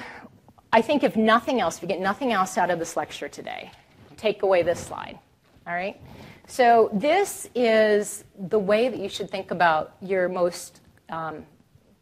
I 0.72 0.82
think 0.82 1.04
if 1.04 1.16
nothing 1.16 1.62
else, 1.62 1.78
if 1.78 1.82
you 1.82 1.88
get 1.88 2.00
nothing 2.00 2.32
else 2.32 2.58
out 2.58 2.70
of 2.70 2.78
this 2.78 2.96
lecture 2.96 3.28
today, 3.28 3.72
take 4.18 4.44
away 4.44 4.62
this 4.62 4.80
slide. 4.80 5.18
All 5.66 5.74
right. 5.74 6.00
So 6.48 6.90
this 6.94 7.50
is 7.56 8.24
the 8.50 8.60
way 8.60 8.90
that 8.90 9.00
you 9.00 9.10
should 9.10 9.30
think 9.30 9.52
about 9.52 9.96
your 10.02 10.28
most 10.28 10.82
um, 11.10 11.46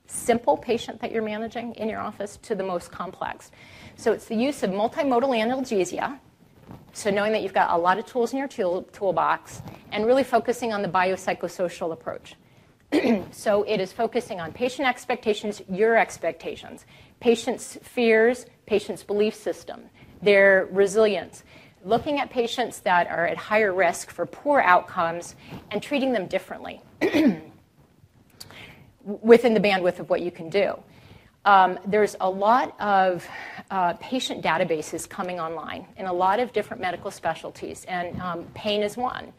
simple 0.08 0.58
patient 0.58 1.00
that 1.02 1.12
you're 1.12 1.22
managing 1.22 1.76
in 1.76 1.90
your 1.90 2.00
office 2.00 2.38
to 2.44 2.56
the 2.56 2.64
most 2.64 2.92
complex. 2.92 3.52
So 3.98 4.12
it's 4.14 4.26
the 4.26 4.36
use 4.36 4.64
of 4.64 4.72
multimodal 4.72 5.30
analgesia. 5.30 6.20
So 6.98 7.12
knowing 7.12 7.32
that 7.34 7.44
you've 7.44 7.54
got 7.54 7.70
a 7.70 7.78
lot 7.78 8.00
of 8.00 8.08
tools 8.08 8.34
in 8.34 8.40
your 8.40 8.48
tool, 8.48 8.82
toolbox 8.92 9.62
and 9.92 10.08
really 10.08 10.24
focusing 10.24 10.74
on 10.74 10.82
the 10.82 10.88
biopsychosocial 10.88 11.94
approach. 11.94 12.34
so 13.32 13.62
it 13.62 13.80
is 13.80 13.94
focusing 13.94 14.40
on 14.42 14.52
patient 14.52 14.88
expectations, 14.88 15.62
your 15.70 15.96
expectations, 15.96 16.88
patient's 17.20 17.78
fears, 17.84 18.48
patient's 18.66 19.04
belief 19.04 19.36
system, 19.36 19.84
their 20.24 20.68
resilience, 20.72 21.44
looking 21.86 22.20
at 22.20 22.32
patients 22.32 22.80
that 22.80 23.06
are 23.12 23.28
at 23.28 23.38
higher 23.38 23.76
risk 23.76 24.10
for 24.10 24.26
poor 24.26 24.60
outcomes 24.60 25.36
and 25.70 25.84
treating 25.84 26.14
them 26.14 26.26
differently 26.26 26.82
within 29.04 29.54
the 29.54 29.60
bandwidth 29.60 30.00
of 30.00 30.10
what 30.10 30.22
you 30.22 30.32
can 30.32 30.50
do. 30.50 30.74
Um, 31.48 31.80
there's 31.86 32.18
a 32.20 32.30
lot 32.30 32.78
of 32.78 33.26
uh, 33.72 33.94
patient 33.94 34.44
databases 34.44 35.08
coming 35.08 35.40
online 35.40 35.88
in 35.96 36.06
a 36.06 36.12
lot 36.12 36.42
of 36.42 36.52
different 36.52 36.82
medical 36.82 37.10
specialties, 37.10 37.86
and 37.86 38.20
um, 38.20 38.44
pain 38.54 38.84
is 38.84 38.98
one. 38.98 39.32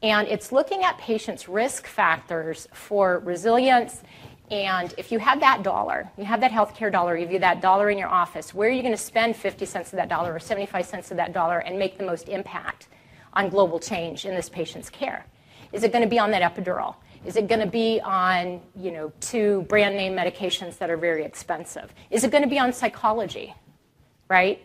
And 0.00 0.28
it's 0.28 0.52
looking 0.52 0.84
at 0.84 0.96
patients' 0.98 1.48
risk 1.48 1.88
factors 1.88 2.68
for 2.72 3.18
resilience 3.24 4.04
and 4.50 4.94
if 4.96 5.12
you 5.12 5.18
have 5.18 5.40
that 5.40 5.62
dollar, 5.62 6.10
you 6.16 6.24
have 6.24 6.40
that 6.40 6.50
healthcare 6.50 6.90
dollar, 6.90 7.16
you 7.16 7.26
have 7.26 7.40
that 7.42 7.60
dollar 7.60 7.90
in 7.90 7.98
your 7.98 8.08
office, 8.08 8.54
where 8.54 8.68
are 8.68 8.72
you 8.72 8.80
going 8.80 8.94
to 8.94 9.02
spend 9.02 9.36
50 9.36 9.66
cents 9.66 9.92
of 9.92 9.98
that 9.98 10.08
dollar 10.08 10.32
or 10.32 10.38
75 10.38 10.86
cents 10.86 11.10
of 11.10 11.18
that 11.18 11.34
dollar 11.34 11.58
and 11.58 11.78
make 11.78 11.98
the 11.98 12.04
most 12.04 12.28
impact 12.28 12.88
on 13.34 13.50
global 13.50 13.78
change 13.78 14.24
in 14.24 14.34
this 14.34 14.48
patient's 14.48 14.88
care? 14.88 15.26
Is 15.72 15.82
it 15.82 15.92
going 15.92 16.02
to 16.04 16.08
be 16.08 16.18
on 16.18 16.30
that 16.30 16.40
epidural? 16.40 16.94
Is 17.24 17.36
it 17.36 17.48
going 17.48 17.60
to 17.60 17.66
be 17.66 18.00
on, 18.00 18.60
you 18.76 18.90
know, 18.90 19.12
two 19.20 19.62
brand 19.62 19.96
name 19.96 20.14
medications 20.14 20.78
that 20.78 20.90
are 20.90 20.96
very 20.96 21.24
expensive? 21.24 21.92
Is 22.10 22.24
it 22.24 22.30
going 22.30 22.44
to 22.44 22.48
be 22.48 22.58
on 22.58 22.72
psychology? 22.72 23.54
Right? 24.28 24.64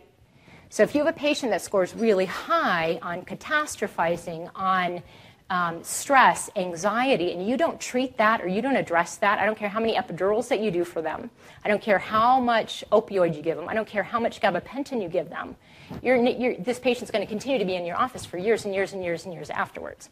So 0.68 0.82
if 0.82 0.94
you 0.94 1.04
have 1.04 1.14
a 1.14 1.18
patient 1.18 1.52
that 1.52 1.62
scores 1.62 1.94
really 1.94 2.26
high 2.26 2.98
on 3.02 3.22
catastrophizing, 3.22 4.50
on 4.54 5.02
um, 5.50 5.84
stress, 5.84 6.50
anxiety, 6.56 7.32
and 7.32 7.46
you 7.46 7.56
don't 7.56 7.78
treat 7.80 8.16
that 8.16 8.40
or 8.40 8.48
you 8.48 8.62
don't 8.62 8.76
address 8.76 9.16
that, 9.18 9.38
I 9.38 9.46
don't 9.46 9.56
care 9.56 9.68
how 9.68 9.78
many 9.78 9.94
epidurals 9.94 10.48
that 10.48 10.60
you 10.60 10.70
do 10.70 10.84
for 10.84 11.02
them. 11.02 11.30
I 11.64 11.68
don't 11.68 11.82
care 11.82 11.98
how 11.98 12.40
much 12.40 12.82
opioid 12.90 13.36
you 13.36 13.42
give 13.42 13.56
them. 13.56 13.68
I 13.68 13.74
don't 13.74 13.86
care 13.86 14.02
how 14.02 14.18
much 14.18 14.40
gabapentin 14.40 15.02
you 15.02 15.08
give 15.08 15.28
them. 15.28 15.54
You're, 16.02 16.16
you're, 16.16 16.56
this 16.56 16.78
patient's 16.78 17.10
going 17.10 17.22
to 17.22 17.28
continue 17.28 17.58
to 17.58 17.64
be 17.64 17.76
in 17.76 17.84
your 17.84 17.96
office 17.96 18.24
for 18.24 18.38
years 18.38 18.64
and 18.64 18.74
years 18.74 18.94
and 18.94 19.04
years 19.04 19.26
and 19.26 19.34
years 19.34 19.50
afterwards. 19.50 20.08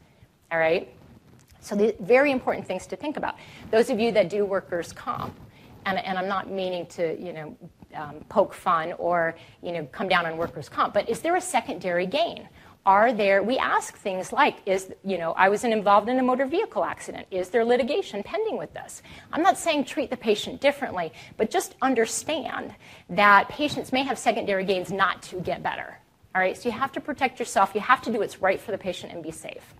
All 0.53 0.59
right? 0.59 0.93
So, 1.63 1.77
the 1.77 1.95
very 2.01 2.33
important 2.33 2.67
things 2.67 2.87
to 2.89 2.97
think 2.97 3.17
about. 3.17 3.37
Those 3.71 3.89
of 3.89 4.01
you 4.01 4.11
that 4.13 4.29
do 4.29 4.45
workers' 4.45 4.93
comp, 4.93 5.39
and, 5.87 5.99
and 5.99 6.19
I'm 6.19 6.29
not 6.29 6.51
meaning 6.51 6.87
to, 6.87 7.19
you 7.21 7.33
know, 7.33 7.57
um, 7.95 8.25
poke 8.29 8.53
fun 8.53 8.95
or, 8.95 9.37
you 9.63 9.73
know, 9.73 9.87
come 9.87 10.09
down 10.09 10.27
on 10.27 10.37
workers' 10.37 10.69
comp, 10.69 10.93
but 10.93 11.09
is 11.09 11.21
there 11.21 11.37
a 11.37 11.41
secondary 11.41 12.07
gain? 12.07 12.49
Are 12.85 13.13
there, 13.13 13.45
we 13.45 13.59
ask 13.59 13.97
things 13.97 14.33
like, 14.33 14.57
is, 14.67 14.93
you 15.05 15.19
know, 15.19 15.33
I 15.33 15.49
was 15.49 15.63
involved 15.63 16.09
in 16.09 16.19
a 16.19 16.23
motor 16.23 16.47
vehicle 16.47 16.85
accident. 16.85 17.29
Is 17.31 17.49
there 17.49 17.65
litigation 17.65 18.25
pending 18.25 18.59
with 18.59 18.75
this? 18.75 19.03
I'm 19.33 19.43
not 19.43 19.57
saying 19.57 19.85
treat 19.85 20.11
the 20.11 20.17
patient 20.17 20.61
differently, 20.61 21.13
but 21.37 21.49
just 21.49 21.77
understand 21.81 22.75
that 23.11 23.49
patients 23.49 23.93
may 23.93 24.03
have 24.03 24.19
secondary 24.19 24.65
gains 24.65 24.91
not 24.91 25.23
to 25.23 25.41
get 25.41 25.63
better. 25.63 25.97
All 26.35 26.41
right, 26.41 26.57
so 26.57 26.69
you 26.69 26.77
have 26.77 26.91
to 26.93 27.01
protect 27.01 27.39
yourself. 27.39 27.71
You 27.73 27.83
have 27.83 28.03
to 28.03 28.11
do 28.11 28.19
what's 28.19 28.43
right 28.43 28.61
for 28.61 28.73
the 28.73 28.79
patient 28.79 29.13
and 29.13 29.23
be 29.23 29.31
safe. 29.31 29.75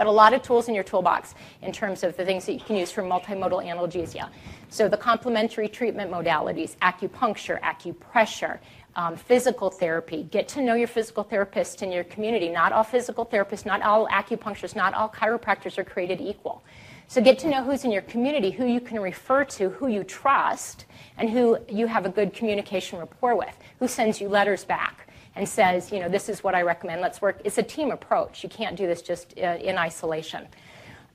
Got 0.00 0.06
a 0.06 0.12
lot 0.12 0.32
of 0.32 0.40
tools 0.40 0.66
in 0.66 0.74
your 0.74 0.82
toolbox 0.82 1.34
in 1.60 1.72
terms 1.72 2.02
of 2.02 2.16
the 2.16 2.24
things 2.24 2.46
that 2.46 2.54
you 2.54 2.60
can 2.60 2.74
use 2.74 2.90
for 2.90 3.02
multimodal 3.02 3.62
analgesia. 3.62 4.30
So 4.70 4.88
the 4.88 4.96
complementary 4.96 5.68
treatment 5.68 6.10
modalities, 6.10 6.74
acupuncture, 6.78 7.60
acupressure, 7.60 8.60
um, 8.96 9.14
physical 9.14 9.68
therapy. 9.68 10.22
Get 10.30 10.48
to 10.48 10.62
know 10.62 10.72
your 10.72 10.88
physical 10.88 11.22
therapist 11.22 11.82
in 11.82 11.92
your 11.92 12.04
community. 12.04 12.48
Not 12.48 12.72
all 12.72 12.82
physical 12.82 13.26
therapists, 13.26 13.66
not 13.66 13.82
all 13.82 14.08
acupuncturists, 14.08 14.74
not 14.74 14.94
all 14.94 15.10
chiropractors 15.10 15.76
are 15.76 15.84
created 15.84 16.18
equal. 16.22 16.62
So 17.06 17.20
get 17.20 17.38
to 17.40 17.50
know 17.50 17.62
who's 17.62 17.84
in 17.84 17.90
your 17.90 18.00
community, 18.00 18.50
who 18.50 18.64
you 18.64 18.80
can 18.80 19.00
refer 19.00 19.44
to, 19.44 19.68
who 19.68 19.88
you 19.88 20.02
trust, 20.02 20.86
and 21.18 21.28
who 21.28 21.58
you 21.68 21.86
have 21.88 22.06
a 22.06 22.08
good 22.08 22.32
communication 22.32 22.98
rapport 22.98 23.36
with, 23.36 23.54
who 23.78 23.86
sends 23.86 24.18
you 24.18 24.30
letters 24.30 24.64
back 24.64 25.09
and 25.36 25.48
says, 25.48 25.92
you 25.92 26.00
know, 26.00 26.08
this 26.08 26.28
is 26.28 26.42
what 26.42 26.54
I 26.54 26.62
recommend. 26.62 27.00
Let's 27.00 27.22
work. 27.22 27.40
It's 27.44 27.58
a 27.58 27.62
team 27.62 27.90
approach. 27.90 28.42
You 28.42 28.48
can't 28.48 28.76
do 28.76 28.86
this 28.86 29.02
just 29.02 29.34
uh, 29.38 29.58
in 29.60 29.78
isolation. 29.78 30.46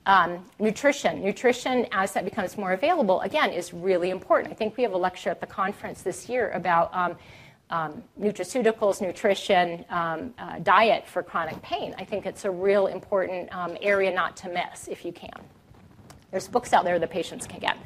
Um, 0.06 0.44
nutrition. 0.58 1.22
Nutrition, 1.22 1.86
as 1.90 2.12
that 2.12 2.24
becomes 2.24 2.56
more 2.56 2.72
available, 2.72 3.20
again, 3.22 3.50
is 3.50 3.74
really 3.74 4.10
important. 4.10 4.52
I 4.52 4.54
think 4.54 4.76
we 4.76 4.84
have 4.84 4.92
a 4.92 4.98
lecture 4.98 5.30
at 5.30 5.40
the 5.40 5.46
conference 5.46 6.02
this 6.02 6.28
year 6.28 6.50
about 6.52 6.94
um, 6.94 7.16
um, 7.70 8.02
nutraceuticals, 8.20 9.00
nutrition, 9.00 9.84
um, 9.90 10.32
uh, 10.38 10.60
diet 10.60 11.06
for 11.08 11.22
chronic 11.22 11.60
pain. 11.62 11.94
I 11.98 12.04
think 12.04 12.24
it's 12.24 12.44
a 12.44 12.50
real 12.50 12.86
important 12.86 13.52
um, 13.52 13.76
area 13.80 14.14
not 14.14 14.36
to 14.38 14.48
miss 14.48 14.86
if 14.86 15.04
you 15.04 15.12
can. 15.12 15.40
There's 16.30 16.48
books 16.48 16.72
out 16.72 16.84
there 16.84 16.98
that 16.98 17.10
patients 17.10 17.46
can 17.46 17.58
get. 17.58 17.76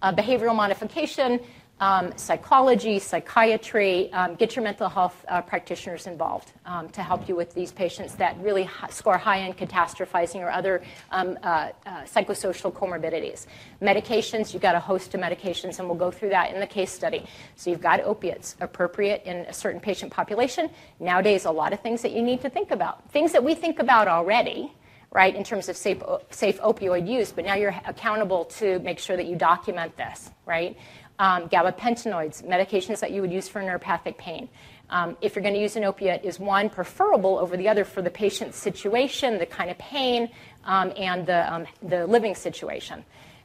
Uh, 0.00 0.14
behavioral 0.14 0.54
modification, 0.54 1.40
um, 1.80 2.12
psychology, 2.16 2.98
psychiatry, 2.98 4.12
um, 4.12 4.34
get 4.34 4.56
your 4.56 4.64
mental 4.64 4.88
health 4.88 5.24
uh, 5.28 5.40
practitioners 5.40 6.06
involved 6.06 6.52
um, 6.66 6.88
to 6.90 7.02
help 7.02 7.28
you 7.28 7.36
with 7.36 7.54
these 7.54 7.72
patients 7.72 8.14
that 8.16 8.36
really 8.40 8.68
score 8.90 9.16
high 9.16 9.38
in 9.38 9.52
catastrophizing 9.52 10.40
or 10.40 10.50
other 10.50 10.82
um, 11.10 11.38
uh, 11.42 11.70
uh, 11.86 12.02
psychosocial 12.02 12.72
comorbidities. 12.72 13.46
Medications, 13.80 14.52
you've 14.52 14.62
got 14.62 14.74
a 14.74 14.80
host 14.80 15.14
of 15.14 15.20
medications, 15.20 15.78
and 15.78 15.88
we'll 15.88 15.98
go 15.98 16.10
through 16.10 16.30
that 16.30 16.52
in 16.52 16.60
the 16.60 16.66
case 16.66 16.90
study. 16.90 17.24
So 17.56 17.70
you've 17.70 17.80
got 17.80 18.00
opiates 18.00 18.56
appropriate 18.60 19.22
in 19.24 19.36
a 19.46 19.52
certain 19.52 19.80
patient 19.80 20.12
population. 20.12 20.70
Nowadays, 21.00 21.44
a 21.44 21.50
lot 21.50 21.72
of 21.72 21.80
things 21.80 22.02
that 22.02 22.12
you 22.12 22.22
need 22.22 22.40
to 22.42 22.50
think 22.50 22.70
about, 22.70 23.10
things 23.12 23.32
that 23.32 23.44
we 23.44 23.54
think 23.54 23.78
about 23.78 24.08
already 24.08 24.72
right, 25.10 25.34
in 25.34 25.42
terms 25.42 25.70
of 25.70 25.76
safe, 25.76 26.02
safe 26.30 26.60
opioid 26.60 27.08
use, 27.08 27.32
but 27.32 27.44
now 27.44 27.54
you're 27.54 27.74
accountable 27.86 28.44
to 28.44 28.78
make 28.80 28.98
sure 28.98 29.16
that 29.16 29.26
you 29.26 29.36
document 29.36 29.96
this, 29.96 30.30
right? 30.44 30.76
Um, 31.18 31.48
gabapentinoids, 31.48 32.44
medications 32.44 33.00
that 33.00 33.10
you 33.10 33.20
would 33.20 33.32
use 33.32 33.48
for 33.48 33.60
neuropathic 33.60 34.16
pain. 34.18 34.48
Um, 34.90 35.16
if 35.20 35.34
you're 35.34 35.42
going 35.42 35.54
to 35.54 35.60
use 35.60 35.76
an 35.76 35.84
opiate, 35.84 36.24
is 36.24 36.40
one 36.40 36.70
preferable 36.70 37.38
over 37.38 37.56
the 37.56 37.68
other 37.68 37.84
for 37.84 38.00
the 38.00 38.10
patient's 38.10 38.56
situation, 38.56 39.38
the 39.38 39.46
kind 39.46 39.70
of 39.70 39.76
pain, 39.78 40.30
um, 40.64 40.92
and 40.96 41.26
the, 41.26 41.52
um, 41.52 41.66
the 41.82 42.06
living 42.06 42.34
situation? 42.34 43.04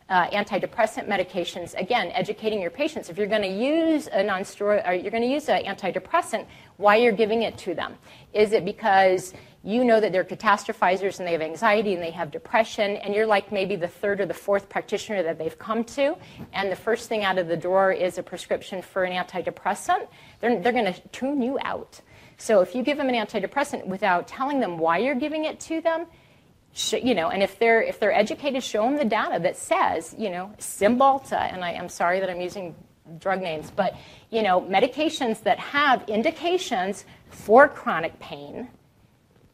Uh, 0.10 0.30
antidepressant 0.30 1.08
medications, 1.08 1.74
again, 1.80 2.12
educating 2.14 2.62
your 2.62 2.70
patients. 2.70 3.10
If 3.10 3.18
you're 3.18 3.28
going 3.28 3.42
to 3.42 3.48
use 3.48 4.08
a 4.12 4.24
non-steroid, 4.24 5.02
you're 5.02 5.12
going 5.12 5.24
to 5.24 5.30
use 5.30 5.50
an 5.50 5.64
antidepressant, 5.64 6.46
why 6.78 6.98
you're 6.98 7.14
giving 7.14 7.44
it 7.44 7.58
to 7.60 7.74
them? 7.74 7.96
Is 8.34 8.52
it 8.52 8.64
because 8.64 9.34
you 9.63 9.86
know 9.86 9.99
that 9.99 10.12
they're 10.12 10.26
catastrophizers 10.26 11.19
and 11.19 11.28
they 11.28 11.32
have 11.32 11.41
anxiety 11.41 11.93
and 11.93 12.04
they 12.04 12.12
have 12.12 12.32
depression, 12.32 12.97
and 12.97 13.15
you're 13.15 13.26
like 13.26 13.52
maybe 13.52 13.78
the 13.78 13.88
third 13.88 14.19
or 14.19 14.26
the 14.26 14.34
fourth 14.34 14.67
practitioner 14.67 15.23
that 15.23 15.38
they've 15.38 15.58
come 15.58 15.86
to, 15.86 16.17
and 16.52 16.69
the 16.69 16.76
first 16.76 17.08
thing 17.08 17.23
out 17.23 17.38
of 17.38 17.47
the 17.47 17.56
door 17.56 17.91
is 17.91 18.17
a 18.17 18.23
prescription 18.23 18.82
for 18.82 19.06
an 19.06 19.13
antidepressant, 19.13 20.08
they're, 20.41 20.60
they're 20.60 20.73
going 20.73 20.93
to 20.93 20.99
tune 21.13 21.41
you 21.41 21.58
out. 21.62 22.02
So 22.38 22.60
if 22.60 22.76
you 22.76 22.84
give 22.84 22.97
them 22.97 23.08
an 23.08 23.15
antidepressant 23.15 23.86
without 23.86 24.28
telling 24.28 24.60
them 24.60 24.78
why 24.78 24.97
you're 24.97 25.15
giving 25.15 25.45
it 25.45 25.62
to 25.62 25.80
them, 25.80 26.08
you 26.91 27.15
know, 27.15 27.30
and 27.30 27.41
if 27.41 27.58
they're 27.58 27.82
if 27.82 27.99
they're 27.99 28.13
educated, 28.13 28.63
show 28.63 28.84
them 28.84 28.97
the 28.97 29.06
data 29.06 29.39
that 29.39 29.56
says, 29.56 30.13
you 30.17 30.30
know, 30.30 30.52
Cymbalta, 30.58 31.54
and 31.54 31.63
I, 31.63 31.73
am 31.73 31.88
sorry 31.88 32.19
that 32.19 32.30
I'm 32.30 32.41
using 32.41 32.76
drug 33.19 33.41
names, 33.41 33.71
but 33.73 33.95
you 34.30 34.41
know, 34.41 34.60
medications 34.60 35.43
that 35.43 35.60
have 35.60 36.04
indications 36.10 37.06
for 37.30 37.67
chronic 37.69 38.19
pain 38.19 38.67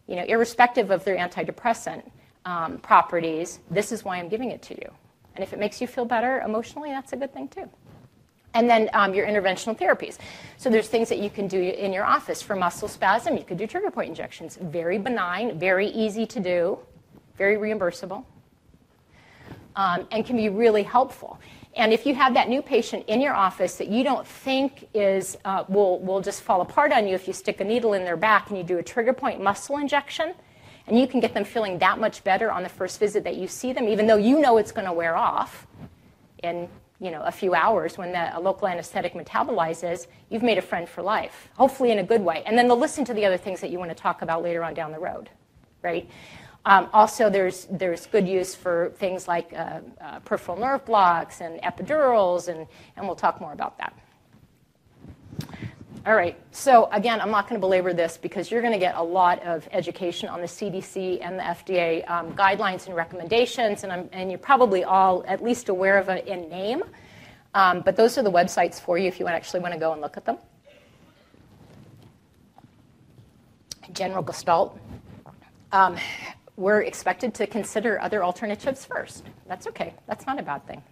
you 0.10 0.16
know, 0.16 0.24
irrespective 0.24 0.90
of 0.90 1.04
their 1.04 1.16
antidepressant 1.16 2.02
um, 2.46 2.80
properties, 2.80 3.60
this 3.70 3.92
is 3.92 4.04
why 4.04 4.18
I'm 4.18 4.28
giving 4.28 4.50
it 4.50 4.62
to 4.64 4.74
you. 4.74 4.92
And 5.36 5.44
if 5.44 5.54
it 5.54 5.60
makes 5.60 5.80
you 5.80 5.88
feel 5.88 6.04
better 6.04 6.42
emotionally, 6.42 6.90
that's 6.90 7.14
a 7.14 7.18
good 7.18 7.32
thing 7.32 7.48
too. 7.48 7.70
And 8.56 8.68
then 8.68 8.90
um, 8.94 9.14
your 9.14 9.28
interventional 9.28 9.78
therapies. 9.78 10.18
So 10.58 10.72
there's 10.72 10.88
things 10.88 11.10
that 11.10 11.20
you 11.20 11.30
can 11.30 11.48
do 11.48 11.62
in 11.62 11.94
your 11.94 12.04
office 12.04 12.42
for 12.42 12.56
muscle 12.56 12.88
spasm. 12.88 13.38
You 13.38 13.44
could 13.44 13.58
do 13.58 13.68
trigger 13.68 13.92
point 13.92 14.10
injections. 14.10 14.58
Very 14.60 14.98
benign, 14.98 15.60
very 15.60 15.88
easy 15.90 16.26
to 16.26 16.40
do, 16.40 16.80
very 17.38 17.58
reimbursable, 17.58 18.26
um, 19.76 20.08
and 20.12 20.26
can 20.26 20.36
be 20.36 20.50
really 20.50 20.82
helpful. 20.82 21.40
And 21.76 21.94
if 21.94 22.06
you 22.06 22.16
have 22.16 22.34
that 22.34 22.50
new 22.50 22.62
patient 22.62 23.06
in 23.08 23.22
your 23.22 23.34
office 23.34 23.76
that 23.78 23.88
you 23.88 24.04
don't 24.04 24.26
think 24.26 24.90
is 24.94 25.38
uh, 25.46 25.66
will 25.70 26.00
will 26.00 26.20
just 26.20 26.42
fall 26.42 26.62
apart 26.62 26.92
on 26.92 27.08
you 27.08 27.16
if 27.16 27.28
you 27.28 27.34
stick 27.34 27.62
a 27.62 27.64
needle 27.64 27.94
in 27.94 28.04
their 28.04 28.18
back 28.18 28.50
and 28.50 28.58
you 28.58 28.64
do 28.64 28.80
a 28.80 28.84
trigger 28.84 29.14
point 29.14 29.42
muscle 29.42 29.78
injection, 29.78 30.34
and 30.88 31.00
you 31.00 31.08
can 31.08 31.20
get 31.20 31.34
them 31.34 31.46
feeling 31.46 31.78
that 31.80 32.00
much 32.00 32.24
better 32.24 32.52
on 32.52 32.64
the 32.64 32.70
first 32.70 33.00
visit 33.00 33.24
that 33.24 33.36
you 33.38 33.48
see 33.48 33.72
them, 33.72 33.88
even 33.88 34.08
though 34.08 34.18
you 34.18 34.40
know 34.40 34.58
it's 34.58 34.72
going 34.72 34.88
to 34.88 34.94
wear 34.94 35.16
off 35.16 35.68
in 36.44 36.68
you 37.00 37.12
know 37.12 37.22
a 37.22 37.32
few 37.32 37.54
hours 37.54 37.98
when 37.98 38.12
the 38.12 38.40
local 38.42 38.68
anesthetic 38.68 39.14
metabolizes, 39.14 40.08
you've 40.30 40.44
made 40.44 40.58
a 40.58 40.62
friend 40.64 40.90
for 40.90 41.04
life, 41.04 41.50
hopefully 41.54 41.92
in 41.92 42.00
a 42.00 42.04
good 42.04 42.22
way. 42.22 42.44
And 42.46 42.58
then 42.58 42.68
they'll 42.68 42.78
listen 42.78 43.06
to 43.06 43.14
the 43.14 43.26
other 43.26 43.38
things 43.38 43.62
that 43.62 43.70
you 43.70 43.78
want 43.78 43.92
to 43.92 43.96
talk 43.96 44.24
about 44.24 44.42
later 44.42 44.64
on 44.64 44.74
down 44.74 44.92
the 44.92 45.00
road, 45.00 45.30
right? 45.84 46.10
Um, 46.66 46.90
also, 46.92 47.30
there's, 47.30 47.68
there's 47.72 48.06
good 48.08 48.28
use 48.28 48.54
for 48.54 48.92
things 48.98 49.28
like 49.28 49.54
uh, 49.54 49.80
uh, 50.02 50.20
peripheral 50.20 50.58
nerve 50.58 50.86
blocks 50.86 51.42
and 51.42 51.62
epidurals, 51.62 52.50
and, 52.50 52.68
and 52.96 53.06
we'll 53.06 53.16
talk 53.16 53.40
more 53.40 53.54
about 53.54 53.78
that. 53.78 53.94
All 56.06 56.16
right, 56.16 56.38
so 56.52 56.90
again, 56.92 57.22
I'm 57.22 57.32
not 57.32 57.48
going 57.48 57.60
to 57.60 57.66
belabor 57.66 57.94
this 57.94 58.18
because 58.18 58.50
you're 58.50 58.62
going 58.62 58.74
to 58.74 58.80
get 58.80 58.96
a 58.96 59.04
lot 59.04 59.44
of 59.44 59.68
education 59.72 60.30
on 60.30 60.42
the 60.42 60.48
CDC 60.48 61.20
and 61.22 61.38
the 61.38 61.44
FDA 61.44 62.10
um, 62.10 62.34
guidelines 62.36 62.88
and 62.88 62.96
recommendations, 62.96 63.84
and, 63.84 63.92
I'm, 63.92 64.10
and, 64.12 64.32
you're 64.32 64.40
probably 64.40 64.84
all 64.84 65.24
at 65.28 65.44
least 65.44 65.70
aware 65.70 65.98
of 65.98 66.08
it 66.10 66.26
in 66.26 66.50
name. 66.50 66.84
Um, 67.54 67.82
but 67.82 67.96
those 67.96 68.18
are 68.18 68.24
the 68.24 68.32
websites 68.32 68.80
for 68.80 68.98
you 68.98 69.08
if 69.08 69.20
you 69.20 69.28
actually 69.28 69.60
want 69.60 69.74
to 69.74 69.80
go 69.80 69.92
and 69.92 70.02
look 70.02 70.18
at 70.18 70.26
them. 70.26 70.38
General 73.92 74.24
Gestalt. 74.24 74.80
Um, 75.72 75.98
we're 76.60 76.82
expected 76.82 77.34
to 77.34 77.48
consider 77.48 78.02
other 78.02 78.24
alternatives 78.24 78.84
first. 78.86 79.24
That's 79.48 79.66
okay, 79.68 79.94
that's 80.08 80.28
not 80.28 80.40
a 80.40 80.44
bad 80.44 80.68
thing. 80.68 80.84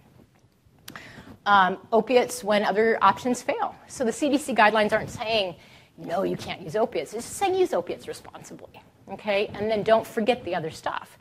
Um, 1.46 1.78
opiates 1.92 2.44
when 2.44 2.64
other 2.64 2.98
options 3.02 3.42
fail. 3.42 3.76
So 3.88 4.06
the 4.06 4.12
CDC 4.12 4.56
guidelines 4.56 4.94
aren't 4.94 5.10
saying, 5.10 5.56
no, 5.98 6.24
you 6.24 6.38
can't 6.38 6.62
use 6.62 6.76
opiates. 6.76 7.14
It's 7.14 7.26
just 7.26 7.38
saying 7.38 7.56
use 7.56 7.74
opiates 7.74 8.08
responsibly, 8.08 8.82
okay? 9.12 9.48
And 9.48 9.70
then 9.70 9.84
don't 9.84 10.08
forget 10.08 10.44
the 10.46 10.56
other 10.56 10.72
stuff. 10.72 11.18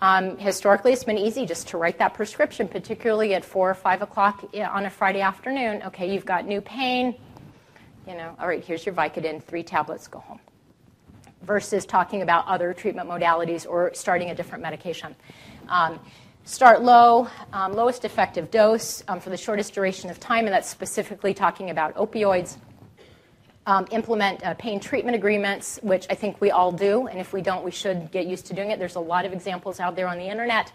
Um, 0.00 0.38
historically, 0.38 0.92
it's 0.92 1.04
been 1.04 1.18
easy 1.18 1.46
just 1.46 1.68
to 1.68 1.78
write 1.78 1.98
that 1.98 2.14
prescription, 2.14 2.66
particularly 2.66 3.34
at 3.34 3.44
4 3.44 3.70
or 3.70 3.74
5 3.74 4.02
o'clock 4.02 4.44
on 4.54 4.86
a 4.86 4.90
Friday 4.90 5.20
afternoon. 5.20 5.82
Okay, 5.86 6.12
you've 6.12 6.24
got 6.24 6.46
new 6.46 6.60
pain. 6.60 7.14
You 8.08 8.16
know, 8.16 8.34
all 8.40 8.48
right, 8.48 8.64
here's 8.64 8.84
your 8.84 8.94
Vicodin, 8.94 9.42
three 9.42 9.62
tablets, 9.62 10.08
go 10.08 10.18
home 10.18 10.40
versus 11.44 11.86
talking 11.86 12.22
about 12.22 12.46
other 12.46 12.72
treatment 12.72 13.08
modalities 13.08 13.66
or 13.68 13.92
starting 13.94 14.30
a 14.30 14.34
different 14.34 14.62
medication. 14.62 15.14
Um, 15.68 16.00
start 16.44 16.82
low, 16.82 17.28
um, 17.52 17.72
lowest 17.72 18.04
effective 18.04 18.50
dose 18.50 19.02
um, 19.08 19.20
for 19.20 19.30
the 19.30 19.36
shortest 19.36 19.74
duration 19.74 20.10
of 20.10 20.20
time, 20.20 20.46
and 20.46 20.54
that's 20.54 20.68
specifically 20.68 21.34
talking 21.34 21.70
about 21.70 21.94
opioids. 21.94 22.56
Um, 23.66 23.86
implement 23.92 24.44
uh, 24.44 24.52
pain 24.54 24.78
treatment 24.78 25.16
agreements, 25.16 25.78
which 25.82 26.06
I 26.10 26.14
think 26.14 26.38
we 26.38 26.50
all 26.50 26.70
do, 26.70 27.06
and 27.06 27.18
if 27.18 27.32
we 27.32 27.40
don't, 27.40 27.64
we 27.64 27.70
should 27.70 28.10
get 28.10 28.26
used 28.26 28.44
to 28.46 28.54
doing 28.54 28.70
it. 28.70 28.78
There's 28.78 28.96
a 28.96 29.00
lot 29.00 29.24
of 29.24 29.32
examples 29.32 29.80
out 29.80 29.96
there 29.96 30.06
on 30.06 30.18
the 30.18 30.26
internet. 30.26 30.70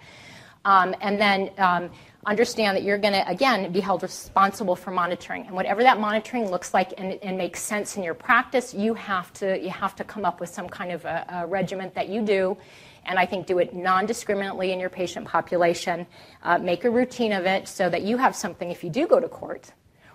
Um, 0.65 0.95
and 0.99 1.21
then 1.21 1.51
um, 1.59 1.91
understand 2.25 2.75
that 2.75 2.83
you're 2.83 2.97
going 2.97 3.13
to, 3.13 3.27
again, 3.29 3.71
be 3.71 3.79
held 3.79 4.03
responsible 4.03 4.75
for 4.75 4.91
monitoring. 4.91 5.45
And 5.45 5.55
whatever 5.55 5.83
that 5.83 5.99
monitoring 5.99 6.49
looks 6.49 6.73
like 6.73 6.93
and, 6.97 7.13
and 7.21 7.37
makes 7.37 7.61
sense 7.61 7.95
in 7.95 8.03
your 8.03 8.13
practice, 8.13 8.73
you 8.73 8.93
have 8.93 9.31
to, 9.33 9.59
you 9.61 9.69
have 9.69 9.95
to 9.95 10.03
come 10.03 10.25
up 10.25 10.39
with 10.39 10.49
some 10.49 10.67
kind 10.67 10.91
of 10.91 11.05
a, 11.05 11.25
a 11.29 11.47
regiment 11.47 11.95
that 11.95 12.09
you 12.09 12.21
do. 12.21 12.57
And 13.05 13.17
I 13.17 13.25
think 13.25 13.47
do 13.47 13.59
it 13.59 13.73
non 13.73 14.05
discriminately 14.05 14.71
in 14.71 14.79
your 14.79 14.89
patient 14.89 15.27
population. 15.27 16.05
Uh, 16.43 16.57
make 16.57 16.83
a 16.83 16.89
routine 16.89 17.31
of 17.31 17.45
it 17.45 17.67
so 17.67 17.89
that 17.89 18.01
you 18.01 18.17
have 18.17 18.35
something 18.35 18.69
if 18.69 18.83
you 18.83 18.89
do 18.89 19.07
go 19.07 19.19
to 19.19 19.29
court 19.29 19.71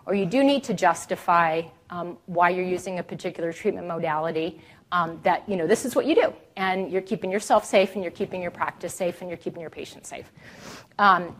or 0.07 0.15
you 0.15 0.27
do 0.27 0.45
need 0.45 0.65
to 0.65 0.75
justify 0.75 1.63
um, 1.91 2.19
why 2.27 2.51
you're 2.51 2.65
using 2.65 2.99
a 2.99 3.03
particular 3.03 3.53
treatment 3.53 3.87
modality. 3.87 4.61
Um, 4.93 5.19
that 5.25 5.49
you 5.49 5.57
know 5.57 5.67
this 5.67 5.85
is 5.85 5.97
what 5.97 6.07
you 6.07 6.15
do, 6.15 6.33
and 6.57 6.93
you're 6.93 7.03
keeping 7.03 7.33
yourself 7.33 7.65
safe, 7.65 7.95
and 7.95 8.05
you're 8.05 8.13
keeping 8.13 8.41
your 8.41 8.53
practice 8.53 8.95
safe, 8.95 9.23
and 9.23 9.31
you're 9.31 9.39
keeping 9.39 9.61
your 9.61 9.71
patient 9.71 10.07
safe. 10.07 10.31
Um, 11.01 11.35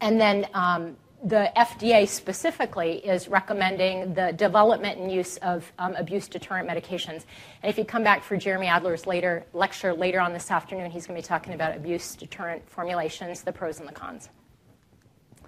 and 0.00 0.20
then 0.20 0.46
um, 0.54 0.96
the 1.22 1.52
FDA 1.56 2.08
specifically 2.08 3.04
is 3.04 3.28
recommending 3.28 4.14
the 4.14 4.32
development 4.32 4.98
and 4.98 5.12
use 5.12 5.36
of 5.38 5.70
um, 5.78 5.94
abuse 5.96 6.28
deterrent 6.28 6.68
medications. 6.68 7.24
And 7.62 7.70
if 7.70 7.76
you 7.76 7.84
come 7.84 8.02
back 8.02 8.22
for 8.22 8.36
Jeremy 8.36 8.68
Adler's 8.68 9.06
later 9.06 9.44
lecture 9.52 9.92
later 9.92 10.20
on 10.20 10.32
this 10.32 10.50
afternoon, 10.50 10.90
he's 10.90 11.06
going 11.06 11.20
to 11.20 11.22
be 11.22 11.28
talking 11.28 11.52
about 11.52 11.76
abuse 11.76 12.14
deterrent 12.14 12.68
formulations, 12.68 13.42
the 13.42 13.52
pros 13.52 13.80
and 13.80 13.88
the 13.88 13.92
cons. 13.92 14.30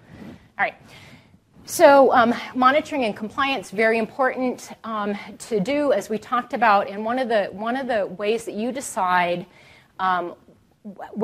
All 0.05 0.59
right. 0.59 0.75
So, 1.65 2.13
um, 2.13 2.35
monitoring 2.53 3.05
and 3.05 3.15
compliance 3.15 3.71
very 3.71 3.97
important 3.97 4.69
um, 4.83 5.17
to 5.39 5.61
do, 5.61 5.93
as 5.93 6.09
we 6.09 6.17
talked 6.17 6.53
about. 6.53 6.89
And 6.89 7.05
one 7.05 7.17
of 7.17 7.29
the 7.29 7.45
one 7.45 7.77
of 7.77 7.87
the 7.87 8.05
ways 8.05 8.43
that 8.45 8.53
you 8.53 8.71
decide 8.71 9.45
um, 9.99 10.35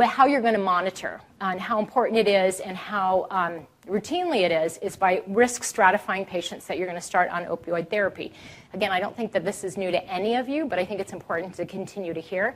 how 0.06 0.26
you're 0.26 0.42
going 0.42 0.54
to 0.54 0.60
monitor 0.60 1.20
and 1.42 1.60
how 1.60 1.80
important 1.80 2.18
it 2.18 2.28
is 2.28 2.60
and 2.62 2.78
how 2.78 3.28
um, 3.30 3.68
routinely 3.88 4.42
it 4.42 4.52
is 4.52 4.78
is 4.78 4.96
by 4.96 5.22
risk 5.28 5.64
stratifying 5.64 6.26
patients 6.26 6.66
that 6.68 6.78
you're 6.78 6.88
going 6.88 7.00
to 7.00 7.06
start 7.06 7.30
on 7.30 7.44
opioid 7.46 7.90
therapy. 7.90 8.32
Again, 8.74 8.92
I 8.92 9.00
don't 9.00 9.16
think 9.16 9.32
that 9.34 9.44
this 9.44 9.64
is 9.64 9.76
new 9.78 9.92
to 9.92 10.04
any 10.10 10.36
of 10.36 10.48
you, 10.48 10.66
but 10.66 10.80
I 10.80 10.86
think 10.86 11.02
it's 11.02 11.14
important 11.14 11.56
to 11.56 11.66
continue 11.66 12.14
to 12.14 12.22
hear. 12.22 12.56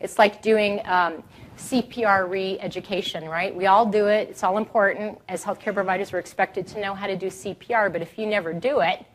It's 0.00 0.18
like 0.18 0.42
doing 0.42 0.80
um, 0.84 1.22
CPR 1.56 2.28
re 2.28 2.58
education, 2.60 3.24
right? 3.28 3.54
We 3.54 3.66
all 3.66 3.86
do 3.86 4.08
it, 4.08 4.28
it's 4.28 4.42
all 4.42 4.58
important. 4.58 5.18
As 5.28 5.44
healthcare 5.44 5.72
providers, 5.72 6.12
we're 6.12 6.18
expected 6.18 6.66
to 6.68 6.80
know 6.80 6.92
how 6.92 7.06
to 7.06 7.16
do 7.16 7.28
CPR, 7.28 7.90
but 7.92 8.02
if 8.02 8.18
you 8.18 8.26
never 8.26 8.52
do 8.52 8.80
it, 8.80 9.06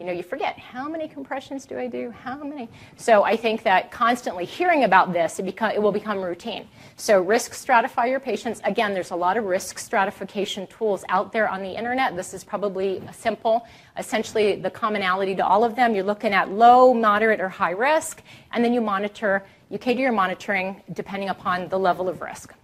you 0.00 0.06
know, 0.06 0.12
you 0.12 0.22
forget 0.22 0.58
how 0.58 0.88
many 0.88 1.06
compressions 1.06 1.66
do 1.66 1.78
I 1.78 1.86
do? 1.86 2.10
How 2.10 2.42
many? 2.42 2.70
So 2.96 3.22
I 3.22 3.36
think 3.36 3.62
that 3.64 3.90
constantly 3.90 4.46
hearing 4.46 4.84
about 4.84 5.12
this, 5.12 5.38
it, 5.38 5.46
it 5.46 5.82
will 5.82 5.92
become 5.92 6.22
routine. 6.22 6.66
So 6.96 7.20
risk 7.20 7.52
stratify 7.52 8.08
your 8.08 8.18
patients. 8.18 8.62
Again, 8.64 8.94
there's 8.94 9.10
a 9.10 9.16
lot 9.16 9.36
of 9.36 9.44
risk 9.44 9.78
stratification 9.78 10.66
tools 10.68 11.04
out 11.10 11.32
there 11.32 11.50
on 11.50 11.62
the 11.62 11.76
internet. 11.76 12.16
This 12.16 12.32
is 12.32 12.42
probably 12.42 13.02
simple. 13.12 13.66
Essentially, 13.98 14.56
the 14.56 14.70
commonality 14.70 15.34
to 15.34 15.46
all 15.46 15.64
of 15.64 15.76
them, 15.76 15.94
you're 15.94 16.02
looking 16.02 16.32
at 16.32 16.50
low, 16.50 16.94
moderate, 16.94 17.38
or 17.38 17.50
high 17.50 17.72
risk, 17.72 18.22
and 18.52 18.64
then 18.64 18.72
you 18.72 18.80
monitor, 18.80 19.44
you 19.68 19.78
cater 19.78 20.00
your 20.00 20.12
monitoring 20.12 20.80
depending 20.94 21.28
upon 21.28 21.68
the 21.68 21.78
level 21.78 22.08
of 22.08 22.22
risk. 22.22 22.54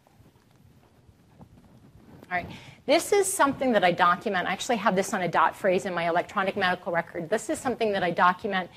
All 2.31 2.39
right. 2.39 2.47
This 2.87 3.13
is 3.13 3.33
something 3.33 3.73
that 3.73 3.83
I 3.83 3.91
document. 3.91 4.47
I 4.47 4.53
actually 4.53 4.77
have 4.77 4.95
this 4.95 5.13
on 5.13 5.23
a 5.23 5.29
dot 5.29 5.57
phrase 5.57 5.87
in 5.87 5.95
my 5.95 6.09
electronic 6.09 6.57
medical 6.57 6.93
record. 6.93 7.29
This 7.29 7.51
is 7.51 7.59
something 7.59 7.91
that 7.93 8.05
I 8.05 8.13
document 8.13 8.71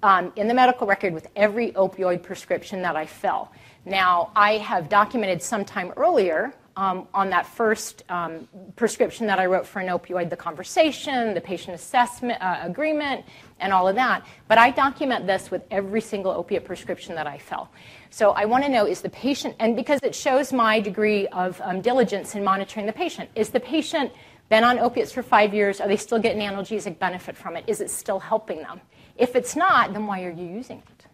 um, 0.00 0.32
in 0.36 0.46
the 0.46 0.54
medical 0.54 0.86
record 0.86 1.12
with 1.12 1.26
every 1.34 1.72
opioid 1.72 2.22
prescription 2.22 2.82
that 2.82 2.94
I 2.94 3.04
fill. 3.04 3.50
Now, 3.84 4.30
I 4.36 4.58
have 4.58 4.88
documented 4.88 5.42
sometime 5.42 5.92
earlier 5.96 6.54
um, 6.76 7.08
on 7.12 7.30
that 7.30 7.46
first 7.46 8.04
um, 8.08 8.46
prescription 8.76 9.26
that 9.26 9.40
I 9.40 9.46
wrote 9.46 9.66
for 9.66 9.80
an 9.80 9.88
opioid, 9.88 10.30
the 10.30 10.36
conversation, 10.36 11.34
the 11.34 11.40
patient 11.40 11.74
assessment 11.74 12.40
uh, 12.40 12.60
agreement, 12.62 13.24
and 13.58 13.72
all 13.72 13.88
of 13.88 13.96
that. 13.96 14.24
But 14.46 14.58
I 14.58 14.70
document 14.70 15.26
this 15.26 15.50
with 15.50 15.62
every 15.72 16.00
single 16.00 16.30
opiate 16.30 16.64
prescription 16.64 17.16
that 17.16 17.26
I 17.26 17.38
fill. 17.38 17.68
So 18.10 18.30
I 18.30 18.46
want 18.46 18.64
to 18.64 18.70
know 18.70 18.86
is 18.86 19.02
the 19.02 19.10
patient, 19.10 19.54
and 19.58 19.76
because 19.76 20.00
it 20.02 20.14
shows 20.14 20.52
my 20.52 20.80
degree 20.80 21.26
of 21.28 21.60
um, 21.62 21.80
diligence 21.80 22.34
in 22.34 22.42
monitoring 22.42 22.86
the 22.86 22.92
patient, 22.92 23.30
is 23.34 23.50
the 23.50 23.60
patient 23.60 24.12
been 24.48 24.64
on 24.64 24.78
opiates 24.78 25.12
for 25.12 25.22
five 25.22 25.52
years? 25.52 25.80
Are 25.80 25.88
they 25.88 25.96
still 25.96 26.18
getting 26.18 26.40
analgesic 26.42 26.98
benefit 26.98 27.36
from 27.36 27.56
it? 27.56 27.64
Is 27.66 27.80
it 27.80 27.90
still 27.90 28.18
helping 28.18 28.58
them? 28.58 28.80
If 29.16 29.36
it's 29.36 29.56
not, 29.56 29.92
then 29.92 30.06
why 30.06 30.24
are 30.24 30.30
you 30.30 30.46
using 30.46 30.78
it? 30.78 31.06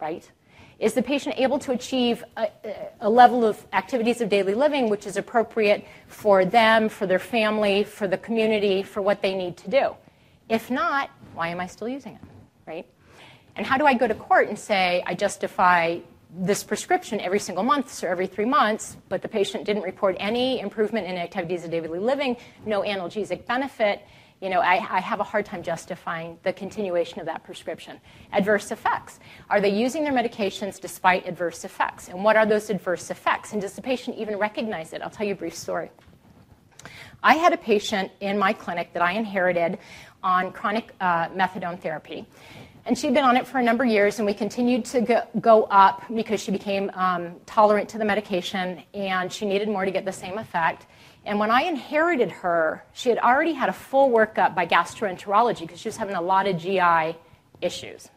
Right? 0.00 0.28
Is 0.80 0.94
the 0.94 1.02
patient 1.02 1.34
able 1.38 1.58
to 1.60 1.72
achieve 1.72 2.24
a, 2.38 2.48
a, 3.00 3.10
level 3.10 3.44
of 3.44 3.62
activities 3.74 4.22
of 4.22 4.30
daily 4.30 4.54
living 4.54 4.88
which 4.88 5.06
is 5.06 5.18
appropriate 5.18 5.86
for 6.08 6.46
them, 6.46 6.88
for 6.88 7.06
their 7.06 7.18
family, 7.18 7.84
for 7.84 8.08
the 8.08 8.16
community, 8.16 8.82
for 8.82 9.02
what 9.02 9.20
they 9.20 9.34
need 9.34 9.58
to 9.58 9.70
do? 9.70 9.94
If 10.48 10.70
not, 10.70 11.10
why 11.34 11.48
am 11.48 11.60
I 11.60 11.66
still 11.66 11.88
using 11.88 12.14
it? 12.14 12.20
Right? 12.66 12.86
And 13.56 13.66
how 13.66 13.76
do 13.76 13.84
I 13.84 13.92
go 13.92 14.08
to 14.08 14.14
court 14.14 14.48
and 14.48 14.58
say 14.58 15.02
I 15.06 15.14
justify 15.14 15.98
this 16.32 16.62
prescription 16.62 17.20
every 17.20 17.40
single 17.40 17.64
month 17.64 18.02
or 18.04 18.08
every 18.08 18.26
three 18.26 18.44
months, 18.44 18.96
but 19.08 19.22
the 19.22 19.28
patient 19.28 19.64
didn't 19.64 19.82
report 19.82 20.16
any 20.20 20.60
improvement 20.60 21.06
in 21.06 21.16
activities 21.16 21.64
of 21.64 21.70
daily 21.70 21.98
living, 21.98 22.36
no 22.64 22.82
analgesic 22.82 23.46
benefit, 23.46 24.02
you 24.40 24.48
know, 24.48 24.60
I, 24.60 24.76
I, 24.76 25.00
have 25.00 25.20
a 25.20 25.24
hard 25.24 25.44
time 25.44 25.62
justifying 25.62 26.38
the 26.44 26.52
continuation 26.52 27.20
of 27.20 27.26
that 27.26 27.44
prescription. 27.44 28.00
Adverse 28.32 28.70
effects. 28.70 29.20
Are 29.50 29.60
they 29.60 29.68
using 29.68 30.02
their 30.02 30.14
medications 30.14 30.80
despite 30.80 31.26
adverse 31.26 31.64
effects? 31.64 32.08
And 32.08 32.24
what 32.24 32.36
are 32.36 32.46
those 32.46 32.70
adverse 32.70 33.10
effects? 33.10 33.52
And 33.52 33.60
does 33.60 33.74
the 33.74 33.82
patient 33.82 34.16
even 34.16 34.38
recognize 34.38 34.94
it? 34.94 35.02
I'll 35.02 35.10
tell 35.10 35.26
you 35.26 35.34
a 35.34 35.36
brief 35.36 35.54
story. 35.54 35.90
I 37.22 37.34
had 37.34 37.52
a 37.52 37.58
patient 37.58 38.12
in 38.20 38.38
my 38.38 38.54
clinic 38.54 38.94
that 38.94 39.02
I 39.02 39.12
inherited 39.12 39.78
on 40.22 40.52
chronic 40.52 40.94
uh, 41.02 41.28
methadone 41.28 41.78
therapy. 41.78 42.26
And 42.86 42.96
she'd 42.96 43.12
been 43.12 43.24
on 43.24 43.36
it 43.36 43.46
for 43.46 43.58
a 43.58 43.62
number 43.62 43.84
of 43.84 43.90
years, 43.90 44.18
and 44.18 44.26
we 44.26 44.32
continued 44.32 44.84
to 44.86 45.02
go, 45.02 45.22
go 45.40 45.64
up 45.64 46.04
because 46.14 46.40
she 46.40 46.50
became 46.50 46.90
um, 46.94 47.34
tolerant 47.44 47.88
to 47.90 47.98
the 47.98 48.04
medication 48.04 48.82
and 48.94 49.30
she 49.32 49.46
needed 49.46 49.68
more 49.68 49.84
to 49.84 49.90
get 49.90 50.04
the 50.04 50.12
same 50.12 50.38
effect. 50.38 50.86
And 51.26 51.38
when 51.38 51.50
I 51.50 51.62
inherited 51.62 52.30
her, 52.30 52.84
she 52.92 53.10
had 53.10 53.18
already 53.18 53.52
had 53.52 53.68
a 53.68 53.72
full 53.72 54.10
workup 54.10 54.54
by 54.54 54.66
gastroenterology 54.66 55.60
because 55.60 55.78
she 55.78 55.88
was 55.88 55.96
having 55.98 56.16
a 56.16 56.22
lot 56.22 56.46
of 56.46 56.56
GI 56.56 57.16
issues. 57.60 58.08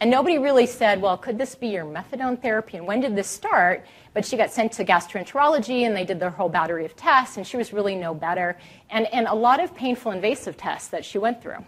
And 0.00 0.10
nobody 0.10 0.38
really 0.38 0.66
said, 0.66 1.00
well, 1.02 1.18
could 1.18 1.36
this 1.36 1.54
be 1.54 1.68
your 1.68 1.84
methadone 1.84 2.40
therapy? 2.40 2.78
And 2.78 2.86
when 2.86 3.00
did 3.00 3.14
this 3.14 3.28
start? 3.28 3.84
But 4.14 4.24
she 4.24 4.36
got 4.36 4.50
sent 4.50 4.72
to 4.72 4.84
gastroenterology 4.84 5.82
and 5.82 5.94
they 5.94 6.04
did 6.04 6.18
their 6.18 6.30
whole 6.30 6.48
battery 6.48 6.84
of 6.86 6.96
tests, 6.96 7.36
and 7.36 7.46
she 7.46 7.58
was 7.58 7.72
really 7.72 7.94
no 7.94 8.14
better. 8.14 8.58
And, 8.88 9.06
and 9.12 9.26
a 9.26 9.34
lot 9.34 9.62
of 9.62 9.74
painful 9.74 10.12
invasive 10.12 10.56
tests 10.56 10.88
that 10.88 11.04
she 11.04 11.18
went 11.18 11.42
through. 11.42 11.64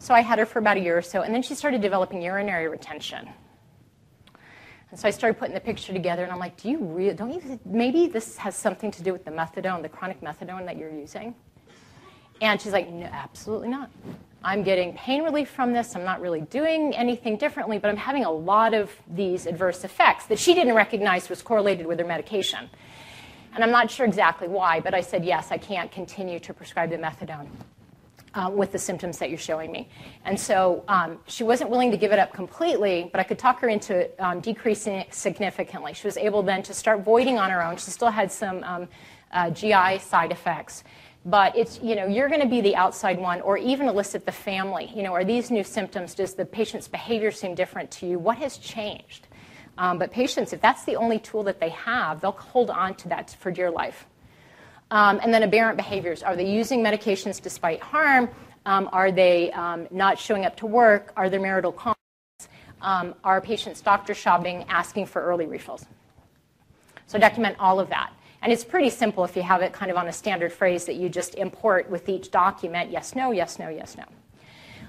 So 0.00 0.14
I 0.14 0.22
had 0.22 0.38
her 0.38 0.46
for 0.46 0.58
about 0.58 0.78
a 0.78 0.80
year 0.80 0.96
or 0.96 1.02
so, 1.02 1.20
and 1.20 1.34
then 1.34 1.42
she 1.42 1.54
started 1.54 1.82
developing 1.82 2.22
urinary 2.22 2.68
retention. 2.68 3.28
And 4.90 4.98
so 4.98 5.06
I 5.06 5.10
started 5.10 5.38
putting 5.38 5.54
the 5.54 5.60
picture 5.60 5.92
together, 5.92 6.22
and 6.22 6.32
I'm 6.32 6.38
like, 6.38 6.56
do 6.56 6.70
you 6.70 6.78
really, 6.78 7.14
don't 7.14 7.30
you, 7.30 7.60
maybe 7.66 8.06
this 8.06 8.38
has 8.38 8.56
something 8.56 8.90
to 8.92 9.02
do 9.02 9.12
with 9.12 9.26
the 9.26 9.30
methadone, 9.30 9.82
the 9.82 9.90
chronic 9.90 10.22
methadone 10.22 10.64
that 10.64 10.78
you're 10.78 10.90
using? 10.90 11.34
And 12.40 12.58
she's 12.58 12.72
like, 12.72 12.88
no, 12.88 13.04
absolutely 13.12 13.68
not. 13.68 13.90
I'm 14.42 14.62
getting 14.62 14.94
pain 14.94 15.22
relief 15.22 15.50
from 15.50 15.74
this. 15.74 15.94
I'm 15.94 16.04
not 16.04 16.22
really 16.22 16.40
doing 16.40 16.94
anything 16.94 17.36
differently, 17.36 17.78
but 17.78 17.90
I'm 17.90 17.98
having 17.98 18.24
a 18.24 18.32
lot 18.32 18.72
of 18.72 18.90
these 19.06 19.44
adverse 19.44 19.84
effects 19.84 20.24
that 20.26 20.38
she 20.38 20.54
didn't 20.54 20.74
recognize 20.74 21.28
was 21.28 21.42
correlated 21.42 21.86
with 21.86 21.98
her 21.98 22.06
medication. 22.06 22.70
And 23.52 23.62
I'm 23.62 23.70
not 23.70 23.90
sure 23.90 24.06
exactly 24.06 24.48
why, 24.48 24.80
but 24.80 24.94
I 24.94 25.02
said, 25.02 25.26
yes, 25.26 25.48
I 25.50 25.58
can't 25.58 25.92
continue 25.92 26.40
to 26.40 26.54
prescribe 26.54 26.88
the 26.88 26.96
methadone 26.96 27.48
uh, 28.34 28.50
with 28.52 28.72
the 28.72 28.78
symptoms 28.78 29.18
that 29.18 29.28
you're 29.28 29.38
showing 29.38 29.72
me. 29.72 29.88
And 30.24 30.38
so 30.38 30.84
um, 30.88 31.18
she 31.26 31.42
wasn't 31.44 31.70
willing 31.70 31.90
to 31.90 31.96
give 31.96 32.12
it 32.12 32.18
up 32.18 32.32
completely, 32.32 33.08
but 33.10 33.20
I 33.20 33.24
could 33.24 33.38
talk 33.38 33.60
her 33.60 33.68
into 33.68 34.08
um, 34.24 34.40
decreasing 34.40 34.94
it 34.94 35.14
significantly. 35.14 35.94
She 35.94 36.06
was 36.06 36.16
able 36.16 36.42
then 36.42 36.62
to 36.64 36.74
start 36.74 37.02
voiding 37.02 37.38
on 37.38 37.50
her 37.50 37.62
own. 37.62 37.76
She 37.76 37.90
still 37.90 38.10
had 38.10 38.30
some 38.30 38.62
um, 38.64 38.88
uh, 39.32 39.50
GI 39.50 39.98
side 39.98 40.32
effects. 40.32 40.84
But 41.24 41.54
it's, 41.54 41.78
you 41.82 41.96
know, 41.96 42.06
you're 42.06 42.28
going 42.28 42.40
to 42.40 42.48
be 42.48 42.62
the 42.62 42.76
outside 42.76 43.18
one, 43.18 43.42
or 43.42 43.58
even 43.58 43.88
elicit 43.88 44.24
the 44.24 44.32
family. 44.32 44.90
You 44.94 45.02
know, 45.02 45.12
are 45.12 45.24
these 45.24 45.50
new 45.50 45.62
symptoms? 45.62 46.14
Does 46.14 46.32
the 46.32 46.46
patient's 46.46 46.88
behavior 46.88 47.30
seem 47.30 47.54
different 47.54 47.90
to 47.92 48.06
you? 48.06 48.18
What 48.18 48.38
has 48.38 48.56
changed? 48.56 49.28
Um, 49.76 49.98
but 49.98 50.10
patients, 50.12 50.54
if 50.54 50.62
that's 50.62 50.84
the 50.84 50.96
only 50.96 51.18
tool 51.18 51.42
that 51.42 51.60
they 51.60 51.68
have, 51.70 52.22
they'll 52.22 52.32
hold 52.32 52.70
on 52.70 52.94
to 52.96 53.08
that 53.08 53.36
for 53.38 53.50
dear 53.50 53.70
life. 53.70 54.06
Um, 54.90 55.20
and 55.22 55.32
then 55.32 55.42
aberrant 55.42 55.76
behaviors. 55.76 56.22
Are 56.22 56.34
they 56.34 56.50
using 56.50 56.82
medications 56.82 57.40
despite 57.40 57.80
harm? 57.80 58.28
Um, 58.66 58.88
are 58.92 59.12
they 59.12 59.52
um, 59.52 59.86
not 59.90 60.18
showing 60.18 60.44
up 60.44 60.56
to 60.56 60.66
work? 60.66 61.12
Are 61.16 61.30
there 61.30 61.40
marital 61.40 61.72
conflicts? 61.72 62.48
Um, 62.82 63.14
are 63.24 63.40
patients 63.40 63.80
doctor 63.80 64.14
shopping, 64.14 64.64
asking 64.68 65.06
for 65.06 65.22
early 65.22 65.46
refills? 65.46 65.86
So 67.06 67.18
document 67.18 67.56
all 67.58 67.80
of 67.80 67.88
that. 67.90 68.12
And 68.42 68.52
it's 68.52 68.64
pretty 68.64 68.90
simple 68.90 69.24
if 69.24 69.36
you 69.36 69.42
have 69.42 69.62
it 69.62 69.72
kind 69.72 69.90
of 69.90 69.96
on 69.96 70.08
a 70.08 70.12
standard 70.12 70.52
phrase 70.52 70.86
that 70.86 70.96
you 70.96 71.08
just 71.08 71.34
import 71.34 71.90
with 71.90 72.08
each 72.08 72.30
document 72.30 72.90
yes, 72.90 73.14
no, 73.14 73.32
yes, 73.32 73.58
no, 73.58 73.68
yes, 73.68 73.96
no. 73.96 74.04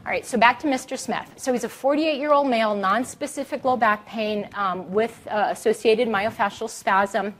All 0.04 0.12
right, 0.12 0.26
so 0.26 0.38
back 0.38 0.60
to 0.62 0.68
Mr. 0.68 0.98
Smith. 0.98 1.32
So 1.36 1.54
he's 1.54 1.64
a 1.64 1.70
48 1.70 2.18
year 2.18 2.32
old 2.32 2.48
male, 2.48 2.74
non-specific 2.76 3.64
low 3.64 3.78
back 3.78 4.06
pain 4.08 4.50
um, 4.56 4.92
with 4.92 5.28
uh, 5.30 5.50
associated 5.52 6.08
myofascial 6.08 6.70
spasm. 6.70 7.36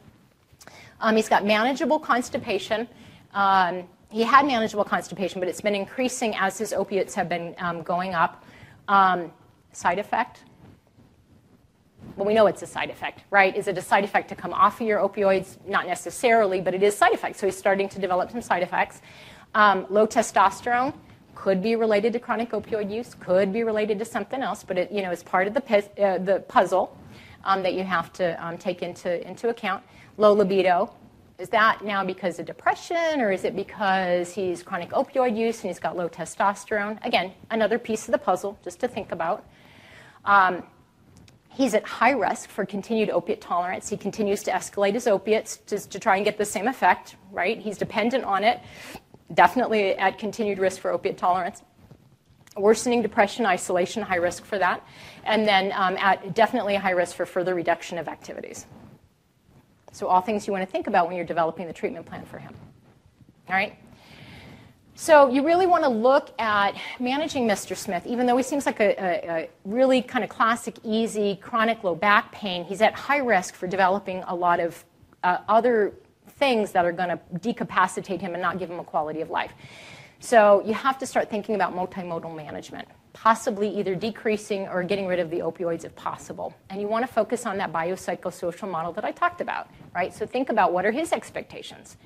Um, 1.02 1.16
he's 1.16 1.30
got 1.30 1.46
manageable 1.46 2.00
constipation. 2.00 2.88
Um, 3.34 3.84
he 4.10 4.24
had 4.24 4.46
manageable 4.46 4.84
constipation, 4.84 5.40
but 5.40 5.48
it's 5.48 5.62
been 5.62 5.76
increasing 5.76 6.36
as 6.36 6.58
his 6.58 6.74
opiates 6.74 7.16
have 7.16 7.28
been 7.28 7.56
um, 7.58 7.82
going 7.82 8.14
up. 8.14 8.44
Um, 8.88 9.32
side 9.72 10.00
effect? 10.00 10.44
Well, 12.16 12.28
we 12.28 12.34
know 12.34 12.48
it's 12.48 12.62
a 12.62 12.68
side 12.68 12.90
effect, 12.90 13.24
right? 13.30 13.56
Is 13.56 13.68
it 13.68 13.78
a 13.78 13.82
side 13.82 14.04
effect 14.04 14.28
to 14.30 14.36
come 14.36 14.54
off 14.54 14.82
of 14.82 14.88
your 14.88 15.00
opioids? 15.00 15.58
Not 15.66 15.88
necessarily, 15.88 16.60
but 16.60 16.74
it 16.74 16.84
is 16.84 16.96
side 16.96 17.14
effect. 17.14 17.38
So 17.38 17.48
he's 17.48 17.58
starting 17.58 17.88
to 17.90 18.00
develop 18.00 18.32
some 18.32 18.42
side 18.42 18.64
effects. 18.64 19.02
Um, 19.56 19.86
low 19.90 20.06
testosterone 20.06 20.94
could 21.36 21.62
be 21.62 21.76
related 21.76 22.14
to 22.14 22.20
chronic 22.20 22.52
opioid 22.52 22.92
use, 22.92 23.16
could 23.16 23.54
be 23.54 23.64
related 23.64 23.98
to 24.00 24.06
something 24.06 24.42
else, 24.42 24.64
but 24.64 24.78
it 24.78 24.92
you 24.92 25.02
know 25.02 25.12
is 25.12 25.24
part 25.24 25.48
of 25.48 25.54
the, 25.54 26.04
uh, 26.04 26.18
the 26.18 26.42
puzzle 26.48 26.98
um, 27.46 27.64
that 27.64 27.74
you 27.74 27.84
have 27.84 28.12
to 28.14 28.46
um, 28.46 28.58
take 28.58 28.82
into, 28.82 29.26
into 29.28 29.50
account. 29.50 29.84
Low 30.22 30.34
libido, 30.34 30.94
is 31.40 31.50
that 31.50 31.84
now 31.84 32.06
because 32.06 32.38
of 32.38 32.46
depression 32.46 33.22
or 33.22 33.32
is 33.32 33.44
it 33.44 33.56
because 33.56 34.32
he's 34.32 34.62
chronic 34.62 34.92
opioid 34.92 35.36
use 35.36 35.64
and 35.64 35.72
he's 35.72 35.80
got 35.80 35.98
low 35.98 36.08
testosterone? 36.08 37.04
Again, 37.04 37.34
another 37.50 37.80
piece 37.80 38.08
of 38.08 38.12
the 38.12 38.20
puzzle 38.20 38.60
just 38.64 38.80
to 38.82 38.88
think 38.88 39.12
about. 39.12 39.44
Um, 40.24 40.62
he's 41.50 41.74
at 41.74 41.84
high 41.88 42.12
risk 42.12 42.52
for 42.52 42.68
continued 42.68 43.10
opiate 43.10 43.42
tolerance. 43.42 43.90
He 43.90 43.98
continues 43.98 44.44
to 44.44 44.52
escalate 44.52 44.94
his 44.94 45.08
opiates 45.08 45.58
just 45.66 45.90
to 45.90 46.00
try 46.00 46.18
and 46.18 46.24
get 46.24 46.38
the 46.38 46.46
same 46.46 46.68
effect, 46.68 47.16
right? 47.32 47.58
He's 47.58 47.80
dependent 47.80 48.24
on 48.24 48.44
it, 48.44 48.60
definitely 49.34 49.96
at 49.96 50.20
continued 50.20 50.60
risk 50.60 50.82
for 50.82 50.92
opiate 50.92 51.18
tolerance. 51.18 51.64
Worsening 52.56 53.02
depression, 53.02 53.48
isolation, 53.48 54.04
high 54.04 54.18
risk 54.18 54.46
for 54.46 54.60
that. 54.60 54.86
And 55.24 55.48
then 55.48 55.72
um, 55.76 55.98
at 55.98 56.36
definitely 56.36 56.76
high 56.76 56.92
risk 56.92 57.16
for 57.16 57.26
further 57.26 57.56
reduction 57.56 57.98
of 57.98 58.08
activities. 58.08 58.68
So, 59.92 60.08
all 60.08 60.22
things 60.22 60.48
you 60.48 60.54
want 60.54 60.66
to 60.66 60.72
think 60.72 60.88
about 60.88 61.08
when 61.08 61.16
you're 61.16 61.26
developing 61.26 61.68
the 61.68 61.74
treatment 61.74 62.06
plan 62.06 62.26
for 62.26 62.40
him. 62.40 62.54
All 63.50 63.56
right? 63.56 63.76
So, 64.96 65.30
you 65.30 65.46
really 65.46 65.68
want 65.68 65.84
to 65.84 65.90
look 65.90 66.30
at 66.40 66.76
managing 67.00 67.48
Mr. 67.48 67.76
Smith, 67.76 68.06
even 68.06 68.26
though 68.26 68.38
he 68.38 68.44
seems 68.44 68.66
like 68.66 68.80
a, 68.80 68.90
a, 68.90 69.30
a, 69.30 69.50
really 69.66 70.02
kind 70.02 70.24
of 70.24 70.30
classic, 70.30 70.76
easy, 70.84 71.36
chronic 71.38 71.84
low 71.84 71.96
back 71.96 72.32
pain, 72.32 72.64
he's 72.64 72.82
at 72.82 72.94
high 72.94 73.18
risk 73.18 73.54
for 73.56 73.68
developing 73.68 74.24
a 74.28 74.36
lot 74.36 74.60
of 74.60 74.84
uh, 75.24 75.40
other 75.50 75.94
things 76.38 76.72
that 76.72 76.86
are 76.86 76.92
going 76.92 77.10
to 77.10 77.20
decapacitate 77.40 78.22
him 78.22 78.34
and 78.34 78.42
not 78.42 78.60
give 78.60 78.70
him 78.70 78.80
a 78.80 78.84
quality 78.84 79.22
of 79.22 79.30
life. 79.30 79.54
So, 80.20 80.62
you 80.66 80.74
have 80.74 80.98
to 81.00 81.06
start 81.06 81.30
thinking 81.30 81.56
about 81.56 81.76
multimodal 81.76 82.34
management 82.36 82.88
possibly 83.14 83.70
either 83.78 83.96
decreasing 83.96 84.68
or 84.68 84.84
getting 84.84 85.08
rid 85.08 85.20
of 85.20 85.30
the 85.30 85.40
opioids 85.40 85.84
if 85.84 85.96
possible. 85.96 86.54
And 86.70 86.80
you 86.80 86.88
want 86.88 87.06
to 87.06 87.12
focus 87.12 87.46
on 87.46 87.58
that 87.58 87.72
biopsychosocial 87.74 88.70
model 88.70 88.94
that 88.94 89.06
I 89.06 89.12
talked 89.12 89.42
about, 89.42 89.70
right? 89.94 90.14
So 90.14 90.26
think 90.26 90.50
about 90.50 90.74
what 90.74 90.86
are 90.86 90.92
his 90.92 91.12
expectations. 91.12 91.98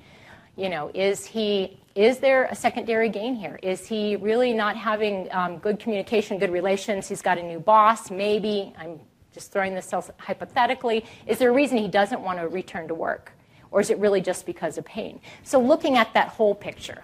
You 0.56 0.70
know, 0.70 0.90
is 0.94 1.26
he 1.26 1.78
is 1.94 2.18
there 2.18 2.44
a 2.44 2.54
secondary 2.54 3.08
gain 3.08 3.34
here? 3.34 3.58
Is 3.62 3.86
he 3.86 4.16
really 4.16 4.52
not 4.52 4.76
having 4.76 5.28
um, 5.32 5.58
good 5.58 5.78
communication, 5.78 6.38
good 6.38 6.52
relations? 6.52 7.08
He's 7.08 7.22
got 7.22 7.38
a 7.38 7.42
new 7.42 7.58
boss, 7.58 8.10
maybe. 8.10 8.74
I'm 8.78 9.00
just 9.32 9.52
throwing 9.52 9.74
this 9.74 9.92
out 9.92 10.10
hypothetically. 10.18 11.04
Is 11.26 11.38
there 11.38 11.50
a 11.50 11.54
reason 11.54 11.78
he 11.78 11.88
doesn't 11.88 12.20
want 12.20 12.38
to 12.38 12.48
return 12.48 12.88
to 12.88 12.94
work? 12.94 13.32
Or 13.70 13.80
is 13.80 13.90
it 13.90 13.98
really 13.98 14.20
just 14.20 14.46
because 14.46 14.78
of 14.78 14.84
pain? 14.84 15.20
So 15.42 15.60
looking 15.60 15.96
at 15.96 16.12
that 16.14 16.28
whole 16.28 16.54
picture, 16.54 17.02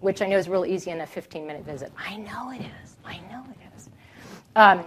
which 0.00 0.22
I 0.22 0.26
know 0.26 0.38
is 0.38 0.48
real 0.48 0.66
easy 0.66 0.90
in 0.90 1.00
a 1.00 1.06
15 1.06 1.46
minute 1.46 1.64
visit. 1.64 1.92
I 1.98 2.16
know 2.16 2.50
it 2.52 2.60
is. 2.60 2.96
I 3.04 3.18
know 3.30 3.44
it 3.50 3.76
is. 3.76 3.88
Um, 4.56 4.84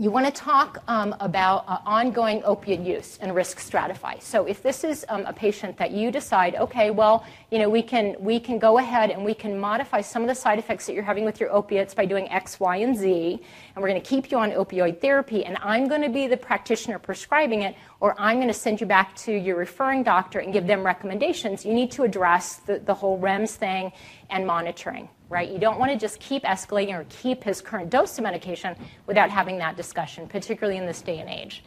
you 0.00 0.10
want 0.10 0.24
to 0.24 0.32
talk 0.32 0.82
um, 0.88 1.14
about 1.20 1.62
uh, 1.68 1.76
ongoing 1.84 2.42
opiate 2.44 2.80
use 2.80 3.18
and 3.20 3.34
risk 3.34 3.58
stratify. 3.58 4.18
So 4.22 4.46
if 4.46 4.62
this 4.62 4.82
is 4.82 5.04
um, 5.10 5.26
a 5.26 5.32
patient 5.34 5.76
that 5.76 5.90
you 5.90 6.10
decide, 6.10 6.54
okay, 6.54 6.90
well, 6.90 7.26
you 7.50 7.58
know, 7.58 7.68
we 7.68 7.82
can 7.82 8.16
we 8.18 8.40
can 8.40 8.58
go 8.58 8.78
ahead 8.78 9.10
and 9.10 9.22
we 9.22 9.34
can 9.34 9.60
modify 9.60 10.00
some 10.00 10.22
of 10.22 10.28
the 10.28 10.34
side 10.34 10.58
effects 10.58 10.86
that 10.86 10.94
you're 10.94 11.04
having 11.04 11.26
with 11.26 11.38
your 11.38 11.52
opiates 11.52 11.92
by 11.92 12.06
doing 12.06 12.30
X, 12.30 12.58
Y, 12.58 12.76
and 12.76 12.96
Z, 12.96 13.42
and 13.74 13.82
we're 13.82 13.90
going 13.90 14.00
to 14.00 14.08
keep 14.08 14.30
you 14.30 14.38
on 14.38 14.52
opioid 14.52 15.02
therapy, 15.02 15.44
and 15.44 15.58
I'm 15.60 15.86
going 15.86 16.02
to 16.02 16.08
be 16.08 16.26
the 16.26 16.38
practitioner 16.38 16.98
prescribing 16.98 17.60
it, 17.60 17.76
or 18.00 18.18
I'm 18.18 18.38
going 18.38 18.48
to 18.48 18.54
send 18.54 18.80
you 18.80 18.86
back 18.86 19.14
to 19.16 19.32
your 19.32 19.56
referring 19.56 20.02
doctor 20.02 20.38
and 20.38 20.50
give 20.50 20.66
them 20.66 20.82
recommendations. 20.82 21.66
You 21.66 21.74
need 21.74 21.90
to 21.90 22.04
address 22.04 22.56
the, 22.56 22.78
the 22.78 22.94
whole 22.94 23.18
REMS 23.18 23.50
thing 23.56 23.92
and 24.30 24.46
monitoring 24.46 25.10
right? 25.30 25.50
You 25.50 25.58
don't 25.58 25.78
want 25.78 25.90
to 25.92 25.96
just 25.96 26.20
keep 26.20 26.42
escalating 26.42 26.92
or 26.92 27.06
keep 27.08 27.42
his 27.44 27.62
current 27.62 27.88
dose 27.88 28.18
of 28.18 28.24
medication 28.24 28.76
without 29.06 29.30
having 29.30 29.58
that 29.58 29.76
discussion, 29.76 30.28
particularly 30.28 30.76
in 30.76 30.84
this 30.84 31.00
day 31.00 31.20
and 31.20 31.30
age. 31.30 31.64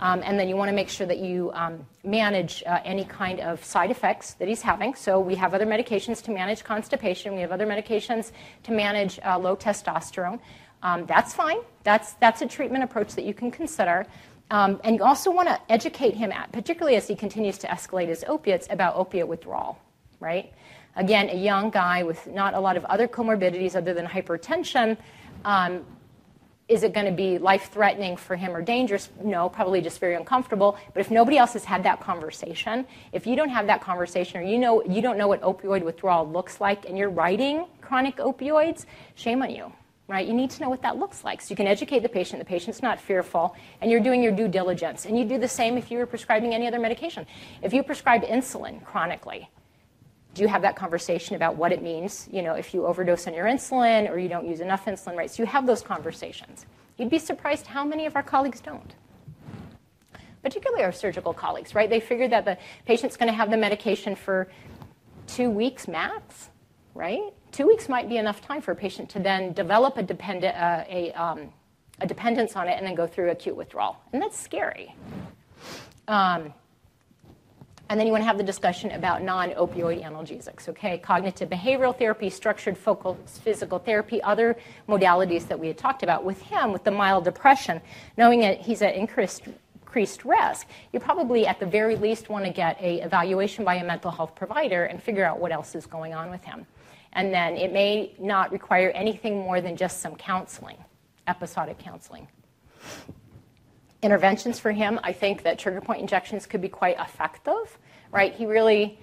Um, 0.00 0.20
and 0.24 0.36
then 0.36 0.48
you 0.48 0.56
want 0.56 0.68
to 0.68 0.74
make 0.74 0.88
sure 0.88 1.06
that 1.06 1.18
you 1.18 1.52
um, 1.54 1.86
manage 2.02 2.64
uh, 2.66 2.80
any 2.84 3.04
kind 3.04 3.38
of 3.38 3.64
side 3.64 3.90
effects 3.92 4.34
that 4.34 4.48
he's 4.48 4.62
having. 4.62 4.96
So 4.96 5.20
we 5.20 5.36
have 5.36 5.54
other 5.54 5.66
medications 5.66 6.20
to 6.24 6.32
manage 6.32 6.64
constipation. 6.64 7.34
We 7.36 7.40
have 7.42 7.52
other 7.52 7.66
medications 7.66 8.32
to 8.64 8.72
manage 8.72 9.20
uh, 9.24 9.38
low 9.38 9.54
testosterone. 9.54 10.40
Um, 10.82 11.06
that's 11.06 11.32
fine. 11.34 11.58
That's, 11.84 12.14
that's 12.14 12.42
a 12.42 12.48
treatment 12.48 12.82
approach 12.82 13.14
that 13.14 13.24
you 13.24 13.34
can 13.34 13.52
consider. 13.52 14.06
Um, 14.50 14.80
and 14.82 14.96
you 14.96 15.04
also 15.04 15.30
want 15.30 15.48
to 15.48 15.60
educate 15.68 16.14
him, 16.14 16.32
at, 16.32 16.50
particularly 16.50 16.96
as 16.96 17.06
he 17.06 17.14
continues 17.14 17.56
to 17.58 17.68
escalate 17.68 18.08
his 18.08 18.24
opiates, 18.26 18.66
about 18.70 18.96
opiate 18.96 19.28
withdrawal, 19.28 19.78
right? 20.18 20.52
Again, 20.96 21.30
a 21.30 21.36
young 21.36 21.70
guy 21.70 22.02
with 22.02 22.26
not 22.26 22.54
a 22.54 22.60
lot 22.60 22.76
of 22.76 22.84
other 22.86 23.08
comorbidities 23.08 23.74
other 23.74 23.94
than 23.94 24.06
hypertension. 24.06 24.96
Um, 25.44 25.84
is 26.68 26.84
it 26.84 26.94
going 26.94 27.06
to 27.06 27.12
be 27.12 27.38
life 27.38 27.70
threatening 27.70 28.16
for 28.16 28.36
him 28.36 28.54
or 28.54 28.62
dangerous? 28.62 29.10
No, 29.22 29.48
probably 29.48 29.80
just 29.80 29.98
very 29.98 30.14
uncomfortable. 30.14 30.78
But 30.94 31.00
if 31.00 31.10
nobody 31.10 31.36
else 31.36 31.52
has 31.54 31.64
had 31.64 31.82
that 31.84 32.00
conversation, 32.00 32.86
if 33.12 33.26
you 33.26 33.36
don't 33.36 33.50
have 33.50 33.66
that 33.66 33.82
conversation 33.82 34.40
or 34.40 34.42
you 34.42 34.58
know 34.58 34.82
you 34.84 35.02
don't 35.02 35.18
know 35.18 35.28
what 35.28 35.42
opioid 35.42 35.82
withdrawal 35.82 36.28
looks 36.28 36.60
like 36.60 36.88
and 36.88 36.96
you're 36.96 37.10
writing 37.10 37.66
chronic 37.80 38.16
opioids, 38.16 38.86
shame 39.14 39.42
on 39.42 39.50
you. 39.50 39.72
Right? 40.08 40.26
You 40.26 40.34
need 40.34 40.50
to 40.50 40.62
know 40.62 40.68
what 40.68 40.82
that 40.82 40.98
looks 40.98 41.24
like. 41.24 41.40
So 41.40 41.50
you 41.50 41.56
can 41.56 41.66
educate 41.66 42.00
the 42.00 42.08
patient, 42.08 42.38
the 42.38 42.44
patient's 42.44 42.82
not 42.82 43.00
fearful, 43.00 43.56
and 43.80 43.90
you're 43.90 44.00
doing 44.00 44.22
your 44.22 44.32
due 44.32 44.48
diligence. 44.48 45.06
And 45.06 45.18
you 45.18 45.24
do 45.24 45.38
the 45.38 45.48
same 45.48 45.78
if 45.78 45.90
you 45.90 45.98
were 45.98 46.06
prescribing 46.06 46.54
any 46.54 46.66
other 46.66 46.78
medication. 46.78 47.26
If 47.62 47.72
you 47.72 47.82
prescribe 47.82 48.22
insulin 48.24 48.84
chronically, 48.84 49.48
do 50.34 50.42
you 50.42 50.48
have 50.48 50.62
that 50.62 50.76
conversation 50.76 51.36
about 51.36 51.56
what 51.56 51.72
it 51.72 51.82
means, 51.82 52.28
you 52.30 52.42
know, 52.42 52.54
if 52.54 52.72
you 52.72 52.86
overdose 52.86 53.26
on 53.26 53.34
your 53.34 53.46
insulin 53.46 54.10
or 54.10 54.18
you 54.18 54.28
don't 54.28 54.46
use 54.46 54.60
enough 54.60 54.86
insulin, 54.86 55.14
right? 55.14 55.30
So 55.30 55.42
you 55.42 55.46
have 55.46 55.66
those 55.66 55.82
conversations. 55.82 56.64
You'd 56.96 57.10
be 57.10 57.18
surprised 57.18 57.66
how 57.66 57.84
many 57.84 58.06
of 58.06 58.16
our 58.16 58.22
colleagues 58.22 58.60
don't. 58.60 58.94
Particularly 60.42 60.84
our 60.84 60.92
surgical 60.92 61.34
colleagues, 61.34 61.74
right? 61.74 61.88
They 61.88 62.00
figure 62.00 62.28
that 62.28 62.44
the 62.44 62.56
patient's 62.86 63.16
going 63.16 63.28
to 63.28 63.36
have 63.36 63.50
the 63.50 63.56
medication 63.56 64.16
for 64.16 64.48
two 65.26 65.50
weeks 65.50 65.86
max, 65.86 66.48
right? 66.94 67.32
Two 67.52 67.66
weeks 67.66 67.88
might 67.88 68.08
be 68.08 68.16
enough 68.16 68.40
time 68.40 68.62
for 68.62 68.72
a 68.72 68.76
patient 68.76 69.10
to 69.10 69.20
then 69.20 69.52
develop 69.52 69.98
a, 69.98 70.02
dependent, 70.02 70.56
uh, 70.56 70.84
a, 70.88 71.12
um, 71.12 71.52
a 72.00 72.06
dependence 72.06 72.56
on 72.56 72.68
it 72.68 72.78
and 72.78 72.86
then 72.86 72.94
go 72.94 73.06
through 73.06 73.30
acute 73.30 73.56
withdrawal. 73.56 73.98
And 74.12 74.22
that's 74.22 74.38
scary. 74.38 74.94
Um, 76.08 76.54
and 77.92 78.00
then 78.00 78.06
you 78.06 78.12
want 78.12 78.22
to 78.22 78.26
have 78.26 78.38
the 78.38 78.42
discussion 78.42 78.90
about 78.92 79.22
non 79.22 79.50
opioid 79.50 80.02
analgesics, 80.02 80.66
okay? 80.66 80.96
Cognitive 80.96 81.50
behavioral 81.50 81.94
therapy, 81.94 82.30
structured 82.30 82.78
focal 82.78 83.18
physical 83.26 83.78
therapy, 83.78 84.22
other 84.22 84.56
modalities 84.88 85.46
that 85.48 85.60
we 85.60 85.66
had 85.66 85.76
talked 85.76 86.02
about. 86.02 86.24
With 86.24 86.40
him, 86.40 86.72
with 86.72 86.84
the 86.84 86.90
mild 86.90 87.24
depression, 87.24 87.82
knowing 88.16 88.40
that 88.40 88.62
he's 88.62 88.80
at 88.80 88.94
increased, 88.94 89.42
increased 89.82 90.24
risk, 90.24 90.68
you 90.94 91.00
probably 91.00 91.46
at 91.46 91.60
the 91.60 91.66
very 91.66 91.96
least 91.96 92.30
want 92.30 92.46
to 92.46 92.50
get 92.50 92.80
a 92.80 93.02
evaluation 93.02 93.62
by 93.62 93.74
a 93.74 93.84
mental 93.84 94.10
health 94.10 94.34
provider 94.34 94.84
and 94.84 95.02
figure 95.02 95.26
out 95.26 95.38
what 95.38 95.52
else 95.52 95.74
is 95.74 95.84
going 95.84 96.14
on 96.14 96.30
with 96.30 96.42
him. 96.44 96.66
And 97.12 97.30
then 97.30 97.58
it 97.58 97.74
may 97.74 98.14
not 98.18 98.52
require 98.52 98.88
anything 98.92 99.36
more 99.36 99.60
than 99.60 99.76
just 99.76 100.00
some 100.00 100.16
counseling, 100.16 100.78
episodic 101.26 101.78
counseling 101.78 102.26
interventions 104.02 104.58
for 104.58 104.72
him, 104.72 104.98
I 105.02 105.12
think 105.12 105.44
that 105.44 105.58
trigger 105.58 105.80
point 105.80 106.00
injections 106.00 106.46
could 106.46 106.60
be 106.60 106.68
quite 106.68 106.98
effective, 106.98 107.78
right? 108.10 108.34
He 108.34 108.46
really, 108.46 108.98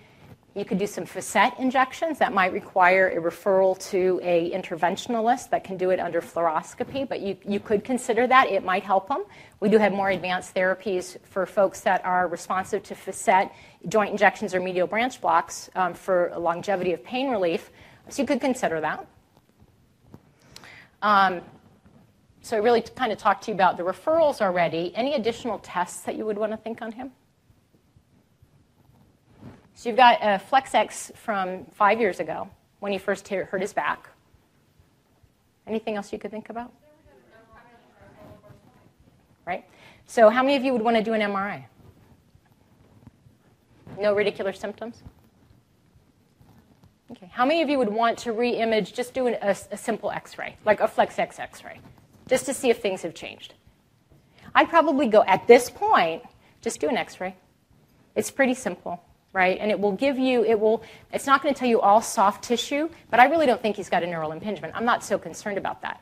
you 0.56 0.66
could 0.66 0.78
do 0.78 0.88
some 0.88 1.06
facet 1.06 1.54
injections 1.58 2.20
that 2.20 2.34
might 2.34 2.52
require 2.52 3.08
a 3.08 3.22
referral 3.22 3.80
to 3.92 4.20
a 4.22 4.52
interventionalist 4.52 5.52
that 5.52 5.64
can 5.64 5.78
do 5.78 5.90
it 5.92 6.00
under 6.00 6.22
fluoroscopy, 6.22 7.08
but 7.08 7.22
you, 7.22 7.38
you 7.48 7.60
could 7.60 7.84
consider 7.84 8.28
that. 8.28 8.48
It 8.48 8.66
might 8.66 8.84
help 8.84 9.08
them. 9.08 9.24
We 9.62 9.70
do 9.70 9.78
have 9.78 9.94
more 9.94 10.10
advanced 10.10 10.54
therapies 10.54 11.18
for 11.24 11.46
folks 11.46 11.82
that 11.82 12.04
are 12.04 12.28
responsive 12.28 12.84
to 12.84 12.96
facet 12.96 13.50
joint 13.88 14.12
injections 14.12 14.54
or 14.54 14.60
medial 14.60 14.88
branch 14.88 15.22
blocks 15.22 15.70
um, 15.76 15.94
for 15.94 16.34
longevity 16.38 16.92
of 16.92 17.04
pain 17.04 17.30
relief. 17.30 17.72
So 18.10 18.22
you 18.22 18.28
could 18.28 18.42
consider 18.42 18.82
that. 18.82 19.08
Um, 21.02 21.42
so 22.42 22.56
I 22.56 22.60
really 22.60 22.82
kind 22.82 23.12
of 23.12 23.18
talked 23.18 23.44
to 23.46 23.52
you 23.52 23.56
about 23.56 23.78
the 23.78 23.84
referrals 23.84 24.42
already. 24.42 24.94
Any 24.96 25.14
additional 25.14 25.60
tests 25.60 26.02
that 26.02 26.16
you 26.16 26.26
would 26.26 26.38
want 26.38 26.52
to 26.52 26.58
think 26.58 26.82
on 26.82 26.92
him? 26.92 27.12
So 29.76 29.90
you've 29.90 29.98
got 29.98 30.22
a 30.22 30.42
FlexX 30.52 31.16
from 31.16 31.66
five 31.74 32.00
years 32.00 32.20
ago 32.20 32.50
when 32.80 32.92
he 32.92 32.98
first 32.98 33.28
hurt 33.28 33.62
his 33.62 33.74
back. 33.74 34.10
Anything 35.68 35.96
else 35.96 36.12
you 36.12 36.20
could 36.20 36.32
think 36.32 36.50
about? 36.50 36.74
Right? 39.46 39.66
So 40.06 40.30
how 40.30 40.44
many 40.44 40.56
of 40.56 40.64
you 40.64 40.74
would 40.74 40.82
want 40.82 40.98
to 40.98 41.04
do 41.04 41.14
an 41.14 41.22
MRI? 41.22 41.64
No 43.98 44.16
radicular 44.16 44.56
symptoms? 44.56 45.04
Okay. 47.12 47.30
How 47.32 47.46
many 47.46 47.62
of 47.62 47.70
you 47.70 47.78
would 47.78 47.90
want 47.90 48.18
to 48.20 48.34
re-image, 48.34 48.94
just 48.94 49.14
do 49.14 49.28
an, 49.28 49.38
a, 49.42 49.56
a 49.72 49.78
simple 49.78 50.12
x-ray, 50.12 50.56
like 50.66 50.80
a 50.80 50.88
FlexX 50.88 51.40
x-ray, 51.40 51.80
just 52.30 52.46
to 52.46 52.54
see 52.54 52.70
if 52.70 52.82
things 52.82 53.02
have 53.02 53.14
changed? 53.14 53.54
I'd 54.56 54.70
probably 54.70 55.08
go, 55.08 55.24
at 55.26 55.48
this 55.48 55.70
point, 55.70 56.24
just 56.62 56.80
do 56.80 56.88
an 56.88 56.96
x-ray. 56.96 57.36
It's 58.16 58.32
pretty 58.32 58.54
simple, 58.54 59.04
right? 59.34 59.58
And 59.60 59.70
it 59.70 59.80
will 59.80 59.92
give 59.92 60.18
you, 60.18 60.46
it 60.46 60.58
will, 60.58 60.82
it's 61.12 61.28
not 61.28 61.44
going 61.44 61.54
to 61.54 61.60
tell 61.60 61.68
you 61.68 61.82
all 61.82 62.02
soft 62.02 62.44
tissue, 62.44 62.90
but 63.12 63.20
I 63.20 63.26
really 63.26 63.46
don't 63.46 63.62
think 63.62 63.76
he's 63.76 63.90
got 63.90 64.02
a 64.02 64.08
neural 64.08 64.32
impingement. 64.32 64.74
I'm 64.76 64.86
not 64.86 65.04
so 65.04 65.20
concerned 65.20 65.58
about 65.58 65.82
that, 65.82 66.02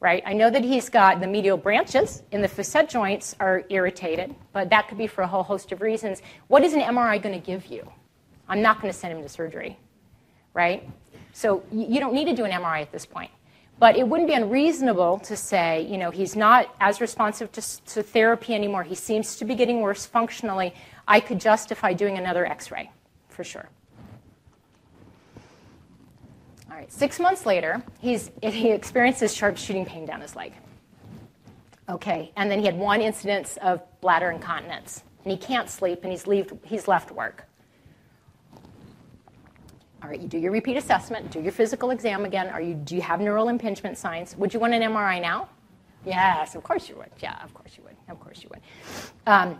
right? 0.00 0.22
I 0.24 0.32
know 0.32 0.48
that 0.48 0.64
he's 0.64 0.88
got 0.88 1.20
the 1.20 1.26
medial 1.26 1.58
branches 1.58 2.22
and 2.32 2.42
the 2.42 2.48
facet 2.48 2.88
joints 2.88 3.36
are 3.40 3.64
irritated, 3.68 4.34
but 4.52 4.70
that 4.70 4.88
could 4.88 4.98
be 4.98 5.06
for 5.06 5.22
a 5.22 5.26
whole 5.26 5.42
host 5.42 5.70
of 5.72 5.82
reasons. 5.82 6.22
What 6.48 6.64
is 6.64 6.72
an 6.72 6.80
MRI 6.80 7.22
going 7.22 7.38
to 7.38 7.44
give 7.44 7.66
you? 7.66 7.90
I'm 8.48 8.62
not 8.62 8.80
going 8.80 8.92
to 8.92 8.98
send 8.98 9.12
him 9.12 9.22
to 9.22 9.28
surgery 9.28 9.78
right? 10.56 10.88
So 11.32 11.62
you 11.70 12.00
don't 12.00 12.14
need 12.14 12.24
to 12.24 12.34
do 12.34 12.44
an 12.44 12.50
MRI 12.50 12.80
at 12.80 12.90
this 12.90 13.04
point. 13.04 13.30
But 13.78 13.96
it 13.96 14.08
wouldn't 14.08 14.28
be 14.28 14.34
unreasonable 14.34 15.18
to 15.20 15.36
say, 15.36 15.82
you 15.82 15.98
know, 15.98 16.10
he's 16.10 16.34
not 16.34 16.74
as 16.80 17.00
responsive 17.00 17.52
to, 17.52 17.84
to 17.86 18.02
therapy 18.02 18.54
anymore. 18.54 18.82
He 18.82 18.94
seems 18.94 19.36
to 19.36 19.44
be 19.44 19.54
getting 19.54 19.82
worse 19.82 20.06
functionally. 20.06 20.74
I 21.06 21.20
could 21.20 21.40
justify 21.40 21.92
doing 21.92 22.16
another 22.16 22.46
x 22.46 22.70
ray 22.70 22.90
for 23.28 23.44
sure. 23.44 23.68
All 26.70 26.76
right, 26.76 26.90
six 26.90 27.20
months 27.20 27.44
later, 27.44 27.82
he's, 28.00 28.30
he 28.42 28.70
experiences 28.70 29.34
sharp 29.34 29.56
shooting 29.56 29.84
pain 29.84 30.06
down 30.06 30.20
his 30.20 30.34
leg. 30.34 30.54
Okay, 31.88 32.32
and 32.36 32.50
then 32.50 32.58
he 32.58 32.66
had 32.66 32.76
one 32.76 33.00
incidence 33.00 33.58
of 33.58 33.80
bladder 34.00 34.30
incontinence. 34.30 35.02
And 35.24 35.32
he 35.32 35.38
can't 35.38 35.68
sleep, 35.68 36.00
and 36.02 36.10
he's, 36.10 36.26
leave, 36.26 36.52
he's 36.64 36.88
left 36.88 37.10
work. 37.10 37.46
All 40.06 40.10
right, 40.12 40.20
you 40.20 40.28
do 40.28 40.38
your 40.38 40.52
repeat 40.52 40.76
assessment, 40.76 41.32
do 41.32 41.40
your 41.40 41.50
physical 41.50 41.90
exam 41.90 42.24
again. 42.24 42.46
Are 42.50 42.60
you, 42.60 42.74
do 42.74 42.94
you 42.94 43.02
have 43.02 43.20
neural 43.20 43.48
impingement 43.48 43.98
signs? 43.98 44.36
Would 44.36 44.54
you 44.54 44.60
want 44.60 44.72
an 44.72 44.82
MRI 44.82 45.20
now? 45.20 45.48
Yes, 46.04 46.54
of 46.54 46.62
course 46.62 46.88
you 46.88 46.94
would. 46.94 47.10
Yeah, 47.18 47.42
of 47.42 47.52
course 47.52 47.72
you 47.76 47.82
would. 47.82 47.96
Of 48.08 48.20
course 48.20 48.40
you 48.40 48.48
would. 48.50 48.60
Um, 49.26 49.58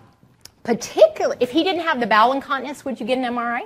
particularly, 0.62 1.36
if 1.40 1.50
he 1.50 1.64
didn't 1.64 1.80
have 1.80 1.98
the 1.98 2.06
bowel 2.06 2.30
incontinence, 2.30 2.84
would 2.84 3.00
you 3.00 3.06
get 3.06 3.18
an 3.18 3.24
MRI? 3.24 3.62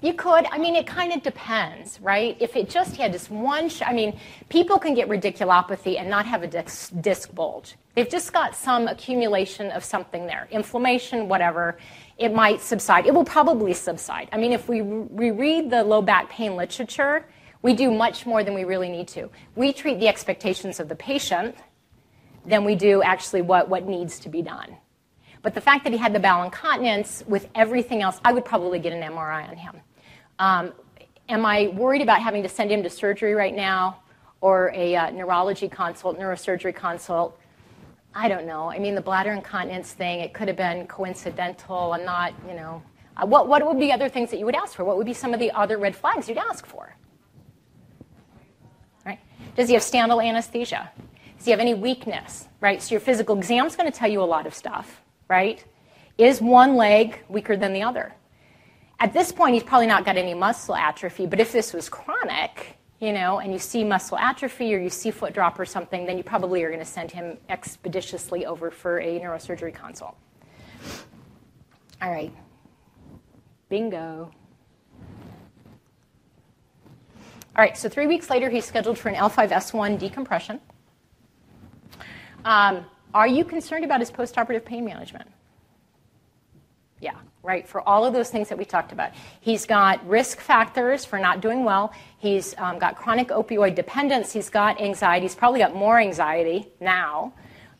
You 0.00 0.14
could. 0.14 0.46
I 0.50 0.56
mean, 0.56 0.74
it 0.74 0.86
kind 0.86 1.12
of 1.12 1.22
depends, 1.22 2.00
right? 2.00 2.38
If 2.40 2.56
it 2.56 2.70
just 2.70 2.96
had 2.96 3.12
this 3.12 3.28
one, 3.28 3.68
sh- 3.68 3.82
I 3.84 3.92
mean, 3.92 4.18
people 4.48 4.78
can 4.78 4.94
get 4.94 5.08
radiculopathy 5.08 6.00
and 6.00 6.08
not 6.08 6.24
have 6.24 6.42
a 6.42 6.46
disc, 6.46 6.90
disc 7.02 7.34
bulge. 7.34 7.74
They've 7.94 8.08
just 8.08 8.32
got 8.32 8.56
some 8.56 8.88
accumulation 8.88 9.70
of 9.70 9.84
something 9.84 10.26
there, 10.26 10.48
inflammation, 10.50 11.28
whatever 11.28 11.76
it 12.18 12.34
might 12.34 12.60
subside. 12.60 13.06
It 13.06 13.14
will 13.14 13.24
probably 13.24 13.74
subside. 13.74 14.28
I 14.32 14.36
mean, 14.36 14.52
if 14.52 14.68
we 14.68 14.80
reread 14.82 15.70
the 15.70 15.82
low 15.82 16.02
back 16.02 16.28
pain 16.30 16.56
literature, 16.56 17.26
we 17.62 17.74
do 17.74 17.90
much 17.90 18.26
more 18.26 18.44
than 18.44 18.54
we 18.54 18.64
really 18.64 18.88
need 18.88 19.08
to. 19.08 19.30
We 19.54 19.72
treat 19.72 20.00
the 20.00 20.08
expectations 20.08 20.80
of 20.80 20.88
the 20.88 20.96
patient 20.96 21.56
than 22.44 22.64
we 22.64 22.74
do 22.74 23.02
actually 23.02 23.42
what, 23.42 23.68
what 23.68 23.86
needs 23.86 24.18
to 24.20 24.28
be 24.28 24.42
done. 24.42 24.76
But 25.42 25.54
the 25.54 25.60
fact 25.60 25.84
that 25.84 25.92
he 25.92 25.98
had 25.98 26.12
the 26.12 26.20
bowel 26.20 26.44
incontinence 26.44 27.24
with 27.26 27.48
everything 27.54 28.02
else, 28.02 28.20
I 28.24 28.32
would 28.32 28.44
probably 28.44 28.78
get 28.78 28.92
an 28.92 29.02
MRI 29.02 29.48
on 29.48 29.56
him. 29.56 29.80
Um, 30.38 30.72
am 31.28 31.46
I 31.46 31.68
worried 31.68 32.02
about 32.02 32.20
having 32.22 32.42
to 32.42 32.48
send 32.48 32.70
him 32.70 32.82
to 32.82 32.90
surgery 32.90 33.34
right 33.34 33.54
now 33.54 34.02
or 34.40 34.72
a 34.74 34.94
uh, 34.94 35.10
neurology 35.10 35.68
consult, 35.68 36.18
neurosurgery 36.18 36.74
consult? 36.74 37.38
I 38.14 38.28
don't 38.28 38.46
know. 38.46 38.70
I 38.70 38.78
mean, 38.78 38.94
the 38.94 39.00
bladder 39.00 39.32
incontinence 39.32 39.92
thing, 39.92 40.20
it 40.20 40.34
could 40.34 40.48
have 40.48 40.56
been 40.56 40.86
coincidental 40.86 41.94
and 41.94 42.04
not, 42.04 42.34
you 42.46 42.54
know. 42.54 42.82
Uh, 43.16 43.26
what, 43.26 43.48
what 43.48 43.64
would 43.66 43.78
be 43.78 43.92
other 43.92 44.08
things 44.08 44.30
that 44.30 44.38
you 44.38 44.44
would 44.44 44.54
ask 44.54 44.74
for? 44.74 44.84
What 44.84 44.96
would 44.96 45.06
be 45.06 45.14
some 45.14 45.32
of 45.32 45.40
the 45.40 45.50
other 45.52 45.78
red 45.78 45.96
flags 45.96 46.28
you'd 46.28 46.38
ask 46.38 46.66
for? 46.66 46.94
Right? 49.04 49.18
Does 49.56 49.68
he 49.68 49.74
have 49.74 49.82
saddle 49.82 50.20
anesthesia? 50.20 50.90
Does 51.36 51.44
he 51.46 51.50
have 51.50 51.60
any 51.60 51.74
weakness? 51.74 52.48
Right? 52.60 52.82
So 52.82 52.92
your 52.94 53.00
physical 53.00 53.36
exam 53.36 53.66
is 53.66 53.76
going 53.76 53.90
to 53.90 53.96
tell 53.96 54.10
you 54.10 54.22
a 54.22 54.24
lot 54.24 54.46
of 54.46 54.54
stuff, 54.54 55.02
right? 55.28 55.64
Is 56.18 56.40
one 56.40 56.76
leg 56.76 57.18
weaker 57.28 57.56
than 57.56 57.72
the 57.72 57.82
other? 57.82 58.12
At 59.00 59.12
this 59.12 59.32
point, 59.32 59.54
he's 59.54 59.64
probably 59.64 59.88
not 59.88 60.04
got 60.04 60.16
any 60.16 60.34
muscle 60.34 60.76
atrophy, 60.76 61.26
but 61.26 61.40
if 61.40 61.50
this 61.50 61.72
was 61.72 61.88
chronic, 61.88 62.76
you 63.02 63.12
know, 63.12 63.40
and 63.40 63.52
you 63.52 63.58
see 63.58 63.82
muscle 63.82 64.16
atrophy 64.16 64.72
or 64.72 64.78
you 64.78 64.88
see 64.88 65.10
foot 65.10 65.34
drop 65.34 65.58
or 65.58 65.66
something, 65.66 66.06
then 66.06 66.16
you 66.16 66.22
probably 66.22 66.62
are 66.62 66.68
going 66.68 66.78
to 66.78 66.86
send 66.86 67.10
him 67.10 67.36
expeditiously 67.48 68.46
over 68.46 68.70
for 68.70 69.00
a 69.00 69.18
neurosurgery 69.18 69.74
consult. 69.74 70.16
All 72.00 72.12
right. 72.12 72.32
Bingo. 73.68 74.30
All 77.56 77.64
right, 77.64 77.76
so 77.76 77.88
three 77.88 78.06
weeks 78.06 78.30
later, 78.30 78.48
he's 78.48 78.64
scheduled 78.64 78.96
for 78.96 79.08
an 79.08 79.16
L5S1 79.16 79.98
decompression. 79.98 80.60
Um, 82.44 82.86
are 83.12 83.26
you 83.26 83.44
concerned 83.44 83.84
about 83.84 83.98
his 83.98 84.12
postoperative 84.12 84.64
pain 84.64 84.84
management? 84.84 85.28
Yeah, 87.00 87.16
right, 87.42 87.66
for 87.66 87.86
all 87.88 88.04
of 88.04 88.12
those 88.12 88.30
things 88.30 88.48
that 88.48 88.58
we 88.58 88.64
talked 88.64 88.92
about. 88.92 89.10
He's 89.40 89.66
got 89.66 90.06
risk 90.08 90.40
factors 90.40 91.04
for 91.04 91.18
not 91.18 91.40
doing 91.40 91.64
well. 91.64 91.92
He's 92.18 92.54
um, 92.58 92.78
got 92.78 92.96
chronic 92.96 93.28
opioid 93.28 93.74
dependence. 93.74 94.32
He's 94.32 94.48
got 94.48 94.80
anxiety. 94.80 95.24
He's 95.24 95.34
probably 95.34 95.58
got 95.58 95.74
more 95.74 95.98
anxiety 95.98 96.68
now, 96.80 97.32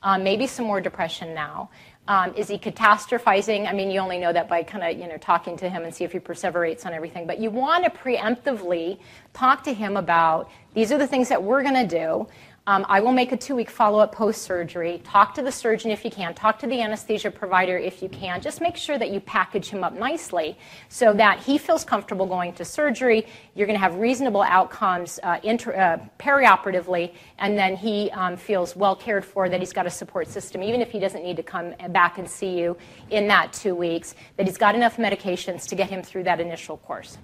um, 0.02 0.24
maybe 0.24 0.46
some 0.46 0.66
more 0.66 0.80
depression 0.80 1.32
now. 1.34 1.70
Um, 2.08 2.34
is 2.34 2.48
he 2.48 2.58
catastrophizing? 2.58 3.68
I 3.68 3.72
mean, 3.72 3.88
you 3.88 4.00
only 4.00 4.18
know 4.18 4.32
that 4.32 4.48
by 4.48 4.64
kind 4.64 4.82
of 4.82 5.00
you 5.00 5.08
know 5.08 5.18
talking 5.18 5.56
to 5.58 5.68
him 5.68 5.84
and 5.84 5.94
see 5.94 6.02
if 6.02 6.10
he 6.10 6.18
perseverates 6.18 6.84
on 6.84 6.92
everything. 6.92 7.28
But 7.28 7.38
you 7.38 7.48
want 7.50 7.84
to 7.84 7.90
preemptively 7.90 8.98
talk 9.32 9.62
to 9.64 9.72
him 9.72 9.96
about 9.96 10.50
these 10.74 10.90
are 10.90 10.98
the 10.98 11.06
things 11.06 11.28
that 11.28 11.40
we're 11.40 11.62
going 11.62 11.86
to 11.86 11.86
do. 11.86 12.26
Um, 12.64 12.86
I 12.88 13.00
will 13.00 13.10
make 13.10 13.32
a 13.32 13.36
two 13.36 13.56
week 13.56 13.68
follow 13.68 13.98
up 13.98 14.14
post 14.14 14.42
surgery. 14.42 15.00
Talk 15.02 15.34
to 15.34 15.42
the 15.42 15.50
surgeon 15.50 15.90
if 15.90 16.04
you 16.04 16.12
can. 16.12 16.32
Talk 16.32 16.60
to 16.60 16.68
the 16.68 16.80
anesthesia 16.80 17.28
provider 17.28 17.76
if 17.76 18.00
you 18.00 18.08
can. 18.08 18.40
Just 18.40 18.60
make 18.60 18.76
sure 18.76 18.96
that 18.98 19.10
you 19.10 19.18
package 19.18 19.68
him 19.68 19.82
up 19.82 19.94
nicely 19.94 20.56
so 20.88 21.12
that 21.14 21.40
he 21.40 21.58
feels 21.58 21.84
comfortable 21.84 22.24
going 22.24 22.52
to 22.52 22.64
surgery. 22.64 23.26
You're 23.56 23.66
going 23.66 23.76
to 23.76 23.80
have 23.80 23.96
reasonable 23.96 24.42
outcomes 24.42 25.18
uh, 25.24 25.40
inter- 25.42 25.74
uh, 25.74 25.98
perioperatively, 26.22 27.14
and 27.38 27.58
then 27.58 27.74
he 27.74 28.12
um, 28.12 28.36
feels 28.36 28.76
well 28.76 28.94
cared 28.94 29.24
for, 29.24 29.48
that 29.48 29.58
he's 29.58 29.72
got 29.72 29.86
a 29.86 29.90
support 29.90 30.28
system, 30.28 30.62
even 30.62 30.80
if 30.80 30.92
he 30.92 31.00
doesn't 31.00 31.24
need 31.24 31.36
to 31.38 31.42
come 31.42 31.74
back 31.88 32.18
and 32.18 32.30
see 32.30 32.56
you 32.60 32.76
in 33.10 33.26
that 33.26 33.52
two 33.52 33.74
weeks, 33.74 34.14
that 34.36 34.46
he's 34.46 34.58
got 34.58 34.76
enough 34.76 34.98
medications 34.98 35.66
to 35.66 35.74
get 35.74 35.90
him 35.90 36.00
through 36.00 36.22
that 36.22 36.38
initial 36.38 36.76
course. 36.76 37.18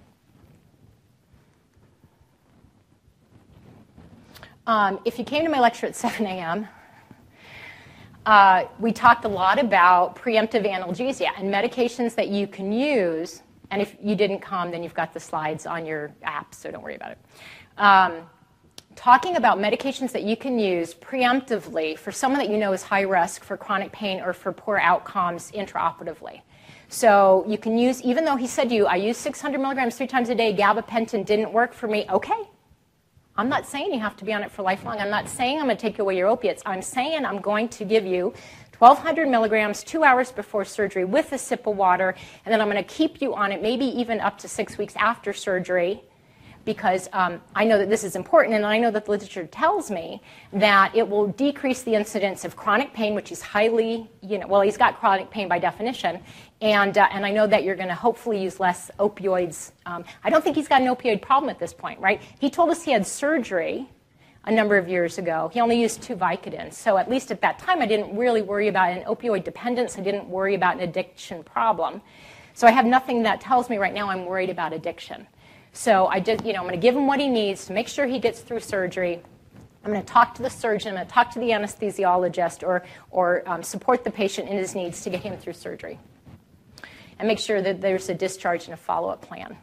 Um, 4.68 5.00
if 5.06 5.18
you 5.18 5.24
came 5.24 5.44
to 5.44 5.50
my 5.50 5.60
lecture 5.60 5.86
at 5.86 5.96
7 5.96 6.26
a.m., 6.26 6.68
uh, 8.26 8.64
we 8.78 8.92
talked 8.92 9.24
a 9.24 9.28
lot 9.28 9.58
about 9.58 10.14
preemptive 10.14 10.68
analgesia 10.68 11.30
and 11.38 11.50
medications 11.52 12.14
that 12.16 12.28
you 12.28 12.46
can 12.46 12.70
use. 12.70 13.40
And 13.70 13.80
if 13.80 13.96
you 14.02 14.14
didn't 14.14 14.40
come, 14.40 14.70
then 14.70 14.82
you've 14.82 14.92
got 14.92 15.14
the 15.14 15.20
slides 15.20 15.64
on 15.64 15.86
your 15.86 16.12
app, 16.22 16.54
so 16.54 16.70
don't 16.70 16.82
worry 16.82 16.96
about 16.96 17.12
it. 17.12 17.18
Um, 17.78 18.28
talking 18.94 19.36
about 19.36 19.56
medications 19.56 20.12
that 20.12 20.24
you 20.24 20.36
can 20.36 20.58
use 20.58 20.92
preemptively 20.92 21.96
for 21.96 22.12
someone 22.12 22.38
that 22.38 22.50
you 22.50 22.58
know 22.58 22.74
is 22.74 22.82
high 22.82 23.00
risk 23.00 23.44
for 23.44 23.56
chronic 23.56 23.90
pain 23.90 24.20
or 24.20 24.34
for 24.34 24.52
poor 24.52 24.76
outcomes 24.76 25.50
intraoperatively. 25.52 26.42
So 26.88 27.42
you 27.48 27.56
can 27.56 27.78
use, 27.78 28.02
even 28.02 28.26
though 28.26 28.36
he 28.36 28.46
said 28.46 28.68
to 28.68 28.74
you, 28.74 28.84
I 28.84 28.96
use 28.96 29.16
600 29.16 29.58
milligrams 29.58 29.96
three 29.96 30.06
times 30.06 30.28
a 30.28 30.34
day, 30.34 30.54
gabapentin 30.54 31.24
didn't 31.24 31.54
work 31.54 31.72
for 31.72 31.88
me, 31.88 32.04
okay, 32.10 32.50
I'm 33.38 33.48
not 33.48 33.68
saying 33.68 33.94
you 33.94 34.00
have 34.00 34.16
to 34.16 34.24
be 34.24 34.32
on 34.32 34.42
it 34.42 34.50
for 34.50 34.62
lifelong. 34.62 34.98
I'm 34.98 35.10
not 35.10 35.28
saying 35.28 35.60
I'm 35.60 35.66
going 35.66 35.76
to 35.76 35.80
take 35.80 36.00
away 36.00 36.16
your 36.16 36.26
opiates. 36.26 36.60
I'm 36.66 36.82
saying 36.82 37.24
I'm 37.24 37.40
going 37.40 37.68
to 37.68 37.84
give 37.84 38.04
you 38.04 38.34
1,200 38.80 39.28
milligrams 39.28 39.84
two 39.84 40.02
hours 40.02 40.32
before 40.32 40.64
surgery 40.64 41.04
with 41.04 41.32
a 41.32 41.38
sip 41.38 41.68
of 41.68 41.76
water, 41.76 42.16
and 42.44 42.52
then 42.52 42.60
I'm 42.60 42.68
going 42.68 42.82
to 42.82 42.94
keep 42.94 43.22
you 43.22 43.36
on 43.36 43.52
it 43.52 43.62
maybe 43.62 43.84
even 43.84 44.18
up 44.18 44.38
to 44.38 44.48
six 44.48 44.76
weeks 44.76 44.96
after 44.96 45.32
surgery 45.32 46.02
because 46.64 47.08
um, 47.12 47.40
I 47.54 47.64
know 47.64 47.78
that 47.78 47.88
this 47.88 48.04
is 48.04 48.16
important, 48.16 48.54
and 48.54 48.66
I 48.66 48.76
know 48.76 48.90
that 48.90 49.04
the 49.06 49.10
literature 49.12 49.46
tells 49.46 49.90
me 49.90 50.20
that 50.52 50.94
it 50.94 51.08
will 51.08 51.28
decrease 51.28 51.82
the 51.82 51.94
incidence 51.94 52.44
of 52.44 52.56
chronic 52.56 52.92
pain, 52.92 53.14
which 53.14 53.32
is 53.32 53.40
highly, 53.40 54.10
you 54.20 54.38
know, 54.38 54.46
well, 54.48 54.60
he's 54.60 54.76
got 54.76 54.98
chronic 54.98 55.30
pain 55.30 55.48
by 55.48 55.58
definition, 55.58 56.20
and, 56.60 56.98
uh, 56.98 57.08
and 57.12 57.24
I 57.24 57.30
know 57.30 57.46
that 57.46 57.62
you're 57.62 57.76
going 57.76 57.88
to 57.88 57.94
hopefully 57.94 58.42
use 58.42 58.58
less 58.58 58.90
opioids. 58.98 59.72
Um, 59.86 60.04
I 60.24 60.30
don't 60.30 60.42
think 60.42 60.56
he's 60.56 60.68
got 60.68 60.82
an 60.82 60.88
opioid 60.88 61.22
problem 61.22 61.50
at 61.50 61.58
this 61.58 61.72
point, 61.72 62.00
right? 62.00 62.20
He 62.40 62.50
told 62.50 62.70
us 62.70 62.82
he 62.82 62.90
had 62.90 63.06
surgery 63.06 63.88
a 64.44 64.50
number 64.50 64.76
of 64.76 64.88
years 64.88 65.18
ago. 65.18 65.50
He 65.52 65.60
only 65.60 65.80
used 65.80 66.02
two 66.02 66.16
Vicodins. 66.16 66.72
So 66.72 66.96
at 66.96 67.08
least 67.08 67.30
at 67.30 67.40
that 67.42 67.58
time, 67.58 67.80
I 67.80 67.86
didn't 67.86 68.16
really 68.16 68.42
worry 68.42 68.68
about 68.68 68.90
an 68.90 69.04
opioid 69.04 69.44
dependence. 69.44 69.98
I 69.98 70.02
didn't 70.02 70.28
worry 70.28 70.54
about 70.54 70.76
an 70.76 70.80
addiction 70.80 71.44
problem. 71.44 72.00
So 72.54 72.66
I 72.66 72.72
have 72.72 72.86
nothing 72.86 73.22
that 73.22 73.40
tells 73.40 73.70
me 73.70 73.76
right 73.76 73.94
now 73.94 74.08
I'm 74.08 74.24
worried 74.24 74.50
about 74.50 74.72
addiction. 74.72 75.28
So 75.72 76.06
I 76.06 76.18
just, 76.18 76.44
you 76.44 76.54
know, 76.54 76.60
I'm 76.60 76.64
going 76.64 76.74
to 76.74 76.80
give 76.80 76.96
him 76.96 77.06
what 77.06 77.20
he 77.20 77.28
needs 77.28 77.66
to 77.66 77.72
make 77.72 77.86
sure 77.86 78.06
he 78.06 78.18
gets 78.18 78.40
through 78.40 78.60
surgery. 78.60 79.22
I'm 79.84 79.92
going 79.92 80.04
to 80.04 80.12
talk 80.12 80.34
to 80.34 80.42
the 80.42 80.50
surgeon, 80.50 80.88
I'm 80.88 80.94
going 80.96 81.06
to 81.06 81.12
talk 81.12 81.30
to 81.34 81.38
the 81.38 81.50
anesthesiologist, 81.50 82.66
or, 82.66 82.84
or 83.10 83.48
um, 83.48 83.62
support 83.62 84.02
the 84.02 84.10
patient 84.10 84.48
in 84.48 84.56
his 84.56 84.74
needs 84.74 85.02
to 85.02 85.10
get 85.10 85.22
him 85.22 85.36
through 85.38 85.52
surgery. 85.52 86.00
And 87.18 87.26
make 87.26 87.38
sure 87.38 87.60
that 87.60 87.80
there's 87.80 88.08
a 88.08 88.14
discharge 88.14 88.64
and 88.66 88.74
a 88.74 88.76
follow 88.76 89.08
up 89.08 89.22
plan. 89.22 89.56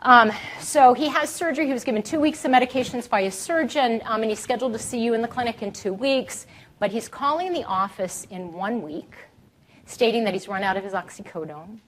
Um, 0.00 0.30
so 0.60 0.92
he 0.92 1.08
has 1.08 1.30
surgery. 1.30 1.66
He 1.66 1.72
was 1.72 1.84
given 1.84 2.02
two 2.02 2.20
weeks 2.20 2.44
of 2.44 2.50
medications 2.50 3.08
by 3.08 3.22
his 3.22 3.34
surgeon, 3.34 4.02
um, 4.04 4.20
and 4.22 4.30
he's 4.30 4.38
scheduled 4.38 4.74
to 4.74 4.78
see 4.78 5.02
you 5.02 5.14
in 5.14 5.22
the 5.22 5.28
clinic 5.28 5.62
in 5.62 5.72
two 5.72 5.94
weeks. 5.94 6.46
But 6.78 6.90
he's 6.90 7.08
calling 7.08 7.52
the 7.54 7.64
office 7.64 8.26
in 8.30 8.52
one 8.52 8.82
week, 8.82 9.14
stating 9.86 10.24
that 10.24 10.34
he's 10.34 10.46
run 10.46 10.62
out 10.62 10.76
of 10.76 10.84
his 10.84 10.92
oxycodone, 10.92 11.78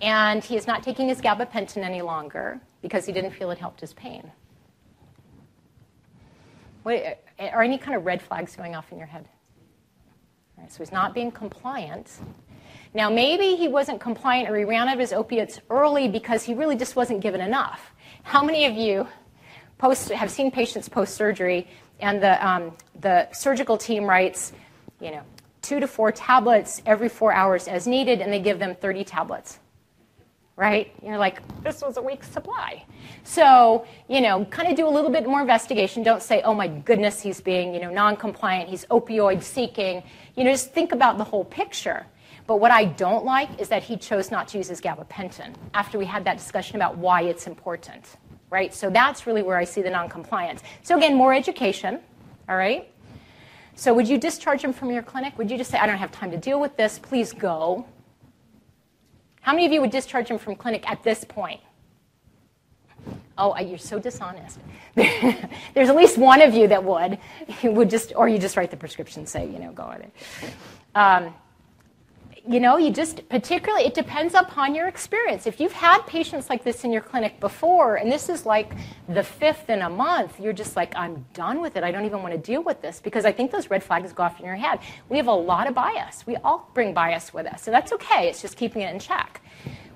and 0.00 0.42
he 0.42 0.56
is 0.56 0.66
not 0.66 0.82
taking 0.82 1.08
his 1.08 1.20
gabapentin 1.20 1.82
any 1.84 2.00
longer 2.00 2.60
because 2.80 3.04
he 3.04 3.12
didn't 3.12 3.32
feel 3.32 3.50
it 3.50 3.58
helped 3.58 3.80
his 3.80 3.92
pain. 3.92 4.32
What, 6.82 7.22
are 7.38 7.62
any 7.62 7.78
kind 7.78 7.96
of 7.96 8.06
red 8.06 8.22
flags 8.22 8.56
going 8.56 8.74
off 8.74 8.90
in 8.90 8.98
your 8.98 9.06
head? 9.06 9.28
so 10.68 10.78
he's 10.78 10.92
not 10.92 11.12
being 11.12 11.32
compliant. 11.32 12.08
Now, 12.94 13.08
maybe 13.08 13.56
he 13.56 13.68
wasn't 13.68 14.00
compliant 14.00 14.50
or 14.50 14.56
he 14.56 14.64
ran 14.64 14.88
out 14.88 14.94
of 14.94 15.00
his 15.00 15.12
opiates 15.12 15.60
early 15.70 16.08
because 16.08 16.42
he 16.42 16.52
really 16.52 16.76
just 16.76 16.94
wasn't 16.94 17.20
given 17.20 17.40
enough. 17.40 17.92
How 18.22 18.44
many 18.44 18.66
of 18.66 18.74
you 18.74 19.06
post, 19.78 20.10
have 20.10 20.30
seen 20.30 20.50
patients 20.50 20.88
post 20.88 21.14
surgery 21.14 21.68
and 22.00 22.22
the, 22.22 22.46
um, 22.46 22.76
the 23.00 23.32
surgical 23.32 23.78
team 23.78 24.04
writes, 24.04 24.52
you 25.00 25.10
know, 25.10 25.22
two 25.62 25.80
to 25.80 25.86
four 25.86 26.12
tablets 26.12 26.82
every 26.84 27.08
four 27.08 27.32
hours 27.32 27.66
as 27.68 27.86
needed, 27.86 28.20
and 28.20 28.32
they 28.32 28.40
give 28.40 28.58
them 28.58 28.74
30 28.74 29.04
tablets? 29.04 29.58
Right? 30.56 30.92
You're 31.02 31.18
like, 31.18 31.40
this 31.62 31.80
was 31.80 31.96
a 31.96 32.02
week's 32.02 32.28
supply. 32.28 32.84
So, 33.24 33.86
you 34.08 34.20
know, 34.20 34.44
kind 34.46 34.68
of 34.68 34.76
do 34.76 34.86
a 34.86 34.90
little 34.90 35.10
bit 35.10 35.26
more 35.26 35.40
investigation. 35.40 36.02
Don't 36.02 36.22
say, 36.22 36.42
oh 36.42 36.52
my 36.52 36.68
goodness, 36.68 37.20
he's 37.20 37.40
being, 37.40 37.72
you 37.72 37.80
know, 37.80 37.90
non-compliant, 37.90 38.68
he's 38.68 38.84
opioid 38.86 39.42
seeking. 39.42 40.02
You 40.36 40.44
know, 40.44 40.50
just 40.50 40.72
think 40.72 40.92
about 40.92 41.16
the 41.16 41.24
whole 41.24 41.44
picture. 41.44 42.06
But 42.46 42.56
what 42.56 42.70
I 42.70 42.84
don't 42.84 43.24
like 43.24 43.60
is 43.60 43.68
that 43.68 43.82
he 43.82 43.96
chose 43.96 44.30
not 44.30 44.48
to 44.48 44.58
use 44.58 44.68
his 44.68 44.80
gabapentin 44.80 45.54
after 45.74 45.98
we 45.98 46.04
had 46.04 46.24
that 46.24 46.38
discussion 46.38 46.76
about 46.76 46.96
why 46.96 47.22
it's 47.22 47.46
important, 47.46 48.16
right? 48.50 48.74
So 48.74 48.90
that's 48.90 49.26
really 49.26 49.42
where 49.42 49.56
I 49.56 49.64
see 49.64 49.82
the 49.82 49.90
noncompliance. 49.90 50.62
So 50.82 50.96
again, 50.96 51.14
more 51.14 51.32
education, 51.32 52.00
all 52.48 52.56
right? 52.56 52.88
So 53.74 53.94
would 53.94 54.08
you 54.08 54.18
discharge 54.18 54.62
him 54.62 54.72
from 54.72 54.90
your 54.90 55.02
clinic? 55.02 55.38
Would 55.38 55.50
you 55.50 55.56
just 55.56 55.70
say, 55.70 55.78
I 55.78 55.86
don't 55.86 55.98
have 55.98 56.12
time 56.12 56.30
to 56.32 56.36
deal 56.36 56.60
with 56.60 56.76
this, 56.76 56.98
please 56.98 57.32
go? 57.32 57.86
How 59.40 59.52
many 59.52 59.66
of 59.66 59.72
you 59.72 59.80
would 59.80 59.90
discharge 59.90 60.28
him 60.28 60.38
from 60.38 60.56
clinic 60.56 60.88
at 60.88 61.02
this 61.02 61.24
point? 61.24 61.60
Oh, 63.38 63.58
you're 63.58 63.78
so 63.78 63.98
dishonest. 63.98 64.58
There's 64.94 65.88
at 65.88 65.96
least 65.96 66.18
one 66.18 66.42
of 66.42 66.54
you 66.54 66.68
that 66.68 66.84
would. 66.84 67.18
You 67.62 67.72
would 67.72 67.90
just, 67.90 68.12
or 68.16 68.28
you 68.28 68.38
just 68.38 68.56
write 68.56 68.70
the 68.70 68.76
prescription, 68.76 69.26
say, 69.26 69.46
you 69.46 69.58
know, 69.58 69.72
go 69.72 69.88
with 69.88 70.00
it. 70.00 70.12
Um, 70.94 71.34
you 72.48 72.58
know, 72.58 72.76
you 72.76 72.90
just 72.90 73.28
particularly, 73.28 73.84
it 73.84 73.94
depends 73.94 74.34
upon 74.34 74.74
your 74.74 74.88
experience. 74.88 75.46
If 75.46 75.60
you've 75.60 75.72
had 75.72 76.04
patients 76.06 76.50
like 76.50 76.64
this 76.64 76.82
in 76.82 76.90
your 76.90 77.00
clinic 77.00 77.38
before, 77.38 77.96
and 77.96 78.10
this 78.10 78.28
is 78.28 78.44
like 78.44 78.72
the 79.08 79.22
fifth 79.22 79.70
in 79.70 79.82
a 79.82 79.88
month, 79.88 80.40
you're 80.40 80.52
just 80.52 80.74
like, 80.74 80.92
I'm 80.96 81.24
done 81.34 81.60
with 81.60 81.76
it. 81.76 81.84
I 81.84 81.92
don't 81.92 82.04
even 82.04 82.20
want 82.20 82.34
to 82.34 82.38
deal 82.38 82.62
with 82.62 82.82
this 82.82 83.00
because 83.00 83.24
I 83.24 83.30
think 83.30 83.52
those 83.52 83.70
red 83.70 83.82
flags 83.84 84.12
go 84.12 84.24
off 84.24 84.40
in 84.40 84.46
your 84.46 84.56
head. 84.56 84.80
We 85.08 85.18
have 85.18 85.28
a 85.28 85.32
lot 85.32 85.68
of 85.68 85.74
bias. 85.74 86.26
We 86.26 86.36
all 86.36 86.68
bring 86.74 86.92
bias 86.92 87.32
with 87.32 87.46
us, 87.46 87.62
so 87.62 87.70
that's 87.70 87.92
okay. 87.92 88.28
It's 88.28 88.42
just 88.42 88.56
keeping 88.56 88.82
it 88.82 88.92
in 88.92 88.98
check. 88.98 89.40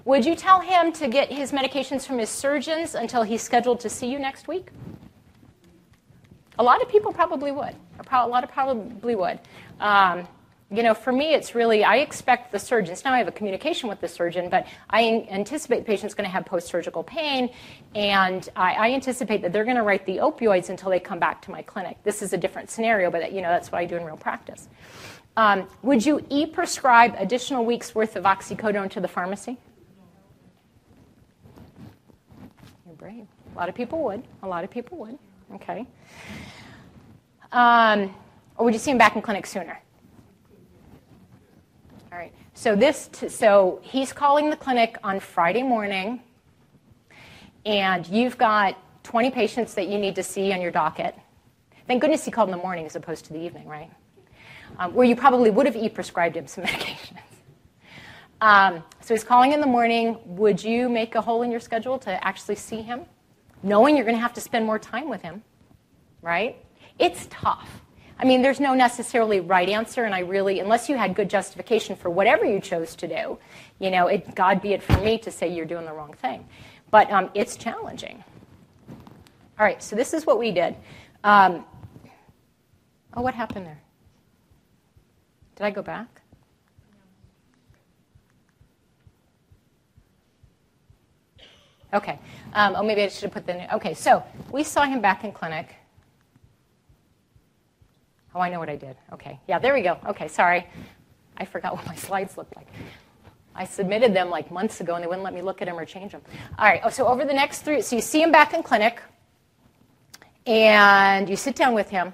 Would 0.04 0.24
you 0.24 0.36
tell 0.36 0.60
him 0.60 0.92
to 0.92 1.08
get 1.08 1.32
his 1.32 1.50
medications 1.50 2.06
from 2.06 2.18
his 2.18 2.28
surgeons 2.28 2.94
until 2.94 3.24
he's 3.24 3.42
scheduled 3.42 3.80
to 3.80 3.90
see 3.90 4.06
you 4.06 4.20
next 4.20 4.46
week? 4.46 4.68
A 6.60 6.62
lot 6.62 6.80
of 6.80 6.88
people 6.88 7.12
probably 7.12 7.50
would. 7.50 7.74
A 8.12 8.26
lot 8.28 8.44
of 8.44 8.50
probably 8.52 9.16
would. 9.16 9.40
Um, 9.80 10.28
you 10.70 10.82
know, 10.82 10.94
for 10.94 11.12
me, 11.12 11.32
it's 11.32 11.54
really, 11.54 11.84
I 11.84 11.98
expect 11.98 12.50
the 12.50 12.58
surgeons, 12.58 13.04
now 13.04 13.12
I 13.12 13.18
have 13.18 13.28
a 13.28 13.32
communication 13.32 13.88
with 13.88 14.00
the 14.00 14.08
surgeon, 14.08 14.48
but 14.50 14.66
I 14.90 15.26
anticipate 15.30 15.80
the 15.80 15.84
patient's 15.84 16.14
going 16.14 16.24
to 16.24 16.30
have 16.30 16.44
post 16.44 16.66
surgical 16.66 17.04
pain, 17.04 17.50
and 17.94 18.48
I, 18.56 18.72
I, 18.72 18.90
anticipate 18.90 19.42
that 19.42 19.52
they're 19.52 19.64
going 19.64 19.76
to 19.76 19.84
write 19.84 20.06
the 20.06 20.16
opioids 20.16 20.68
until 20.68 20.90
they 20.90 20.98
come 20.98 21.20
back 21.20 21.40
to 21.42 21.52
my 21.52 21.62
clinic. 21.62 21.98
This 22.02 22.20
is 22.20 22.32
a 22.32 22.36
different 22.36 22.68
scenario, 22.68 23.12
but 23.12 23.32
you 23.32 23.42
know, 23.42 23.48
that's 23.48 23.70
what 23.70 23.78
I 23.78 23.84
do 23.84 23.96
in 23.96 24.04
real 24.04 24.16
practice. 24.16 24.68
Um, 25.36 25.68
would 25.82 26.04
you 26.04 26.24
e 26.30 26.46
prescribe 26.46 27.14
additional 27.16 27.64
weeks 27.64 27.94
worth 27.94 28.16
of 28.16 28.24
oxycodone 28.24 28.90
to 28.90 29.00
the 29.00 29.08
pharmacy? 29.08 29.58
You're 32.86 32.96
brave. 32.96 33.26
A 33.54 33.56
lot 33.56 33.68
of 33.68 33.74
people 33.74 34.02
would. 34.04 34.24
A 34.42 34.48
lot 34.48 34.64
of 34.64 34.70
people 34.70 34.98
would. 34.98 35.18
Okay. 35.54 35.86
Um, 37.52 38.14
or 38.56 38.64
would 38.64 38.74
you 38.74 38.80
see 38.80 38.90
him 38.90 38.98
back 38.98 39.14
in 39.14 39.22
clinic 39.22 39.46
sooner? 39.46 39.80
So 42.56 42.74
this, 42.74 43.10
t- 43.12 43.28
so 43.28 43.80
he's 43.82 44.14
calling 44.14 44.48
the 44.48 44.56
clinic 44.56 44.96
on 45.04 45.20
Friday 45.20 45.62
morning, 45.62 46.22
and 47.66 48.06
you've 48.08 48.38
got 48.38 48.78
20 49.04 49.30
patients 49.30 49.74
that 49.74 49.88
you 49.88 49.98
need 49.98 50.14
to 50.14 50.22
see 50.22 50.54
on 50.54 50.62
your 50.62 50.70
docket. 50.70 51.14
Thank 51.86 52.00
goodness 52.00 52.24
he 52.24 52.30
called 52.30 52.48
in 52.48 52.56
the 52.56 52.62
morning 52.62 52.86
as 52.86 52.96
opposed 52.96 53.26
to 53.26 53.34
the 53.34 53.38
evening, 53.38 53.68
right? 53.68 53.90
Um, 54.78 54.94
where 54.94 55.06
you 55.06 55.14
probably 55.14 55.50
would 55.50 55.66
have 55.66 55.76
e-prescribed 55.76 56.34
him 56.34 56.46
some 56.46 56.64
medications. 56.64 57.18
Um, 58.40 58.82
so 59.02 59.12
he's 59.12 59.22
calling 59.22 59.52
in 59.52 59.60
the 59.60 59.66
morning. 59.66 60.16
Would 60.24 60.64
you 60.64 60.88
make 60.88 61.14
a 61.14 61.20
hole 61.20 61.42
in 61.42 61.50
your 61.50 61.60
schedule 61.60 61.98
to 61.98 62.26
actually 62.26 62.56
see 62.56 62.80
him, 62.80 63.04
knowing 63.62 63.96
you're 63.96 64.06
going 64.06 64.16
to 64.16 64.22
have 64.22 64.32
to 64.32 64.40
spend 64.40 64.64
more 64.64 64.78
time 64.78 65.10
with 65.10 65.20
him, 65.20 65.42
right? 66.22 66.56
It's 66.98 67.26
tough. 67.28 67.82
I 68.18 68.24
mean, 68.24 68.40
there's 68.40 68.60
no 68.60 68.74
necessarily 68.74 69.40
right 69.40 69.68
answer, 69.68 70.04
and 70.04 70.14
I 70.14 70.20
really, 70.20 70.60
unless 70.60 70.88
you 70.88 70.96
had 70.96 71.14
good 71.14 71.28
justification 71.28 71.96
for 71.96 72.08
whatever 72.08 72.44
you 72.44 72.60
chose 72.60 72.96
to 72.96 73.08
do, 73.08 73.38
you 73.78 73.90
know, 73.90 74.06
it, 74.06 74.34
God 74.34 74.62
be 74.62 74.72
it 74.72 74.82
for 74.82 74.98
me 75.00 75.18
to 75.18 75.30
say 75.30 75.52
you're 75.52 75.66
doing 75.66 75.84
the 75.84 75.92
wrong 75.92 76.14
thing. 76.14 76.48
But 76.90 77.10
um, 77.10 77.30
it's 77.34 77.56
challenging. 77.56 78.24
All 79.58 79.66
right, 79.66 79.82
so 79.82 79.96
this 79.96 80.14
is 80.14 80.24
what 80.24 80.38
we 80.38 80.50
did. 80.50 80.76
Um, 81.24 81.64
oh, 83.14 83.20
what 83.20 83.34
happened 83.34 83.66
there? 83.66 83.80
Did 85.56 85.64
I 85.64 85.70
go 85.70 85.82
back? 85.82 86.22
Okay. 91.92 92.18
Um, 92.52 92.74
oh, 92.76 92.82
maybe 92.82 93.02
I 93.02 93.08
should 93.08 93.24
have 93.24 93.32
put 93.32 93.46
the. 93.46 93.74
Okay, 93.76 93.94
so 93.94 94.22
we 94.50 94.62
saw 94.62 94.84
him 94.84 95.00
back 95.00 95.24
in 95.24 95.32
clinic. 95.32 95.74
Oh, 98.36 98.40
I 98.40 98.50
know 98.50 98.58
what 98.58 98.68
I 98.68 98.76
did. 98.76 98.98
Okay. 99.14 99.40
Yeah, 99.48 99.58
there 99.58 99.72
we 99.72 99.80
go. 99.80 99.96
Okay, 100.08 100.28
sorry. 100.28 100.66
I 101.38 101.46
forgot 101.46 101.74
what 101.74 101.86
my 101.86 101.94
slides 101.94 102.36
looked 102.36 102.54
like. 102.54 102.68
I 103.54 103.64
submitted 103.64 104.12
them 104.12 104.28
like 104.28 104.50
months 104.50 104.82
ago 104.82 104.94
and 104.94 105.02
they 105.02 105.06
wouldn't 105.06 105.24
let 105.24 105.32
me 105.32 105.40
look 105.40 105.62
at 105.62 105.68
them 105.68 105.78
or 105.78 105.86
change 105.86 106.12
them. 106.12 106.20
All 106.58 106.66
right. 106.66 106.82
Oh, 106.84 106.90
so 106.90 107.06
over 107.06 107.24
the 107.24 107.32
next 107.32 107.62
three, 107.62 107.80
so 107.80 107.96
you 107.96 108.02
see 108.02 108.20
him 108.20 108.30
back 108.30 108.52
in 108.52 108.62
clinic 108.62 109.00
and 110.46 111.30
you 111.30 111.36
sit 111.36 111.56
down 111.56 111.72
with 111.72 111.88
him 111.88 112.12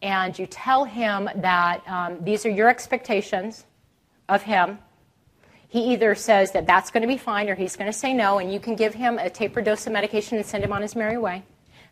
and 0.00 0.38
you 0.38 0.46
tell 0.46 0.86
him 0.86 1.28
that 1.36 1.86
um, 1.86 2.24
these 2.24 2.46
are 2.46 2.50
your 2.50 2.70
expectations 2.70 3.66
of 4.26 4.40
him. 4.40 4.78
He 5.68 5.92
either 5.92 6.14
says 6.14 6.52
that 6.52 6.66
that's 6.66 6.90
going 6.90 7.02
to 7.02 7.08
be 7.08 7.18
fine 7.18 7.50
or 7.50 7.54
he's 7.54 7.76
going 7.76 7.92
to 7.92 7.98
say 7.98 8.14
no, 8.14 8.38
and 8.38 8.50
you 8.50 8.58
can 8.58 8.74
give 8.74 8.94
him 8.94 9.18
a 9.18 9.28
taper 9.28 9.60
dose 9.60 9.86
of 9.86 9.92
medication 9.92 10.38
and 10.38 10.46
send 10.46 10.64
him 10.64 10.72
on 10.72 10.80
his 10.80 10.96
merry 10.96 11.18
way 11.18 11.44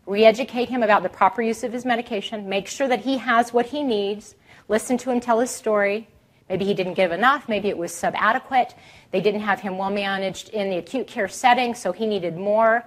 re 0.06 0.24
educate 0.24 0.68
him 0.68 0.82
about 0.82 1.02
the 1.02 1.08
proper 1.08 1.42
use 1.42 1.64
of 1.64 1.72
his 1.72 1.84
medication, 1.84 2.48
make 2.48 2.68
sure 2.68 2.88
that 2.88 3.00
he 3.00 3.18
has 3.18 3.52
what 3.52 3.66
he 3.66 3.82
needs, 3.82 4.36
listen 4.68 4.96
to 4.98 5.10
him 5.10 5.20
tell 5.20 5.40
his 5.40 5.50
story. 5.50 6.08
Maybe 6.48 6.64
he 6.64 6.74
didn't 6.74 6.94
give 6.94 7.10
enough, 7.10 7.48
maybe 7.48 7.68
it 7.68 7.76
was 7.76 7.92
subadequate. 7.92 8.74
They 9.10 9.20
didn't 9.20 9.40
have 9.40 9.60
him 9.60 9.78
well 9.78 9.90
managed 9.90 10.50
in 10.50 10.70
the 10.70 10.76
acute 10.76 11.08
care 11.08 11.26
setting, 11.26 11.74
so 11.74 11.90
he 11.90 12.06
needed 12.06 12.36
more. 12.36 12.84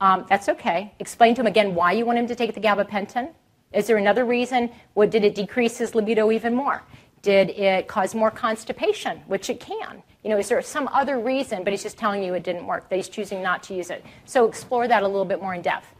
Um, 0.00 0.26
that's 0.28 0.48
okay. 0.48 0.92
Explain 1.00 1.34
to 1.34 1.40
him 1.40 1.46
again 1.48 1.74
why 1.74 1.92
you 1.92 2.06
want 2.06 2.18
him 2.18 2.28
to 2.28 2.34
take 2.34 2.54
the 2.54 2.60
gabapentin. 2.60 3.32
Is 3.72 3.88
there 3.88 3.96
another 3.96 4.24
reason? 4.24 4.70
What, 4.94 5.10
did 5.10 5.24
it 5.24 5.34
decrease 5.34 5.78
his 5.78 5.94
libido 5.94 6.30
even 6.30 6.54
more? 6.54 6.82
Did 7.22 7.50
it 7.50 7.88
cause 7.88 8.14
more 8.14 8.30
constipation, 8.30 9.18
which 9.26 9.50
it 9.50 9.58
can? 9.58 10.02
You 10.22 10.30
know, 10.30 10.38
is 10.38 10.48
there 10.48 10.60
some 10.62 10.88
other 10.92 11.18
reason, 11.18 11.64
but 11.64 11.72
he's 11.72 11.82
just 11.82 11.98
telling 11.98 12.22
you 12.22 12.34
it 12.34 12.44
didn't 12.44 12.66
work, 12.66 12.88
that 12.88 12.96
he's 12.96 13.08
choosing 13.08 13.42
not 13.42 13.62
to 13.64 13.74
use 13.74 13.90
it? 13.90 14.04
So 14.24 14.46
explore 14.46 14.86
that 14.88 15.02
a 15.02 15.06
little 15.06 15.24
bit 15.24 15.40
more 15.40 15.54
in 15.54 15.62
depth. 15.62 15.93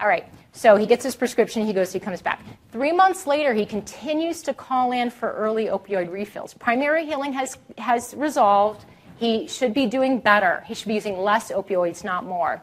All 0.00 0.08
right, 0.08 0.26
so 0.52 0.76
he 0.76 0.86
gets 0.86 1.04
his 1.04 1.14
prescription, 1.14 1.64
he 1.64 1.72
goes, 1.72 1.92
he 1.92 2.00
comes 2.00 2.20
back. 2.20 2.42
Three 2.72 2.92
months 2.92 3.26
later, 3.26 3.54
he 3.54 3.64
continues 3.64 4.42
to 4.42 4.54
call 4.54 4.92
in 4.92 5.10
for 5.10 5.32
early 5.32 5.66
opioid 5.66 6.10
refills. 6.10 6.54
Primary 6.54 7.06
healing 7.06 7.32
has, 7.32 7.58
has 7.78 8.14
resolved. 8.14 8.84
He 9.16 9.46
should 9.46 9.72
be 9.72 9.86
doing 9.86 10.18
better. 10.18 10.64
He 10.66 10.74
should 10.74 10.88
be 10.88 10.94
using 10.94 11.18
less 11.18 11.52
opioids, 11.52 12.02
not 12.02 12.24
more. 12.24 12.62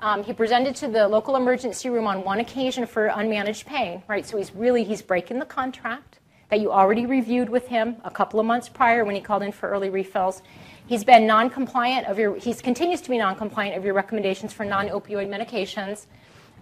Um, 0.00 0.24
he 0.24 0.32
presented 0.32 0.74
to 0.76 0.88
the 0.88 1.06
local 1.06 1.36
emergency 1.36 1.88
room 1.88 2.08
on 2.08 2.24
one 2.24 2.40
occasion 2.40 2.86
for 2.86 3.08
unmanaged 3.08 3.66
pain, 3.66 4.02
right? 4.08 4.26
So 4.26 4.36
he's 4.36 4.52
really, 4.52 4.82
he's 4.82 5.00
breaking 5.00 5.38
the 5.38 5.46
contract 5.46 6.18
that 6.50 6.60
you 6.60 6.72
already 6.72 7.06
reviewed 7.06 7.48
with 7.48 7.68
him 7.68 7.96
a 8.04 8.10
couple 8.10 8.40
of 8.40 8.46
months 8.46 8.68
prior 8.68 9.04
when 9.04 9.14
he 9.14 9.20
called 9.20 9.44
in 9.44 9.52
for 9.52 9.68
early 9.68 9.90
refills. 9.90 10.42
He's 10.86 11.04
been 11.04 11.24
non-compliant 11.26 12.08
of 12.08 12.18
your, 12.18 12.36
he 12.36 12.52
continues 12.52 13.00
to 13.02 13.10
be 13.10 13.16
non-compliant 13.16 13.76
of 13.76 13.84
your 13.84 13.94
recommendations 13.94 14.52
for 14.52 14.64
non-opioid 14.64 15.28
medications. 15.28 16.06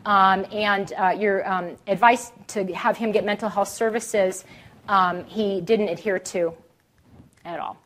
Um, 0.04 0.46
and 0.52 0.92
uh, 0.92 1.14
your 1.18 1.48
um, 1.50 1.76
advice 1.86 2.32
to 2.48 2.64
have 2.74 2.96
him 2.96 3.12
get 3.12 3.24
mental 3.24 3.48
health 3.48 3.68
services, 3.68 4.44
um, 4.88 5.24
he 5.24 5.60
didn't 5.60 5.88
adhere 5.88 6.18
to 6.18 6.52
at 7.44 7.60
all. 7.60 7.76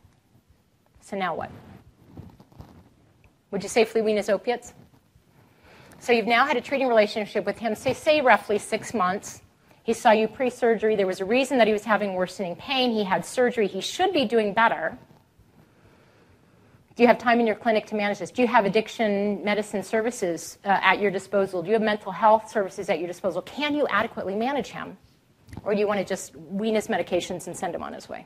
So 1.01 1.15
now 1.17 1.35
what? 1.35 1.51
Would 3.51 3.63
you 3.63 3.69
safely 3.69 4.01
wean 4.01 4.17
his 4.17 4.29
opiates? 4.29 4.73
So 5.99 6.11
you've 6.11 6.27
now 6.27 6.45
had 6.45 6.57
a 6.57 6.61
treating 6.61 6.87
relationship 6.87 7.45
with 7.45 7.57
him, 7.57 7.75
say, 7.75 7.93
say 7.93 8.21
roughly 8.21 8.57
six 8.57 8.93
months. 8.93 9.41
He 9.83 9.93
saw 9.93 10.11
you 10.11 10.27
pre 10.27 10.49
surgery. 10.49 10.95
There 10.95 11.07
was 11.07 11.21
a 11.21 11.25
reason 11.25 11.57
that 11.59 11.67
he 11.67 11.73
was 11.73 11.83
having 11.83 12.13
worsening 12.13 12.55
pain. 12.55 12.91
He 12.91 13.03
had 13.03 13.25
surgery. 13.25 13.67
He 13.67 13.81
should 13.81 14.13
be 14.13 14.25
doing 14.25 14.53
better. 14.53 14.97
Do 16.95 17.03
you 17.03 17.07
have 17.07 17.17
time 17.17 17.41
in 17.41 17.47
your 17.47 17.57
clinic 17.57 17.85
to 17.87 17.95
manage 17.95 18.19
this? 18.19 18.31
Do 18.31 18.41
you 18.41 18.47
have 18.47 18.63
addiction 18.63 19.43
medicine 19.43 19.83
services 19.83 20.57
uh, 20.63 20.79
at 20.81 21.01
your 21.01 21.11
disposal? 21.11 21.61
Do 21.61 21.67
you 21.67 21.73
have 21.73 21.81
mental 21.81 22.11
health 22.11 22.49
services 22.49 22.89
at 22.89 22.99
your 22.99 23.07
disposal? 23.07 23.41
Can 23.41 23.75
you 23.75 23.85
adequately 23.89 24.33
manage 24.33 24.67
him? 24.67 24.97
Or 25.63 25.73
do 25.73 25.79
you 25.79 25.87
want 25.87 25.99
to 25.99 26.05
just 26.05 26.35
wean 26.35 26.75
his 26.75 26.87
medications 26.87 27.47
and 27.47 27.55
send 27.55 27.75
him 27.75 27.83
on 27.83 27.93
his 27.93 28.07
way? 28.07 28.25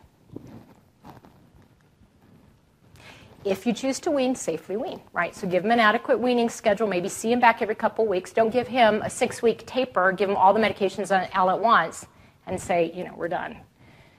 If 3.44 3.66
you 3.66 3.74
choose 3.74 4.00
to 4.02 4.12
wean, 4.12 4.36
safely 4.36 4.78
wean, 4.78 5.02
right? 5.14 5.34
So 5.36 5.48
give 5.48 5.66
him 5.66 5.72
an 5.72 5.80
adequate 5.80 6.20
weaning 6.20 6.50
schedule. 6.50 6.88
Maybe 6.88 7.10
see 7.10 7.32
him 7.32 7.40
back 7.40 7.62
every 7.64 7.76
couple 7.76 8.06
weeks. 8.06 8.34
Don't 8.34 8.52
give 8.52 8.68
him 8.68 9.02
a 9.02 9.10
six 9.10 9.42
week 9.42 9.66
taper, 9.66 10.12
give 10.12 10.30
him 10.30 10.36
all 10.36 10.54
the 10.54 10.60
medications 10.60 11.10
all 11.34 11.50
at 11.50 11.60
once, 11.60 12.06
and 12.46 12.60
say, 12.62 12.92
you 12.94 13.04
know, 13.04 13.14
we're 13.16 13.30
done, 13.30 13.58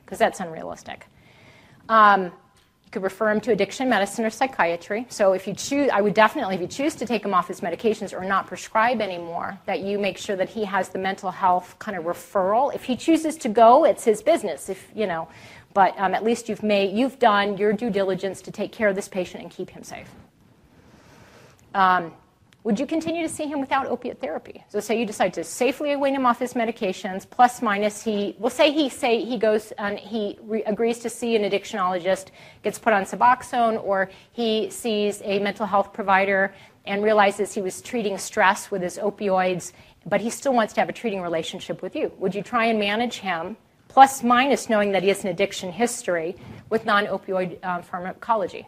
because 0.05 0.19
that's 0.19 0.41
unrealistic. 0.41 1.07
Um, 1.89 2.33
you 2.91 2.95
could 2.95 3.05
refer 3.05 3.31
him 3.31 3.41
to 3.43 3.53
addiction 3.53 3.89
medicine 3.89 4.25
or 4.25 4.31
psychiatry. 4.31 5.07
So 5.11 5.33
if 5.33 5.47
you 5.47 5.55
choose, 5.55 5.91
I 5.93 6.01
would 6.01 6.13
definitely, 6.13 6.57
if 6.57 6.61
you 6.61 6.67
choose 6.67 6.97
to 6.97 7.07
take 7.07 7.25
him 7.25 7.33
off 7.33 7.47
his 7.47 7.61
medications 7.61 8.13
or 8.13 8.25
not 8.25 8.49
prescribe 8.49 9.01
anymore, 9.01 9.57
that 9.67 9.79
you 9.79 9.97
make 9.97 10.19
sure 10.19 10.35
that 10.35 10.49
he 10.49 10.65
has 10.65 10.89
the 10.89 10.99
mental 10.99 11.31
health 11.31 11.79
kind 11.79 11.97
of 11.97 12.03
referral. 12.03 12.75
If 12.75 12.83
he 12.83 12.97
chooses 12.97 13.37
to 13.37 13.49
go, 13.49 13.85
it's 13.85 14.03
his 14.03 14.23
business. 14.23 14.69
If 14.69 14.91
you 14.93 15.07
know, 15.07 15.29
but 15.73 15.97
um, 16.01 16.15
at 16.15 16.25
least 16.25 16.49
you've 16.49 16.65
made, 16.65 16.93
you've 16.93 17.21
done 17.21 17.57
your 17.57 17.73
due 17.73 17.91
diligence 17.91 18.43
to 18.43 18.51
take 18.51 18.73
care 18.73 18.89
of 18.89 18.97
this 18.97 19.07
patient 19.07 19.45
and 19.45 19.53
keep 19.53 19.71
him 19.71 19.85
safe. 19.85 20.11
Um, 21.73 22.13
would 22.63 22.79
you 22.79 22.87
continue 22.87 23.23
to 23.23 23.29
see 23.29 23.47
him 23.47 23.61
without 23.61 23.87
opiate 23.87 24.21
therapy? 24.21 24.63
So 24.69 24.81
say 24.81 24.99
you 24.99 25.07
decide 25.07 25.33
to 25.35 25.45
safely 25.45 25.97
wean 25.97 26.15
him 26.15 26.27
off 26.27 26.39
his 26.39 26.53
medications, 26.53 27.29
plus 27.29 27.63
minus 27.63 28.03
he, 28.05 28.37
well 28.39 28.51
say 28.51 28.71
he 28.71 28.91
say 28.91 29.25
he 29.25 29.39
goes 29.39 29.73
and 29.73 29.99
he 29.99 30.39
re- 30.43 30.63
agrees 30.65 30.99
to 31.01 31.11
see 31.11 31.37
an 31.37 31.43
addictionologist, 31.43 32.27
gets 32.63 32.79
put 32.79 32.93
on 32.93 33.05
Suboxone, 33.05 33.83
or 33.83 34.11
he 34.33 34.69
sees 34.69 35.23
a 35.25 35.39
mental 35.39 35.65
health 35.65 35.93
provider 35.95 36.55
and 36.85 37.03
realizes 37.03 37.55
he 37.55 37.63
was 37.63 37.81
treating 37.81 38.19
stress 38.19 38.71
with 38.71 38.83
his 38.83 38.99
opioids, 38.99 39.73
but 40.07 40.21
he 40.21 40.29
still 40.29 40.53
wants 40.53 40.75
to 40.75 40.81
have 40.81 40.89
a 40.89 40.93
treating 40.93 41.23
relationship 41.23 41.81
with 41.83 41.97
you. 41.97 42.13
Would 42.19 42.35
you 42.35 42.43
try 42.43 42.67
and 42.67 42.79
manage 42.79 43.19
him, 43.19 43.57
plus 43.89 44.23
minus 44.23 44.69
knowing 44.69 44.93
that 44.93 45.03
he 45.03 45.09
has 45.09 45.25
an 45.25 45.31
addiction 45.31 45.73
history, 45.73 46.37
with 46.69 46.85
non-opioid 46.85 47.65
um, 47.65 47.83
pharmacology? 47.83 48.67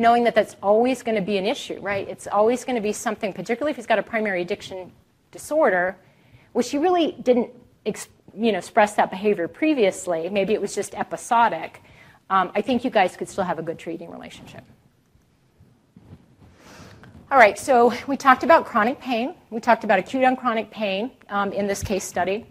Knowing 0.00 0.24
that 0.24 0.34
that's 0.34 0.56
always 0.62 1.02
going 1.02 1.14
to 1.14 1.20
be 1.20 1.36
an 1.36 1.44
issue, 1.44 1.78
right? 1.80 2.08
It's 2.08 2.26
always 2.26 2.64
going 2.64 2.76
to 2.76 2.80
be 2.80 2.92
something, 2.92 3.34
particularly 3.34 3.70
if 3.70 3.76
he's 3.76 3.86
got 3.86 3.98
a 3.98 4.02
primary 4.02 4.40
addiction 4.40 4.90
disorder, 5.30 5.94
which 6.54 6.70
he 6.70 6.78
really 6.78 7.12
didn't 7.22 7.50
you 7.84 8.52
know, 8.52 8.58
express 8.58 8.94
that 8.94 9.10
behavior 9.10 9.46
previously. 9.46 10.30
Maybe 10.30 10.54
it 10.54 10.60
was 10.60 10.74
just 10.74 10.94
episodic. 10.94 11.82
Um, 12.30 12.50
I 12.54 12.62
think 12.62 12.82
you 12.82 12.90
guys 12.90 13.14
could 13.14 13.28
still 13.28 13.44
have 13.44 13.58
a 13.58 13.62
good 13.62 13.78
treating 13.78 14.10
relationship. 14.10 14.64
All 17.30 17.38
right, 17.38 17.58
so 17.58 17.92
we 18.06 18.16
talked 18.16 18.42
about 18.42 18.64
chronic 18.64 18.98
pain. 19.00 19.34
We 19.50 19.60
talked 19.60 19.84
about 19.84 19.98
acute 19.98 20.24
on 20.24 20.34
chronic 20.34 20.70
pain 20.70 21.10
um, 21.28 21.52
in 21.52 21.66
this 21.66 21.82
case 21.82 22.04
study. 22.04 22.46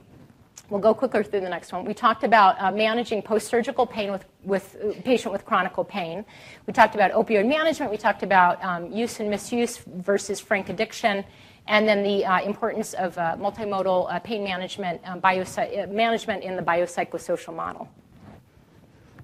We'll 0.69 0.79
go 0.79 0.93
quicker 0.93 1.23
through 1.23 1.41
the 1.41 1.49
next 1.49 1.73
one. 1.73 1.83
We 1.83 1.95
talked 1.95 2.23
about 2.23 2.55
uh, 2.61 2.71
managing 2.71 3.23
post-surgical 3.23 3.87
pain 3.87 4.11
with, 4.11 4.25
with 4.43 4.75
uh, 4.75 5.01
patient 5.03 5.31
with 5.31 5.43
chronic 5.43 5.73
pain. 5.87 6.23
We 6.67 6.73
talked 6.73 6.93
about 6.93 7.11
opioid 7.11 7.47
management. 7.47 7.91
We 7.91 7.97
talked 7.97 8.21
about 8.21 8.63
um, 8.63 8.91
use 8.91 9.19
and 9.19 9.31
misuse 9.31 9.77
versus 9.77 10.39
frank 10.39 10.69
addiction, 10.69 11.25
and 11.67 11.87
then 11.87 12.03
the 12.03 12.23
uh, 12.23 12.41
importance 12.41 12.93
of 12.93 13.17
uh, 13.17 13.35
multimodal 13.39 14.13
uh, 14.13 14.19
pain 14.19 14.43
management 14.43 15.01
um, 15.05 15.21
uh, 15.23 15.87
management 15.89 16.43
in 16.43 16.55
the 16.55 16.61
biopsychosocial 16.61 17.55
model. 17.55 17.89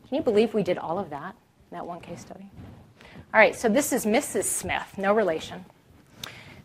Can 0.08 0.18
you 0.18 0.24
believe 0.24 0.56
we 0.56 0.64
did 0.64 0.80
all 0.80 0.98
of 0.98 1.12
that 1.12 1.36
in 1.70 1.78
that 1.78 1.86
one 1.86 2.00
case 2.00 2.22
study? 2.22 2.50
All 3.34 3.40
right, 3.40 3.56
so 3.56 3.70
this 3.70 3.94
is 3.94 4.06
Mrs. 4.06 4.46
Smith, 4.46 4.98
no 4.98 5.14
relation. 5.14 5.64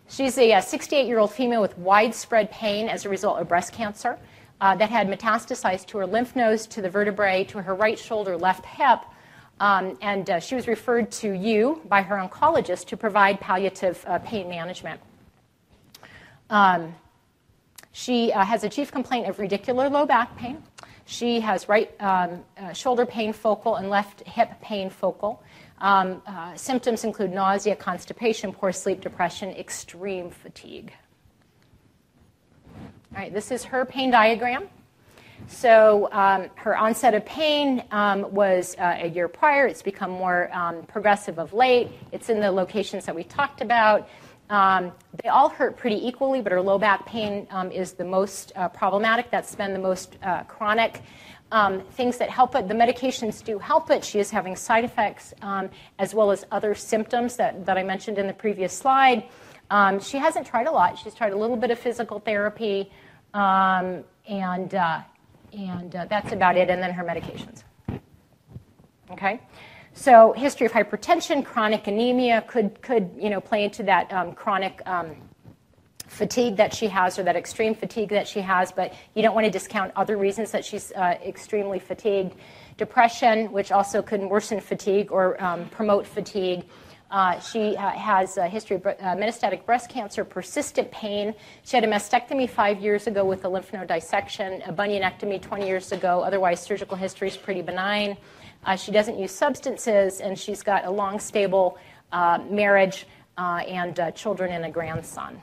She's 0.08 0.38
a 0.38 0.58
68 0.58 1.06
year 1.06 1.18
old 1.18 1.32
female 1.32 1.60
with 1.60 1.76
widespread 1.76 2.50
pain 2.50 2.88
as 2.88 3.04
a 3.04 3.10
result 3.10 3.40
of 3.40 3.46
breast 3.46 3.74
cancer 3.74 4.18
uh, 4.60 4.76
that 4.76 4.90
had 4.90 5.08
metastasized 5.08 5.86
to 5.86 5.98
her 5.98 6.06
lymph 6.06 6.36
nodes, 6.36 6.66
to 6.68 6.82
the 6.82 6.90
vertebrae, 6.90 7.44
to 7.44 7.62
her 7.62 7.74
right 7.74 7.98
shoulder, 7.98 8.36
left 8.36 8.64
hip. 8.66 9.00
Um, 9.58 9.98
and 10.00 10.28
uh, 10.28 10.40
she 10.40 10.54
was 10.54 10.66
referred 10.66 11.10
to 11.12 11.32
you 11.32 11.82
by 11.86 12.02
her 12.02 12.16
oncologist 12.16 12.86
to 12.86 12.96
provide 12.96 13.40
palliative 13.40 14.02
uh, 14.06 14.18
pain 14.20 14.48
management. 14.48 15.00
Um, 16.48 16.94
she 17.92 18.32
uh, 18.32 18.44
has 18.44 18.64
a 18.64 18.68
chief 18.68 18.90
complaint 18.90 19.28
of 19.28 19.36
radicular 19.36 19.90
low 19.90 20.06
back 20.06 20.36
pain. 20.36 20.62
She 21.04 21.40
has 21.40 21.68
right 21.68 21.90
um, 22.00 22.44
uh, 22.56 22.72
shoulder 22.72 23.04
pain 23.04 23.32
focal 23.32 23.76
and 23.76 23.90
left 23.90 24.22
hip 24.22 24.48
pain 24.62 24.90
focal. 24.90 25.42
Um, 25.78 26.22
uh, 26.26 26.54
symptoms 26.54 27.04
include 27.04 27.32
nausea, 27.32 27.74
constipation, 27.74 28.52
poor 28.52 28.70
sleep, 28.72 29.00
depression, 29.00 29.50
extreme 29.50 30.30
fatigue. 30.30 30.92
All 33.12 33.20
right, 33.20 33.34
this 33.34 33.50
is 33.50 33.64
her 33.64 33.84
pain 33.84 34.12
diagram. 34.12 34.68
So 35.48 36.08
um, 36.12 36.48
her 36.54 36.76
onset 36.76 37.12
of 37.12 37.26
pain 37.26 37.82
um, 37.90 38.32
was 38.32 38.76
uh, 38.78 38.98
a 39.00 39.08
year 39.08 39.26
prior. 39.26 39.66
It's 39.66 39.82
become 39.82 40.12
more 40.12 40.48
um, 40.54 40.84
progressive 40.84 41.40
of 41.40 41.52
late. 41.52 41.88
It's 42.12 42.30
in 42.30 42.38
the 42.38 42.52
locations 42.52 43.06
that 43.06 43.14
we 43.16 43.24
talked 43.24 43.62
about. 43.62 44.08
Um, 44.48 44.92
they 45.24 45.28
all 45.28 45.48
hurt 45.48 45.76
pretty 45.76 46.06
equally, 46.06 46.40
but 46.40 46.52
her 46.52 46.60
low 46.60 46.78
back 46.78 47.04
pain 47.04 47.48
um, 47.50 47.72
is 47.72 47.94
the 47.94 48.04
most 48.04 48.52
uh, 48.54 48.68
problematic. 48.68 49.28
That's 49.28 49.56
been 49.56 49.72
the 49.72 49.80
most 49.80 50.16
uh, 50.22 50.44
chronic. 50.44 51.02
Um, 51.50 51.80
things 51.80 52.16
that 52.18 52.30
help 52.30 52.54
it, 52.54 52.68
the 52.68 52.74
medications 52.74 53.42
do 53.42 53.58
help 53.58 53.90
it. 53.90 54.04
She 54.04 54.20
is 54.20 54.30
having 54.30 54.54
side 54.54 54.84
effects 54.84 55.34
as 55.98 56.14
well 56.14 56.30
as 56.30 56.46
other 56.52 56.76
symptoms 56.76 57.34
that, 57.36 57.66
that 57.66 57.76
I 57.76 57.82
mentioned 57.82 58.18
in 58.18 58.28
the 58.28 58.32
previous 58.32 58.72
slide. 58.72 59.24
Um, 59.70 60.00
she 60.00 60.18
hasn't 60.18 60.46
tried 60.46 60.66
a 60.66 60.70
lot. 60.70 60.98
She's 60.98 61.14
tried 61.14 61.32
a 61.32 61.36
little 61.36 61.56
bit 61.56 61.70
of 61.70 61.78
physical 61.78 62.18
therapy, 62.18 62.90
um, 63.34 64.04
and, 64.28 64.74
uh, 64.74 65.00
and 65.52 65.94
uh, 65.94 66.06
that's 66.06 66.32
about 66.32 66.56
it, 66.56 66.68
and 66.70 66.82
then 66.82 66.92
her 66.92 67.04
medications. 67.04 67.62
Okay? 69.12 69.40
So, 69.92 70.32
history 70.32 70.66
of 70.66 70.72
hypertension, 70.72 71.44
chronic 71.44 71.86
anemia 71.86 72.44
could, 72.46 72.80
could 72.82 73.10
you 73.16 73.30
know, 73.30 73.40
play 73.40 73.64
into 73.64 73.82
that 73.84 74.12
um, 74.12 74.32
chronic 74.32 74.80
um, 74.86 75.16
fatigue 76.06 76.56
that 76.56 76.74
she 76.74 76.88
has 76.88 77.18
or 77.18 77.22
that 77.22 77.36
extreme 77.36 77.74
fatigue 77.74 78.08
that 78.10 78.26
she 78.26 78.40
has, 78.40 78.72
but 78.72 78.92
you 79.14 79.22
don't 79.22 79.34
want 79.34 79.44
to 79.44 79.50
discount 79.50 79.92
other 79.94 80.16
reasons 80.16 80.50
that 80.50 80.64
she's 80.64 80.90
uh, 80.92 81.16
extremely 81.24 81.78
fatigued. 81.78 82.34
Depression, 82.76 83.52
which 83.52 83.70
also 83.70 84.02
can 84.02 84.28
worsen 84.28 84.60
fatigue 84.60 85.12
or 85.12 85.40
um, 85.42 85.68
promote 85.68 86.06
fatigue. 86.06 86.64
Uh, 87.10 87.40
she 87.40 87.76
uh, 87.76 87.90
has 87.90 88.36
a 88.36 88.46
history 88.46 88.76
of 88.76 88.86
uh, 88.86 88.94
metastatic 89.16 89.66
breast 89.66 89.90
cancer, 89.90 90.24
persistent 90.24 90.90
pain. 90.92 91.34
She 91.64 91.76
had 91.76 91.82
a 91.82 91.88
mastectomy 91.88 92.48
five 92.48 92.80
years 92.80 93.08
ago 93.08 93.24
with 93.24 93.44
a 93.44 93.48
lymph 93.48 93.72
node 93.72 93.88
dissection, 93.88 94.62
a 94.62 94.72
bunionectomy 94.72 95.42
20 95.42 95.66
years 95.66 95.90
ago. 95.90 96.20
Otherwise, 96.20 96.60
surgical 96.62 96.96
history 96.96 97.26
is 97.26 97.36
pretty 97.36 97.62
benign. 97.62 98.16
Uh, 98.64 98.76
she 98.76 98.92
doesn't 98.92 99.18
use 99.18 99.32
substances, 99.32 100.20
and 100.20 100.38
she's 100.38 100.62
got 100.62 100.84
a 100.84 100.90
long, 100.90 101.18
stable 101.18 101.78
uh, 102.12 102.38
marriage 102.48 103.06
and 103.36 103.98
children 104.14 104.52
and 104.52 104.66
a 104.66 104.70
grandson. 104.70 105.42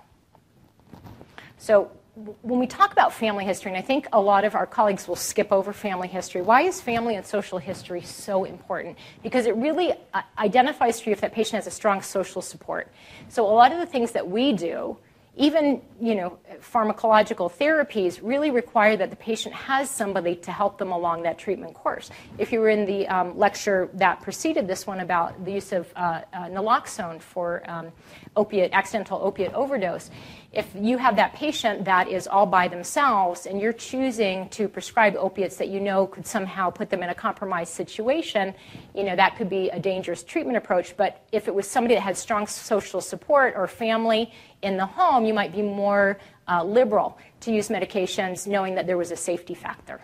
So, 1.57 1.91
when 2.17 2.59
we 2.59 2.65
talk 2.65 2.91
about 2.91 3.13
family 3.13 3.45
history, 3.45 3.69
and 3.69 3.77
I 3.77 3.81
think 3.81 4.07
a 4.11 4.19
lot 4.19 4.43
of 4.43 4.55
our 4.55 4.65
colleagues 4.65 5.07
will 5.07 5.15
skip 5.15 5.51
over 5.51 5.71
family 5.71 6.07
history, 6.07 6.41
why 6.41 6.63
is 6.63 6.81
family 6.81 7.15
and 7.15 7.23
social 7.23 7.59
history 7.59 8.01
so 8.01 8.43
important? 8.43 8.97
Because 9.21 9.45
it 9.45 9.55
really 9.55 9.93
uh, 10.13 10.21
identifies 10.39 10.99
for 10.99 11.09
you 11.09 11.13
if 11.13 11.21
that 11.21 11.31
patient 11.31 11.63
has 11.63 11.67
a 11.67 11.75
strong 11.75 12.01
social 12.01 12.41
support. 12.41 12.91
So 13.29 13.45
a 13.45 13.53
lot 13.53 13.71
of 13.71 13.77
the 13.77 13.85
things 13.85 14.13
that 14.13 14.27
we 14.27 14.51
do, 14.53 14.97
even 15.35 15.83
you 16.01 16.15
know, 16.15 16.39
pharmacological 16.59 17.51
therapies, 17.51 18.19
really 18.23 18.49
require 18.49 18.97
that 18.97 19.11
the 19.11 19.15
patient 19.15 19.53
has 19.53 19.87
somebody 19.87 20.35
to 20.37 20.51
help 20.51 20.79
them 20.79 20.91
along 20.91 21.21
that 21.21 21.37
treatment 21.37 21.75
course. 21.75 22.09
If 22.39 22.51
you 22.51 22.59
were 22.59 22.69
in 22.69 22.85
the 22.85 23.07
um, 23.07 23.37
lecture 23.37 23.89
that 23.93 24.23
preceded 24.23 24.67
this 24.67 24.87
one 24.87 25.01
about 25.01 25.45
the 25.45 25.51
use 25.51 25.71
of 25.71 25.87
uh, 25.95 26.21
uh, 26.33 26.45
naloxone 26.45 27.21
for 27.21 27.61
um, 27.69 27.91
opiate, 28.35 28.71
accidental 28.73 29.19
opiate 29.21 29.53
overdose, 29.53 30.09
if 30.53 30.67
you 30.75 30.97
have 30.97 31.17
that 31.17 31.33
patient 31.33 31.85
that 31.85 32.07
is 32.07 32.25
all 32.25 32.45
by 32.45 32.67
themselves 32.67 33.45
and 33.45 33.59
you're 33.59 33.73
choosing 33.73 34.47
to 34.49 34.69
prescribe 34.69 35.15
opiates 35.17 35.57
that 35.57 35.67
you 35.67 35.79
know 35.79 36.07
could 36.07 36.25
somehow 36.25 36.69
put 36.69 36.89
them 36.89 37.03
in 37.03 37.09
a 37.09 37.13
compromised 37.13 37.73
situation, 37.73 38.55
you 38.95 39.03
know, 39.03 39.15
that 39.15 39.35
could 39.35 39.49
be 39.49 39.69
a 39.69 39.79
dangerous 39.79 40.23
treatment 40.23 40.57
approach. 40.57 40.95
But 40.95 41.21
if 41.33 41.47
it 41.47 41.53
was 41.53 41.69
somebody 41.69 41.95
that 41.95 42.01
had 42.01 42.17
strong 42.17 42.47
social 42.47 43.01
support 43.01 43.55
or 43.57 43.67
family 43.67 44.31
in 44.61 44.77
the 44.77 44.85
home, 44.85 45.25
you 45.25 45.33
might 45.33 45.51
be 45.51 45.61
more 45.61 46.17
uh, 46.47 46.63
liberal 46.63 47.17
to 47.41 47.51
use 47.51 47.67
medications 47.67 48.47
knowing 48.47 48.75
that 48.75 48.87
there 48.87 48.97
was 48.97 49.11
a 49.11 49.17
safety 49.17 49.53
factor. 49.53 49.99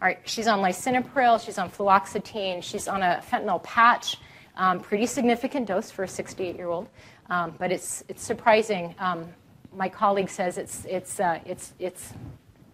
All 0.00 0.06
right, 0.06 0.20
she's 0.24 0.46
on 0.46 0.60
lisinopril, 0.60 1.44
she's 1.44 1.58
on 1.58 1.70
fluoxetine, 1.70 2.62
she's 2.62 2.86
on 2.86 3.02
a 3.02 3.20
fentanyl 3.28 3.60
patch, 3.64 4.18
um, 4.56 4.78
pretty 4.78 5.06
significant 5.06 5.66
dose 5.66 5.90
for 5.90 6.04
a 6.04 6.08
68 6.08 6.54
year 6.54 6.68
old. 6.68 6.88
Um, 7.30 7.54
but 7.58 7.70
it's, 7.70 8.04
it's 8.08 8.22
surprising. 8.22 8.94
Um, 8.98 9.28
my 9.76 9.88
colleague 9.88 10.30
says 10.30 10.56
it's, 10.56 10.84
it's, 10.86 11.20
uh, 11.20 11.40
it's, 11.44 11.74
it's, 11.78 12.12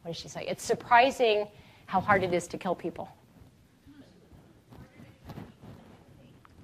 what 0.02 0.12
did 0.12 0.16
she 0.16 0.28
say? 0.28 0.44
It's 0.46 0.62
surprising 0.62 1.48
how 1.86 2.00
hard 2.00 2.22
it 2.22 2.32
is 2.32 2.46
to 2.48 2.58
kill 2.58 2.74
people. 2.74 3.08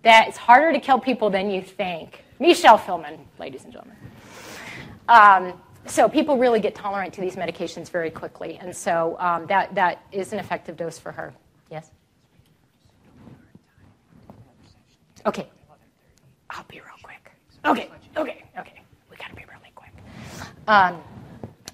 That 0.03 0.29
it's 0.29 0.39
harder 0.39 0.73
to 0.73 0.81
kill 0.81 0.99
people 0.99 1.31
than 1.31 1.51
you 1.51 1.63
think. 1.63 2.25
Michelle 2.39 2.79
Filman, 2.79 3.19
ladies 3.39 3.65
and 3.65 3.73
gentlemen. 3.73 3.97
Um, 5.09 5.61
so 5.87 6.09
people 6.09 6.39
really 6.39 6.61
get 6.61 6.75
tolerant 6.75 7.13
to 7.15 7.21
these 7.21 7.37
medications 7.37 7.91
very 7.91 8.11
quickly, 8.11 8.59
and 8.61 8.75
so 8.75 9.17
um, 9.19 9.47
that, 9.47 9.75
that 9.75 10.03
is 10.13 10.33
an 10.33 10.39
effective 10.39 10.77
dose 10.77 10.99
for 10.99 11.13
her. 11.13 11.35
Yes? 11.71 11.91
Okay. 15.27 15.49
I'll 16.49 16.65
be 16.65 16.79
quick. 16.79 16.90
Okay, 17.65 17.91
okay, 18.17 18.45
okay. 18.59 18.83
We 19.11 19.17
got 19.17 19.29
to 19.29 19.35
be 19.35 19.45
really 19.45 19.73
quick. 19.75 19.93
Um, 20.67 21.03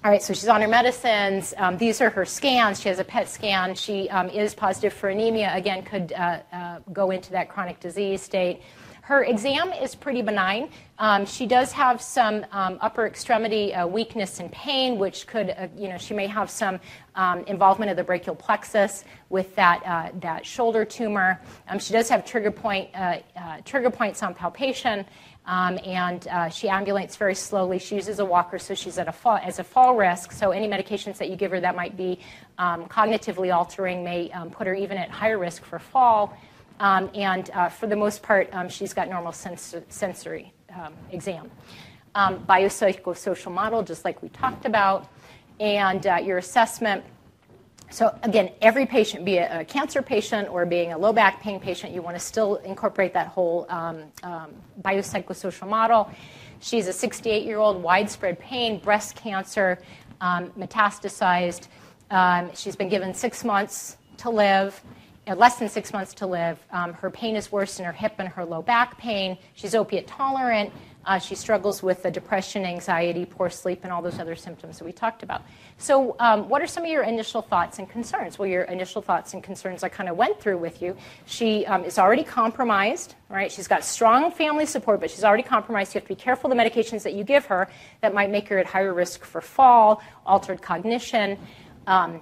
all 0.03 0.11
right, 0.11 0.21
so 0.21 0.33
she's 0.33 0.47
on 0.49 0.61
her 0.61 0.67
medicines. 0.67 1.53
Um, 1.57 1.77
these 1.77 2.01
are 2.01 2.09
her 2.09 2.25
scans. 2.25 2.81
She 2.81 2.89
has 2.89 2.99
a 2.99 3.03
PET 3.03 3.29
scan. 3.29 3.73
She 3.73 4.09
um, 4.09 4.29
is 4.29 4.53
positive 4.53 4.93
for 4.93 5.09
anemia. 5.09 5.51
Again, 5.55 5.83
could 5.83 6.13
uh, 6.13 6.39
uh, 6.51 6.79
go 6.91 7.11
into 7.11 7.31
that 7.31 7.49
chronic 7.49 7.79
disease 7.79 8.21
state. 8.21 8.61
Her 9.07 9.23
exam 9.23 9.71
is 9.71 9.95
pretty 9.95 10.21
benign. 10.21 10.69
Um, 10.99 11.25
she 11.25 11.45
does 11.45 11.71
have 11.71 12.01
some 12.01 12.45
um, 12.51 12.77
upper 12.81 13.07
extremity 13.07 13.73
uh, 13.73 13.87
weakness 13.87 14.41
and 14.41 14.51
pain, 14.51 14.97
which 14.97 15.25
could, 15.25 15.51
uh, 15.51 15.69
you 15.77 15.87
know, 15.87 15.97
she 15.97 16.13
may 16.13 16.27
have 16.27 16.49
some 16.49 16.77
um, 17.15 17.45
involvement 17.45 17.89
of 17.89 17.95
the 17.95 18.03
brachial 18.03 18.35
plexus 18.35 19.05
with 19.29 19.55
that, 19.55 19.81
uh, 19.85 20.11
that 20.19 20.45
shoulder 20.45 20.83
tumor. 20.83 21.39
Um, 21.69 21.79
she 21.79 21.93
does 21.93 22.09
have 22.09 22.25
trigger, 22.25 22.51
point, 22.51 22.89
uh, 22.93 23.19
uh, 23.37 23.61
trigger 23.63 23.89
points 23.89 24.21
on 24.23 24.33
palpation. 24.35 25.05
Um, 25.47 25.79
and 25.85 26.27
uh, 26.27 26.49
she 26.49 26.67
ambulates 26.67 27.17
very 27.17 27.33
slowly. 27.33 27.79
She 27.79 27.95
uses 27.95 28.19
a 28.19 28.25
walker, 28.25 28.59
so 28.59 28.75
she's 28.75 28.97
at 28.97 29.07
a 29.07 29.13
fall, 29.13 29.39
as 29.41 29.59
a 29.59 29.63
fall 29.63 29.95
risk. 29.95 30.33
So 30.33 30.51
any 30.51 30.67
medications 30.67 31.17
that 31.17 31.29
you 31.29 31.37
give 31.37 31.51
her 31.51 31.61
that 31.61 31.75
might 31.75 31.95
be 31.95 32.19
um, 32.57 32.85
cognitively 32.87 33.55
altering 33.55 34.03
may 34.03 34.29
put 34.51 34.67
her 34.67 34.75
even 34.75 34.97
at 34.97 35.09
higher 35.09 35.39
risk 35.39 35.63
for 35.63 35.79
fall. 35.79 36.37
Um, 36.79 37.09
and 37.15 37.49
uh, 37.51 37.69
for 37.69 37.87
the 37.87 37.95
most 37.95 38.21
part, 38.21 38.49
um, 38.51 38.69
she's 38.69 38.93
got 38.93 39.09
normal 39.09 39.31
sens- 39.31 39.75
sensory 39.89 40.53
um, 40.75 40.93
exam. 41.11 41.49
Um, 42.13 42.45
biopsychosocial 42.45 43.51
model, 43.51 43.83
just 43.83 44.05
like 44.05 44.21
we 44.21 44.29
talked 44.29 44.65
about, 44.65 45.07
and 45.59 46.05
uh, 46.05 46.15
your 46.15 46.37
assessment. 46.37 47.03
So, 47.89 48.17
again, 48.23 48.51
every 48.61 48.85
patient, 48.85 49.23
be 49.23 49.35
it 49.35 49.49
a 49.51 49.63
cancer 49.63 50.01
patient 50.01 50.49
or 50.49 50.65
being 50.65 50.91
a 50.91 50.97
low 50.97 51.13
back 51.13 51.41
pain 51.41 51.59
patient, 51.59 51.93
you 51.93 52.01
want 52.01 52.17
to 52.17 52.19
still 52.19 52.55
incorporate 52.57 53.13
that 53.13 53.27
whole 53.27 53.65
um, 53.69 54.03
um, 54.23 54.51
biopsychosocial 54.81 55.69
model. 55.69 56.11
She's 56.59 56.87
a 56.87 56.93
68 56.93 57.45
year 57.45 57.59
old, 57.59 57.81
widespread 57.81 58.39
pain, 58.39 58.79
breast 58.79 59.15
cancer, 59.15 59.79
metastasized. 60.21 61.67
she's 62.55 62.75
been 62.75 62.89
given 62.89 63.13
six 63.13 63.45
months 63.45 63.97
to 64.17 64.29
live 64.29 64.81
less 65.35 65.57
than 65.57 65.67
six 65.67 65.91
months 65.91 66.13
to 66.15 66.25
live. 66.25 66.57
Um, 66.71 66.93
her 66.93 67.09
pain 67.09 67.35
is 67.35 67.51
worse 67.51 67.79
in 67.79 67.85
her 67.85 67.91
hip 67.91 68.13
and 68.19 68.29
her 68.29 68.45
low 68.45 68.61
back 68.61 68.97
pain. 68.97 69.37
She's 69.55 69.75
opiate 69.75 70.07
tolerant. 70.07 70.71
Uh, 71.07 71.17
she 71.17 71.35
struggles 71.35 71.81
with 71.81 72.03
the 72.03 72.11
depression, 72.11 72.65
anxiety, 72.65 73.25
poor 73.25 73.49
sleep, 73.49 73.79
and 73.83 73.93
all 73.93 74.01
those 74.01 74.19
other 74.19 74.35
symptoms 74.35 74.77
that 74.77 74.83
we 74.83 74.91
talked 74.91 75.23
about. 75.23 75.41
So, 75.77 76.17
um, 76.19 76.49
what 76.49 76.61
are 76.61 76.67
some 76.67 76.83
of 76.83 76.89
your 76.89 77.03
initial 77.03 77.41
thoughts 77.41 77.79
and 77.79 77.89
concerns? 77.89 78.37
Well, 78.37 78.49
your 78.49 78.63
initial 78.63 79.01
thoughts 79.01 79.33
and 79.33 79.41
concerns 79.41 79.83
I 79.83 79.89
kind 79.89 80.09
of 80.09 80.17
went 80.17 80.41
through 80.41 80.57
with 80.57 80.81
you. 80.81 80.97
She 81.25 81.65
um, 81.65 81.85
is 81.85 81.97
already 81.97 82.25
compromised, 82.25 83.15
right? 83.29 83.49
She's 83.49 83.69
got 83.69 83.85
strong 83.85 84.31
family 84.31 84.65
support, 84.65 84.99
but 84.99 85.09
she's 85.09 85.23
already 85.23 85.43
compromised. 85.43 85.95
You 85.95 85.99
have 86.01 86.09
to 86.09 86.13
be 86.13 86.21
careful 86.21 86.49
the 86.49 86.57
medications 86.57 87.03
that 87.03 87.13
you 87.13 87.23
give 87.23 87.45
her 87.45 87.69
that 88.01 88.13
might 88.13 88.29
make 88.29 88.49
her 88.49 88.57
at 88.57 88.65
higher 88.65 88.93
risk 88.93 89.23
for 89.23 89.39
fall, 89.39 90.03
altered 90.25 90.61
cognition. 90.61 91.39
Um, 91.87 92.19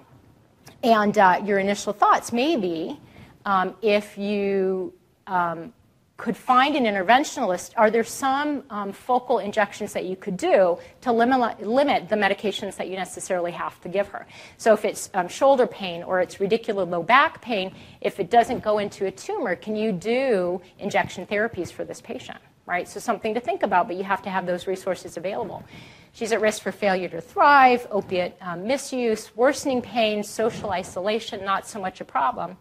and 0.83 1.17
uh, 1.17 1.41
your 1.43 1.57
initial 1.57 1.91
thoughts 1.91 2.31
may 2.31 2.55
be 2.55 2.99
um, 3.45 3.75
if 3.81 4.15
you 4.15 4.93
um, 5.25 5.73
could 6.17 6.37
find 6.37 6.77
an 6.77 6.85
interventionalist, 6.85 7.73
are 7.75 7.91
there 7.91 8.03
some 8.03 8.63
um, 8.69 8.93
focal 8.93 9.39
injections 9.39 9.91
that 9.93 10.05
you 10.05 10.15
could 10.15 10.37
do 10.37 10.77
to 11.01 11.11
limit, 11.11 11.61
limit, 11.67 12.07
the 12.07 12.15
medications 12.15 12.77
that 12.77 12.87
you 12.87 12.95
necessarily 12.95 13.51
have 13.51 13.79
to 13.81 13.89
give 13.89 14.07
her? 14.07 14.25
So, 14.57 14.73
if 14.73 14.85
it's 14.85 15.09
um, 15.13 15.27
shoulder 15.27 15.67
pain 15.67 16.03
or 16.03 16.21
it's 16.21 16.35
radicular 16.35 16.89
low 16.89 17.03
back 17.03 17.41
pain, 17.41 17.75
if 17.99 18.19
it 18.21 18.29
doesn't 18.29 18.63
go 18.63 18.77
into 18.77 19.05
a 19.05 19.11
tumor, 19.11 19.57
can 19.57 19.75
you 19.75 19.91
do 19.91 20.61
injection 20.79 21.25
therapies 21.25 21.71
for 21.71 21.83
this 21.83 21.99
patient? 21.99 22.39
Right? 22.65 22.87
So, 22.87 23.01
something 23.01 23.33
to 23.33 23.41
think 23.41 23.63
about, 23.63 23.87
but 23.87 23.97
you 23.97 24.05
have 24.05 24.21
to 24.21 24.29
have 24.29 24.45
those 24.45 24.67
resources 24.67 25.17
available. 25.17 25.65
She's 26.13 26.31
at 26.31 26.39
risk 26.39 26.61
for 26.61 26.71
failure 26.71 27.09
to 27.09 27.19
thrive, 27.19 27.87
opiate 27.91 28.35
um, 28.39 28.65
misuse, 28.65 29.35
worsening 29.35 29.81
pain, 29.81 30.23
social 30.23 30.71
isolation, 30.71 31.43
not 31.43 31.67
so 31.67 31.81
much 31.81 31.99
a 31.99 32.05
problem. 32.05 32.55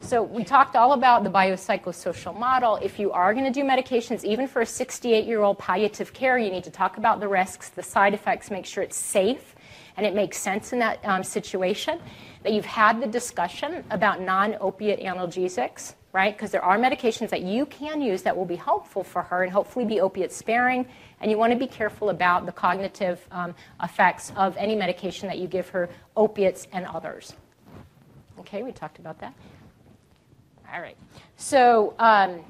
So 0.00 0.22
we 0.22 0.44
talked 0.44 0.76
all 0.76 0.92
about 0.92 1.24
the 1.24 1.30
biopsychosocial 1.30 2.38
model. 2.38 2.76
If 2.76 2.98
you 2.98 3.10
are 3.10 3.34
going 3.34 3.44
to 3.44 3.50
do 3.52 3.66
medications, 3.66 4.24
even 4.24 4.46
for 4.46 4.62
a 4.62 4.64
68-year-old 4.64 5.58
palliative 5.58 6.12
care, 6.12 6.38
you 6.38 6.50
need 6.50 6.64
to 6.64 6.70
talk 6.70 6.98
about 6.98 7.20
the 7.20 7.28
risks, 7.28 7.68
the 7.70 7.82
side 7.82 8.14
effects, 8.14 8.50
make 8.50 8.64
sure 8.64 8.82
it's 8.82 8.96
safe 8.96 9.56
and 9.96 10.06
it 10.06 10.14
makes 10.14 10.38
sense 10.38 10.72
in 10.72 10.78
that 10.78 11.04
um, 11.04 11.24
situation. 11.24 11.98
That 12.44 12.52
you've 12.52 12.64
had 12.64 13.02
the 13.02 13.06
discussion 13.08 13.84
about 13.90 14.20
non-opiate 14.20 15.00
analgesics, 15.00 15.94
right? 16.12 16.34
Because 16.34 16.52
there 16.52 16.64
are 16.64 16.78
medications 16.78 17.30
that 17.30 17.42
you 17.42 17.66
can 17.66 18.00
use 18.00 18.22
that 18.22 18.36
will 18.36 18.46
be 18.46 18.56
helpful 18.56 19.02
for 19.02 19.22
her 19.22 19.42
and 19.42 19.52
hopefully 19.52 19.84
be 19.84 20.00
opiate 20.00 20.32
sparing. 20.32 20.86
And 21.20 21.30
you 21.30 21.36
want 21.36 21.52
to 21.52 21.58
be 21.58 21.66
careful 21.66 22.10
about 22.10 22.46
the 22.46 22.52
cognitive 22.52 23.26
um, 23.32 23.54
effects 23.82 24.32
of 24.36 24.56
any 24.56 24.76
medication 24.76 25.26
that 25.26 25.38
you 25.38 25.48
give 25.48 25.68
her, 25.70 25.90
opiates 26.16 26.68
and 26.72 26.86
others. 26.86 27.34
Okay, 28.38 28.62
we 28.62 28.70
talked 28.70 29.00
about 29.00 29.18
that. 29.18 29.34
All 30.72 30.80
right. 30.80 30.96
So 31.36 31.94
um, 31.98 32.40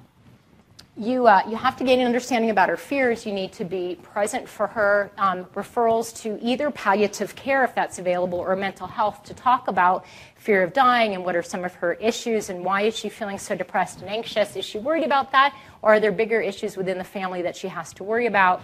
you, 0.97 1.29
uh, 1.29 1.43
you 1.49 1.55
have 1.55 1.77
to 1.77 1.85
gain 1.85 2.01
an 2.01 2.07
understanding 2.07 2.51
about 2.51 2.69
her 2.69 2.77
fears. 2.77 3.25
You 3.25 3.33
need 3.33 3.53
to 3.53 3.65
be 3.65 3.97
present 4.03 4.49
for 4.49 4.67
her. 4.67 5.13
Um, 5.17 5.45
referrals 5.55 6.15
to 6.23 6.37
either 6.43 6.73
palliative 6.73 7.37
care, 7.37 7.63
if 7.63 7.75
that's 7.77 8.01
available, 8.01 8.39
or 8.39 8.57
mental 8.57 8.89
health 8.89 9.23
to 9.25 9.35
talk 9.35 9.69
about 9.69 10.05
fear 10.35 10.65
of 10.65 10.73
dying 10.73 11.15
and 11.15 11.25
what 11.25 11.37
are 11.37 11.43
some 11.43 11.65
of 11.65 11.75
her 11.75 11.95
issues 11.95 12.51
and 12.51 12.65
why 12.65 12.83
is 12.83 12.97
she 12.97 13.09
feeling 13.09 13.39
so 13.39 13.55
depressed 13.55 14.01
and 14.01 14.11
anxious. 14.11 14.57
Is 14.57 14.65
she 14.65 14.79
worried 14.79 15.05
about 15.05 15.31
that, 15.31 15.57
or 15.83 15.95
are 15.95 16.01
there 16.01 16.11
bigger 16.11 16.41
issues 16.41 16.77
within 16.77 16.99
the 16.99 17.05
family 17.05 17.43
that 17.43 17.55
she 17.55 17.69
has 17.69 17.93
to 17.95 18.03
worry 18.03 18.27
about? 18.27 18.61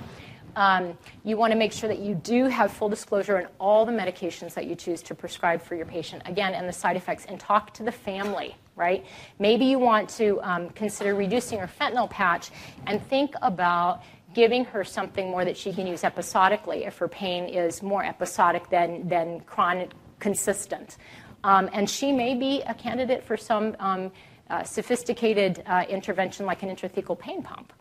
Um, 0.56 0.98
you 1.24 1.36
want 1.36 1.52
to 1.52 1.58
make 1.58 1.72
sure 1.72 1.88
that 1.88 1.98
you 2.00 2.14
do 2.16 2.46
have 2.46 2.72
full 2.72 2.88
disclosure 2.88 3.38
on 3.38 3.46
all 3.60 3.86
the 3.86 3.92
medications 3.92 4.54
that 4.54 4.66
you 4.66 4.74
choose 4.74 5.02
to 5.02 5.14
prescribe 5.14 5.62
for 5.62 5.76
your 5.76 5.86
patient, 5.86 6.22
again, 6.26 6.54
and 6.54 6.68
the 6.68 6.72
side 6.72 6.96
effects, 6.96 7.24
and 7.26 7.38
talk 7.38 7.72
to 7.74 7.84
the 7.84 7.92
family, 7.92 8.56
right? 8.76 9.04
Maybe 9.38 9.66
you 9.66 9.78
want 9.78 10.08
to 10.10 10.40
um, 10.42 10.70
consider 10.70 11.14
reducing 11.14 11.58
her 11.58 11.68
fentanyl 11.68 12.10
patch 12.10 12.50
and 12.86 13.04
think 13.06 13.34
about 13.42 14.02
giving 14.34 14.64
her 14.64 14.82
something 14.82 15.30
more 15.30 15.44
that 15.44 15.56
she 15.56 15.72
can 15.72 15.86
use 15.86 16.02
episodically 16.02 16.84
if 16.84 16.98
her 16.98 17.08
pain 17.08 17.44
is 17.44 17.82
more 17.82 18.04
episodic 18.04 18.68
than, 18.68 19.06
than 19.08 19.40
chronic, 19.40 19.92
consistent. 20.18 20.96
Um, 21.44 21.70
and 21.72 21.88
she 21.88 22.12
may 22.12 22.34
be 22.34 22.62
a 22.62 22.74
candidate 22.74 23.22
for 23.22 23.36
some 23.36 23.76
um, 23.78 24.10
uh, 24.50 24.64
sophisticated 24.64 25.62
uh, 25.66 25.84
intervention 25.88 26.46
like 26.46 26.62
an 26.62 26.74
intrathecal 26.74 27.18
pain 27.18 27.42
pump 27.42 27.72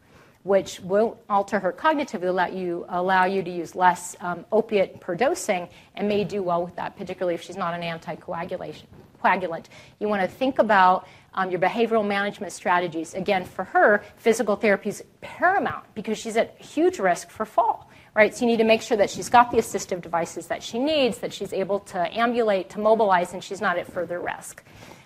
which 0.44 0.82
will 0.82 1.18
alter 1.30 1.58
her 1.58 1.72
cognitively, 1.72 2.28
allow 2.28 2.48
you, 2.48 2.86
allow 2.90 3.24
you 3.24 3.42
to 3.42 3.50
use 3.50 3.76
less 3.76 4.14
um, 4.20 4.46
opiate 4.52 5.00
per 5.00 5.16
dosing, 5.16 5.70
and 5.96 6.06
may 6.06 6.26
do 6.26 6.44
well 6.44 6.66
with 6.66 6.76
that, 6.76 6.98
particularly 6.98 7.34
if 7.34 7.42
she's 7.42 7.56
not 7.56 7.74
an 7.74 7.82
anticoagulation 7.82 8.84
coagulant. 9.24 9.66
You 10.00 10.08
want 10.08 10.22
to 10.22 10.28
think 10.28 10.60
about 10.60 11.08
um, 11.34 11.50
your 11.50 11.60
behavioral 11.60 12.06
management 12.06 12.54
strategies. 12.54 13.14
Again, 13.14 13.46
for 13.46 13.64
her, 13.66 14.04
physical 14.18 14.56
therapy 14.56 14.90
is 14.90 15.04
paramount 15.22 15.86
because 15.96 16.18
she's 16.18 16.38
at 16.38 16.60
huge 16.62 17.00
risk 17.00 17.30
for 17.30 17.46
fall. 17.46 17.90
Right, 18.16 18.36
so 18.36 18.46
you 18.46 18.52
need 18.52 18.58
to 18.58 18.64
make 18.64 18.84
sure 18.84 18.96
that 18.98 19.10
she's 19.10 19.28
got 19.28 19.50
the 19.50 19.58
assistive 19.58 20.00
devices 20.00 20.46
that 20.46 20.62
she 20.62 20.78
needs, 20.78 21.18
that 21.18 21.34
she's 21.34 21.52
able 21.52 21.80
to 21.80 22.16
ambulate, 22.16 22.70
to 22.70 22.80
mobilize, 22.80 23.34
and 23.34 23.44
she's 23.44 23.60
not 23.60 23.80
at 23.80 23.92
further 23.92 24.20
risk. 24.20 24.64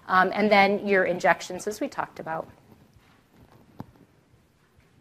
Um, 0.10 0.30
and 0.34 0.52
then 0.52 0.86
your 0.86 1.06
injections, 1.06 1.68
as 1.68 1.80
we 1.80 1.88
talked 1.88 2.20
about. 2.20 2.50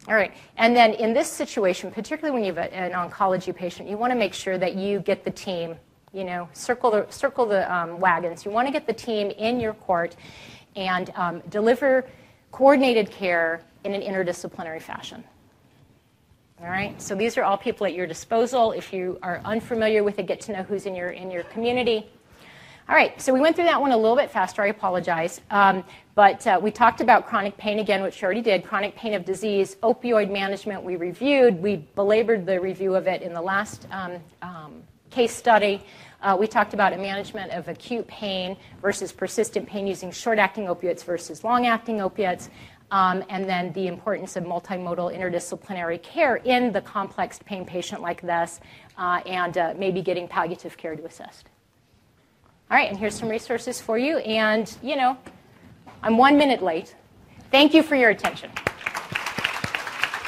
All 0.08 0.14
right. 0.14 0.32
And 0.56 0.76
then 0.76 0.92
in 0.92 1.14
this 1.14 1.28
situation, 1.28 1.90
particularly 1.90 2.32
when 2.32 2.44
you 2.44 2.54
have 2.54 2.72
an 2.72 2.92
oncology 2.92 3.54
patient, 3.54 3.88
you 3.88 3.96
want 3.96 4.12
to 4.12 4.18
make 4.18 4.34
sure 4.34 4.56
that 4.56 4.76
you 4.76 5.00
get 5.00 5.24
the 5.24 5.32
team, 5.32 5.76
you 6.16 6.24
know, 6.24 6.48
circle 6.54 6.90
the, 6.90 7.06
circle 7.10 7.44
the 7.44 7.70
um, 7.72 8.00
wagons. 8.00 8.44
You 8.46 8.50
want 8.50 8.66
to 8.66 8.72
get 8.72 8.86
the 8.86 8.92
team 8.94 9.30
in 9.30 9.60
your 9.60 9.74
court 9.74 10.16
and 10.74 11.12
um, 11.14 11.42
deliver 11.50 12.06
coordinated 12.52 13.10
care 13.10 13.60
in 13.84 13.94
an 13.94 14.00
interdisciplinary 14.00 14.80
fashion. 14.80 15.22
All 16.58 16.68
right, 16.68 17.00
so 17.00 17.14
these 17.14 17.36
are 17.36 17.44
all 17.44 17.58
people 17.58 17.86
at 17.86 17.92
your 17.92 18.06
disposal. 18.06 18.72
If 18.72 18.90
you 18.94 19.18
are 19.22 19.42
unfamiliar 19.44 20.02
with 20.02 20.18
it, 20.18 20.26
get 20.26 20.40
to 20.42 20.52
know 20.52 20.62
who's 20.62 20.86
in 20.86 20.94
your, 20.94 21.10
in 21.10 21.30
your 21.30 21.42
community. 21.44 22.06
All 22.88 22.94
right, 22.94 23.20
so 23.20 23.34
we 23.34 23.40
went 23.40 23.56
through 23.56 23.66
that 23.66 23.78
one 23.78 23.92
a 23.92 23.96
little 23.96 24.16
bit 24.16 24.30
faster. 24.30 24.62
I 24.62 24.68
apologize. 24.68 25.42
Um, 25.50 25.84
but 26.14 26.46
uh, 26.46 26.58
we 26.62 26.70
talked 26.70 27.02
about 27.02 27.26
chronic 27.26 27.58
pain 27.58 27.80
again, 27.80 28.02
which 28.02 28.22
we 28.22 28.24
already 28.24 28.40
did. 28.40 28.64
Chronic 28.64 28.96
pain 28.96 29.12
of 29.12 29.26
disease, 29.26 29.76
opioid 29.82 30.32
management, 30.32 30.82
we 30.82 30.96
reviewed. 30.96 31.60
We 31.60 31.76
belabored 31.94 32.46
the 32.46 32.58
review 32.58 32.94
of 32.94 33.06
it 33.06 33.20
in 33.20 33.34
the 33.34 33.42
last 33.42 33.86
um, 33.90 34.18
um, 34.40 34.82
case 35.10 35.34
study. 35.34 35.82
Uh, 36.22 36.36
we 36.38 36.46
talked 36.46 36.74
about 36.74 36.92
a 36.92 36.96
management 36.96 37.52
of 37.52 37.68
acute 37.68 38.06
pain 38.06 38.56
versus 38.80 39.12
persistent 39.12 39.68
pain 39.68 39.86
using 39.86 40.10
short 40.10 40.38
acting 40.38 40.68
opiates 40.68 41.02
versus 41.02 41.44
long 41.44 41.66
acting 41.66 42.00
opiates. 42.00 42.50
Um, 42.90 43.24
and 43.28 43.48
then 43.48 43.72
the 43.72 43.88
importance 43.88 44.36
of 44.36 44.44
multimodal 44.44 45.12
interdisciplinary 45.12 46.00
care 46.02 46.36
in 46.36 46.72
the 46.72 46.80
complex 46.80 47.40
pain 47.44 47.64
patient 47.64 48.00
like 48.00 48.20
this, 48.22 48.60
uh, 48.96 49.20
and 49.26 49.58
uh, 49.58 49.74
maybe 49.76 50.02
getting 50.02 50.28
palliative 50.28 50.76
care 50.76 50.94
to 50.94 51.04
assist. 51.04 51.48
All 52.70 52.76
right, 52.76 52.88
and 52.88 52.96
here's 52.96 53.14
some 53.14 53.28
resources 53.28 53.80
for 53.80 53.98
you. 53.98 54.18
And, 54.18 54.72
you 54.82 54.96
know, 54.96 55.18
I'm 56.02 56.16
one 56.16 56.38
minute 56.38 56.62
late. 56.62 56.94
Thank 57.50 57.74
you 57.74 57.82
for 57.82 57.96
your 57.96 58.10
attention. 58.10 58.50